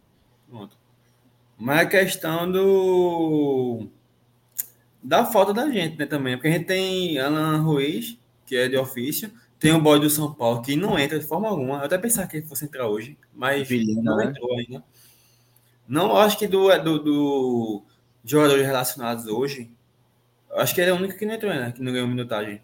[0.47, 0.77] Pronto.
[1.57, 3.87] Mas a questão do
[5.01, 8.18] da falta da gente, né, também, porque a gente tem Alan Ruiz,
[8.49, 11.47] que é de ofício, tem o boy do São Paulo, que não entra de forma
[11.47, 11.77] alguma.
[11.77, 14.25] Eu até pensava que ele fosse entrar hoje, mas Vilhena, não né?
[14.25, 14.83] entrou ainda.
[15.87, 17.83] Não, acho que do, do, do
[18.23, 19.71] jogadores relacionados hoje,
[20.55, 21.71] acho que ele é o único que não entrou, né?
[21.71, 22.59] Que não ganhou minutagem.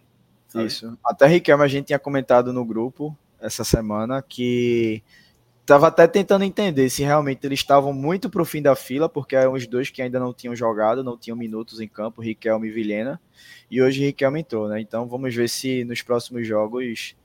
[0.47, 0.65] Sabe?
[0.65, 0.97] Isso.
[1.05, 5.03] Até Riquelme a gente tinha comentado no grupo essa semana que
[5.65, 9.35] estava até tentando entender se realmente eles estavam muito para o fim da fila, porque
[9.35, 12.71] eram os dois que ainda não tinham jogado, não tinham minutos em campo, Riquelme e
[12.71, 13.19] Vilhena,
[13.69, 14.79] e hoje Riquelme entrou, né?
[14.79, 17.15] Então vamos ver se nos próximos jogos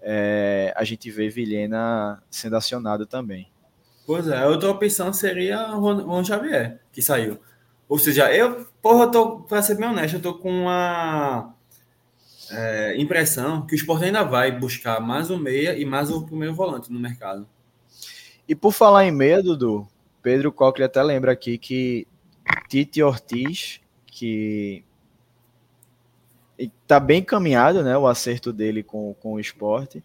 [0.00, 3.48] é, a gente vê Vilhena sendo acionado também.
[4.06, 7.38] Pois é, outra opção seria Ron Xavier, que saiu.
[7.86, 11.54] Ou seja, eu, porra, eu tô, ser bem honesto, eu tô com uma
[12.50, 16.54] é, impressão que o Sport ainda vai buscar mais o meia e mais o primeiro
[16.54, 17.46] volante no mercado.
[18.48, 19.88] E por falar em meia, Dudu,
[20.22, 22.06] Pedro Cocle até lembra aqui que
[22.68, 24.84] Tite Ortiz, que
[26.58, 30.02] está bem caminhado, né, o acerto dele com, com o esporte.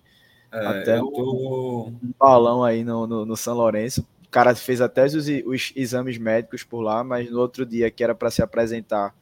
[0.51, 1.87] É, até tô...
[1.89, 4.05] um balão aí no, no, no, São Lourenço.
[4.25, 8.03] O cara fez até os, os exames médicos por lá, mas no outro dia que
[8.03, 9.13] era para se apresentar,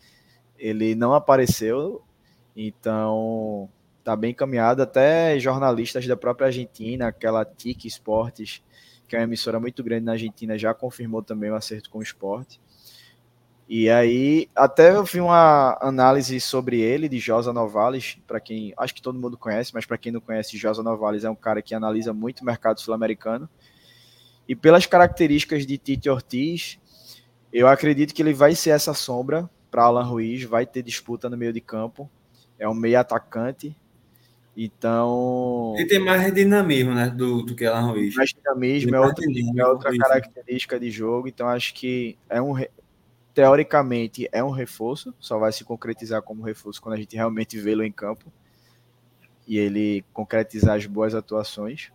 [0.58, 2.02] ele não apareceu.
[2.56, 3.70] Então,
[4.04, 4.82] tá bem caminhado.
[4.82, 8.64] Até jornalistas da própria Argentina, aquela TIC Esportes,
[9.08, 12.04] que é uma emissora muito grande na Argentina, já confirmou também o acerto com o
[12.04, 12.60] esporte.
[13.70, 18.96] E aí, até eu vi uma análise sobre ele, de Josa Novales, para quem, acho
[18.96, 21.76] que todo mundo conhece, mas para quem não conhece, Josa Novales é um cara que
[21.76, 23.50] analisa muito o mercado sul-americano.
[24.48, 26.80] E pelas características de Tite Ortiz,
[27.52, 31.36] eu acredito que ele vai ser essa sombra para Alan Ruiz, vai ter disputa no
[31.36, 32.10] meio de campo.
[32.58, 33.76] É um meio atacante,
[34.60, 35.76] então.
[35.78, 37.12] Ele tem mais dinamismo, né?
[37.12, 38.16] Do, do que Alan Ruiz.
[38.16, 41.28] Mais dinamismo, é, outra, é outra característica de jogo.
[41.28, 42.56] Então, acho que é um.
[43.36, 45.14] Teoricamente, é um reforço.
[45.20, 48.34] Só vai se concretizar como reforço quando a gente realmente vê-lo em campo.
[49.48, 51.92] E ele concretizar as boas atuações.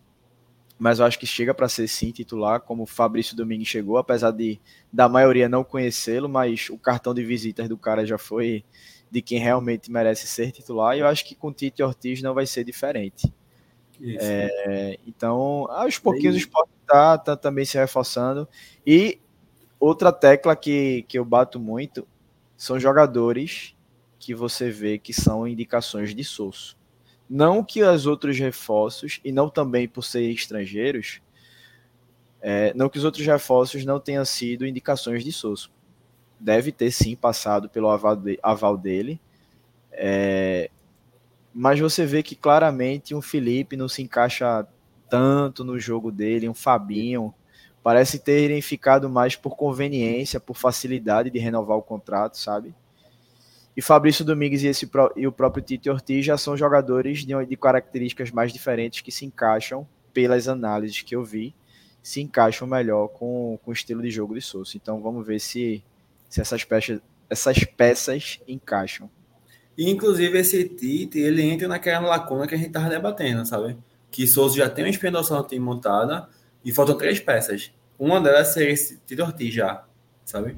[0.78, 4.30] Mas eu acho que chega para ser sim titular, como o Fabrício Domingues chegou, apesar
[4.30, 4.60] de
[4.92, 8.64] da maioria não conhecê-lo, mas o cartão de visitas do cara já foi
[9.12, 12.46] de quem realmente merece ser titular, e eu acho que com Tite Ortiz não vai
[12.46, 13.30] ser diferente.
[14.18, 18.48] É, então, aos pouquinhos o esporte está tá também se reforçando.
[18.86, 19.20] E
[19.78, 22.08] outra tecla que, que eu bato muito
[22.56, 23.76] são jogadores
[24.18, 26.74] que você vê que são indicações de Sosso.
[27.28, 31.20] Não que os outros reforços, e não também por ser estrangeiros,
[32.40, 35.70] é, não que os outros reforços não tenham sido indicações de Sosso
[36.42, 39.20] deve ter sim passado pelo aval, de, aval dele.
[39.92, 40.70] É,
[41.54, 44.66] mas você vê que claramente um Felipe não se encaixa
[45.08, 47.32] tanto no jogo dele, um Fabinho
[47.82, 52.74] parece terem ficado mais por conveniência, por facilidade de renovar o contrato, sabe?
[53.76, 57.56] E Fabrício Domingues e, esse, e o próprio Tite Ortiz já são jogadores de, de
[57.56, 61.54] características mais diferentes que se encaixam, pelas análises que eu vi,
[62.02, 64.72] se encaixam melhor com, com o estilo de jogo de Souza.
[64.76, 65.82] Então vamos ver se
[66.32, 66.98] se essas peças,
[67.28, 69.10] essas peças encaixam.
[69.76, 73.76] E, inclusive, esse Tite, ele entra naquela lacuna que a gente estava debatendo, sabe?
[74.10, 76.26] Que Souza já tem uma espinha dorsal no time montada
[76.64, 77.70] e faltam três peças.
[77.98, 79.84] Uma delas seria esse Tite Ortiz já,
[80.24, 80.56] sabe?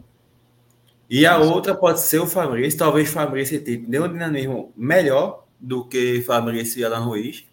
[1.11, 5.45] E a outra pode ser o Fabrício, talvez Fabrício e Tite dê um dinamismo melhor
[5.59, 7.45] do que Fabrício e Alan Ruiz.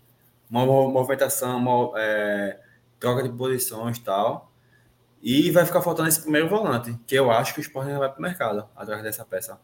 [0.48, 2.60] Uma movimentação, uma é,
[3.00, 4.51] troca de posições e tal.
[5.22, 8.20] E vai ficar faltando esse primeiro volante, que eu acho que o Sport vai para
[8.20, 9.60] o mercado atrás dessa peça.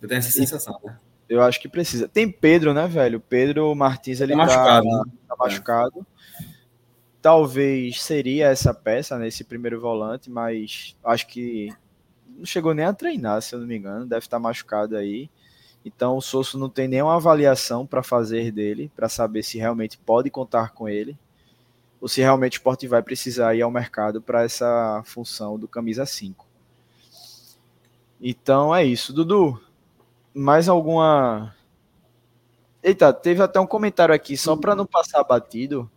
[0.00, 0.98] Eu tenho essa sensação, né?
[1.28, 2.08] Eu acho que precisa.
[2.08, 3.20] Tem Pedro, né, velho?
[3.20, 4.86] Pedro Martins, ele tá, tá machucado.
[4.88, 5.12] Tá, né?
[5.28, 6.06] tá machucado.
[6.40, 6.44] É.
[7.20, 11.68] Talvez seria essa peça nesse primeiro volante, mas acho que
[12.26, 15.28] não chegou nem a treinar, se eu não me engano, deve estar machucado aí.
[15.84, 20.30] Então o Sosso não tem nenhuma avaliação para fazer dele, para saber se realmente pode
[20.30, 21.18] contar com ele,
[22.00, 26.06] ou se realmente o esporte vai precisar ir ao mercado para essa função do camisa
[26.06, 26.46] 5.
[28.20, 29.12] Então é isso.
[29.12, 29.60] Dudu,
[30.34, 31.54] mais alguma.
[32.82, 35.90] Eita, teve até um comentário aqui, só para não passar batido,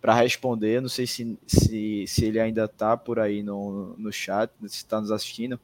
[0.00, 0.80] para responder.
[0.80, 5.00] Não sei se, se, se ele ainda está por aí no, no chat, se está
[5.00, 5.60] nos assistindo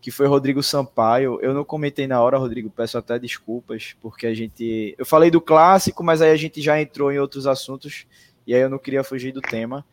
[0.00, 1.38] que foi Rodrigo Sampaio.
[1.42, 4.94] Eu não comentei na hora, Rodrigo, peço até desculpas, porque a gente.
[4.96, 8.06] Eu falei do clássico, mas aí a gente já entrou em outros assuntos
[8.50, 9.86] e aí eu não queria fugir do tema.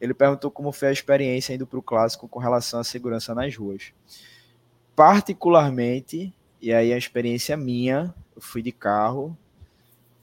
[0.00, 3.56] Ele perguntou como foi a experiência indo para o clássico com relação à segurança nas
[3.56, 3.92] ruas.
[4.94, 6.32] Particularmente,
[6.62, 9.36] e aí a experiência minha, eu fui de carro,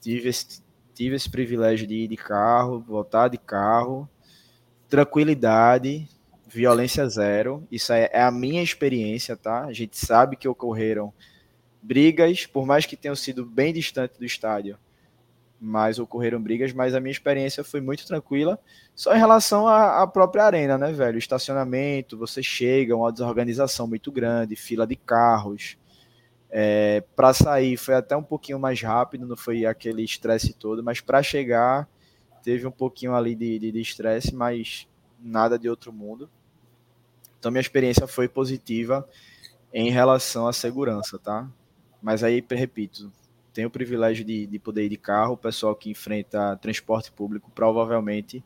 [0.00, 0.62] tive esse,
[0.94, 4.08] tive esse privilégio de ir de carro, voltar de carro,
[4.88, 6.08] tranquilidade,
[6.48, 7.62] violência zero.
[7.70, 9.66] Isso é, é a minha experiência, tá?
[9.66, 11.12] A gente sabe que ocorreram
[11.82, 14.78] brigas, por mais que tenham sido bem distante do estádio,
[15.64, 18.58] mas ocorreram brigas, mas a minha experiência foi muito tranquila,
[18.96, 21.16] só em relação à, à própria arena, né, velho?
[21.16, 25.78] Estacionamento, você chega, uma desorganização muito grande, fila de carros.
[26.50, 31.00] É, para sair foi até um pouquinho mais rápido, não foi aquele estresse todo, mas
[31.00, 31.88] para chegar
[32.42, 34.88] teve um pouquinho ali de estresse, mas
[35.20, 36.28] nada de outro mundo.
[37.38, 39.08] Então, minha experiência foi positiva
[39.72, 41.48] em relação à segurança, tá?
[42.02, 43.12] Mas aí, repito,
[43.52, 45.34] tenho o privilégio de, de poder ir de carro.
[45.34, 48.42] O pessoal que enfrenta transporte público, provavelmente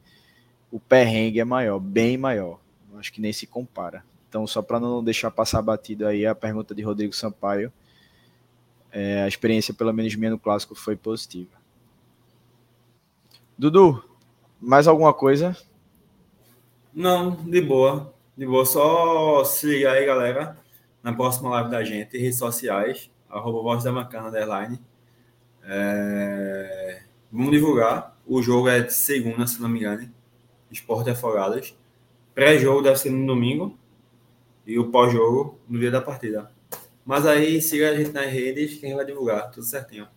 [0.71, 2.59] o perrengue é maior, bem maior.
[2.97, 4.05] Acho que nem se compara.
[4.29, 7.73] Então, só para não deixar passar batido aí a pergunta de Rodrigo Sampaio,
[8.91, 11.51] é, a experiência, pelo menos minha no clássico, foi positiva.
[13.57, 14.03] Dudu,
[14.61, 15.57] mais alguma coisa?
[16.93, 18.15] Não, de boa.
[18.37, 20.59] De boa, só se ligar aí, galera,
[21.03, 24.79] na próxima live da gente, redes sociais, arroba voz da Macana, underline.
[25.67, 27.03] É...
[27.31, 28.17] Vamos divulgar.
[28.27, 30.11] O jogo é de segunda, se não me engano.
[30.71, 31.77] Esporte Afogadas.
[32.35, 33.77] Pré-jogo deve ser no domingo.
[34.67, 36.51] E o pós-jogo no dia da partida.
[37.05, 40.09] Mas aí, siga a gente nas redes, quem vai divulgar, tudo certinho.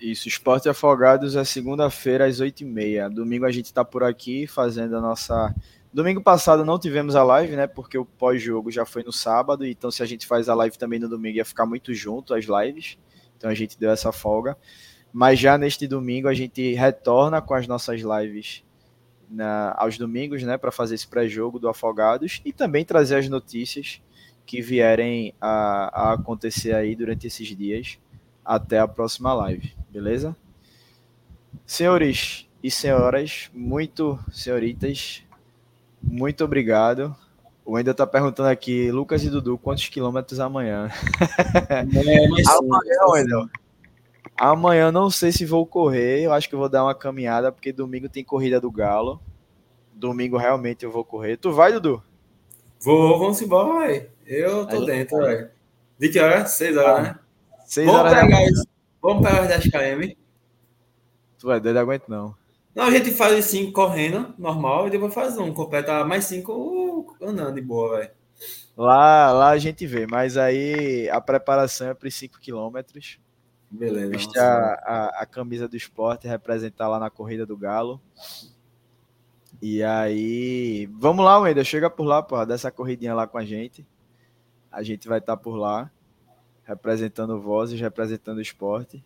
[0.00, 3.08] Isso, Esporte Afogados é segunda-feira às 8h30.
[3.10, 5.54] Domingo a gente está por aqui fazendo a nossa
[5.92, 7.66] Domingo passado não tivemos a live, né?
[7.66, 9.66] Porque o pós-jogo já foi no sábado.
[9.66, 12.46] Então, se a gente faz a live também no domingo, ia ficar muito junto as
[12.46, 12.96] lives.
[13.36, 14.56] Então, a gente deu essa folga.
[15.12, 18.64] Mas já neste domingo, a gente retorna com as nossas lives
[19.28, 20.56] na, aos domingos, né?
[20.56, 24.00] Para fazer esse pré-jogo do Afogados e também trazer as notícias
[24.46, 27.98] que vierem a, a acontecer aí durante esses dias
[28.44, 30.36] até a próxima live, beleza?
[31.64, 35.22] Senhores e senhoras, muito senhoritas,
[36.02, 37.14] muito obrigado.
[37.64, 40.90] O Wendel tá perguntando aqui, Lucas e Dudu, quantos quilômetros amanhã?
[41.70, 43.48] É, mas amanhã, Wendel.
[44.36, 48.08] Amanhã não sei se vou correr, eu acho que vou dar uma caminhada, porque domingo
[48.08, 49.20] tem corrida do Galo.
[49.94, 51.36] Domingo realmente eu vou correr.
[51.36, 52.02] Tu vai, Dudu?
[52.80, 54.10] Vou, vamos embora, velho.
[54.26, 55.50] Eu tô Aí, dentro, velho.
[55.98, 56.46] De que hora?
[56.46, 57.18] Seis horas, ah, né?
[57.66, 58.20] Seis vamos horas.
[58.20, 58.64] Pegar isso.
[59.00, 60.14] Vamos pegar os 10 km.
[61.38, 62.34] Tu vai doido, aguento não.
[62.74, 67.16] Não, a gente faz cinco correndo, normal, e depois faz um, completa mais cinco uh,
[67.24, 68.10] andando de boa, velho.
[68.76, 73.18] Lá, lá a gente vê, mas aí a preparação é para os 5 quilômetros.
[73.72, 74.10] Beleza.
[74.10, 77.98] Vestir a, a, a, camisa do esporte, representar lá na corrida do Galo.
[79.62, 83.86] E aí, vamos lá, Wender, chega por lá, porra, dessa corridinha lá com a gente.
[84.70, 85.90] A gente vai estar tá por lá,
[86.64, 89.02] representando vozes, representando o esporte.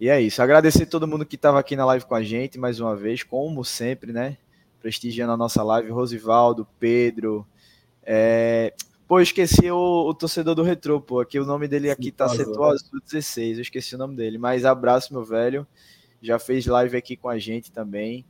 [0.00, 0.42] E é isso.
[0.42, 3.62] Agradecer todo mundo que estava aqui na live com a gente mais uma vez, como
[3.64, 4.38] sempre, né?
[4.80, 5.90] Prestigiando a nossa live.
[5.90, 7.46] Rosivaldo, Pedro.
[8.02, 8.72] É...
[9.06, 11.20] Pô, esqueci o, o, torcedor do Retro, pô.
[11.20, 13.58] Aqui o nome dele aqui tá Setor Azul 16.
[13.58, 14.38] Eu esqueci o nome dele.
[14.38, 15.66] Mas abraço, meu velho.
[16.22, 18.24] Já fez live aqui com a gente também.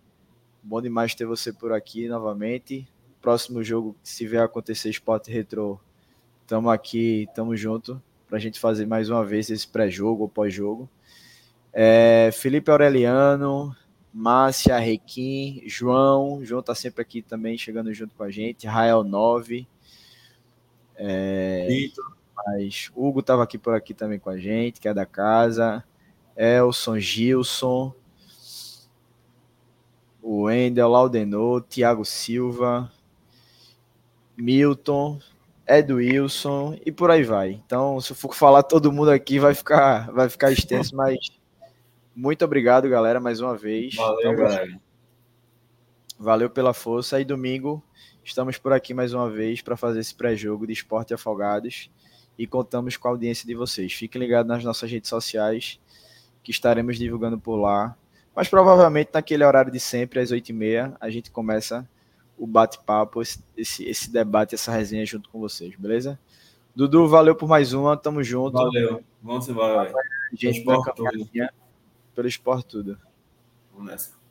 [0.61, 2.89] Bom demais ter você por aqui novamente.
[3.21, 5.81] Próximo jogo, se vier acontecer Sport Retro,
[6.47, 10.91] tamo aqui, tamo junto pra gente fazer mais uma vez esse pré-jogo ou pós-jogo.
[11.73, 13.75] É, Felipe Aureliano,
[14.13, 16.45] Márcia, Requim, João.
[16.45, 18.67] João tá sempre aqui também, chegando junto com a gente.
[18.67, 19.69] Rael 9.
[20.97, 21.67] É,
[22.37, 25.85] mas Hugo tava aqui por aqui também com a gente, que é da casa.
[26.37, 27.95] Elson, Gilson.
[30.23, 32.91] O Wendel, Laudenor, Thiago Silva.
[34.37, 35.21] Milton,
[35.67, 37.53] Ed Wilson e por aí vai.
[37.65, 41.17] Então, se eu for falar todo mundo aqui, vai ficar, vai ficar extenso, mas
[42.15, 43.95] muito obrigado, galera, mais uma vez.
[43.95, 44.81] Valeu, galera.
[46.19, 47.21] Valeu pela força.
[47.21, 47.83] E domingo
[48.25, 51.91] Estamos por aqui mais uma vez para fazer esse pré-jogo de esporte afogados
[52.39, 53.93] e contamos com a audiência de vocês.
[53.93, 55.79] Fiquem ligados nas nossas redes sociais
[56.43, 57.95] que estaremos divulgando por lá.
[58.35, 61.89] Mas provavelmente naquele horário de sempre, às 8h30, a gente começa
[62.37, 66.19] o bate-papo, esse, esse, debate, essa resenha junto com vocês, beleza?
[66.75, 68.55] Dudu, valeu por mais uma, tamo junto.
[68.55, 69.93] Valeu, vamos embora.
[70.33, 71.31] Gente, pelo esporte tudo.
[72.15, 72.99] Pelo esporte tudo.
[73.71, 74.24] Vamos nessa.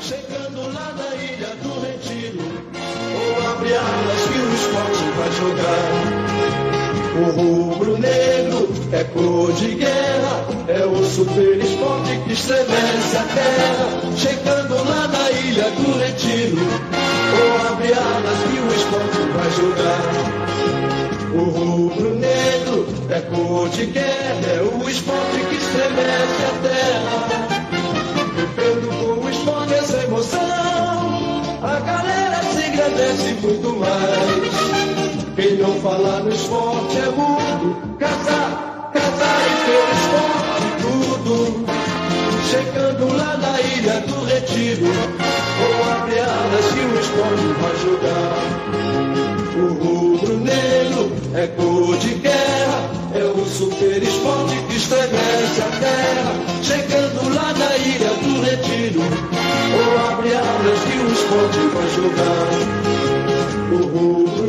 [0.00, 2.40] Chegando lá na ilha do Retiro,
[3.14, 5.86] ou abre alas que o esporte vai jogar.
[7.18, 13.86] O rubro-negro é cor de guerra, é o super esporte que estremece a terra.
[14.16, 16.58] Chegando lá na ilha do Retiro,
[17.34, 20.02] ou abre alas que o esporte vai jogar.
[21.34, 27.58] O rubro-negro é cor de guerra, é o esporte que estremece a terra.
[28.38, 29.57] Vivendo com o esporte
[30.34, 34.58] a galera se engrandece muito mais.
[35.36, 41.34] Quem não fala no esporte é mudo, casar, casar e ter esporte, tudo.
[42.50, 48.38] Chegando lá na ilha do retiro, ou abre alas que o esporte vai jogar.
[49.58, 50.87] O rubro-negro
[51.34, 56.32] é cor de guerra, é o super esporte que estremece a terra,
[56.62, 59.02] chegando lá na ilha do retiro.
[59.74, 62.48] Ou abre alas que o esporte vai jogar.
[63.70, 64.48] O rubro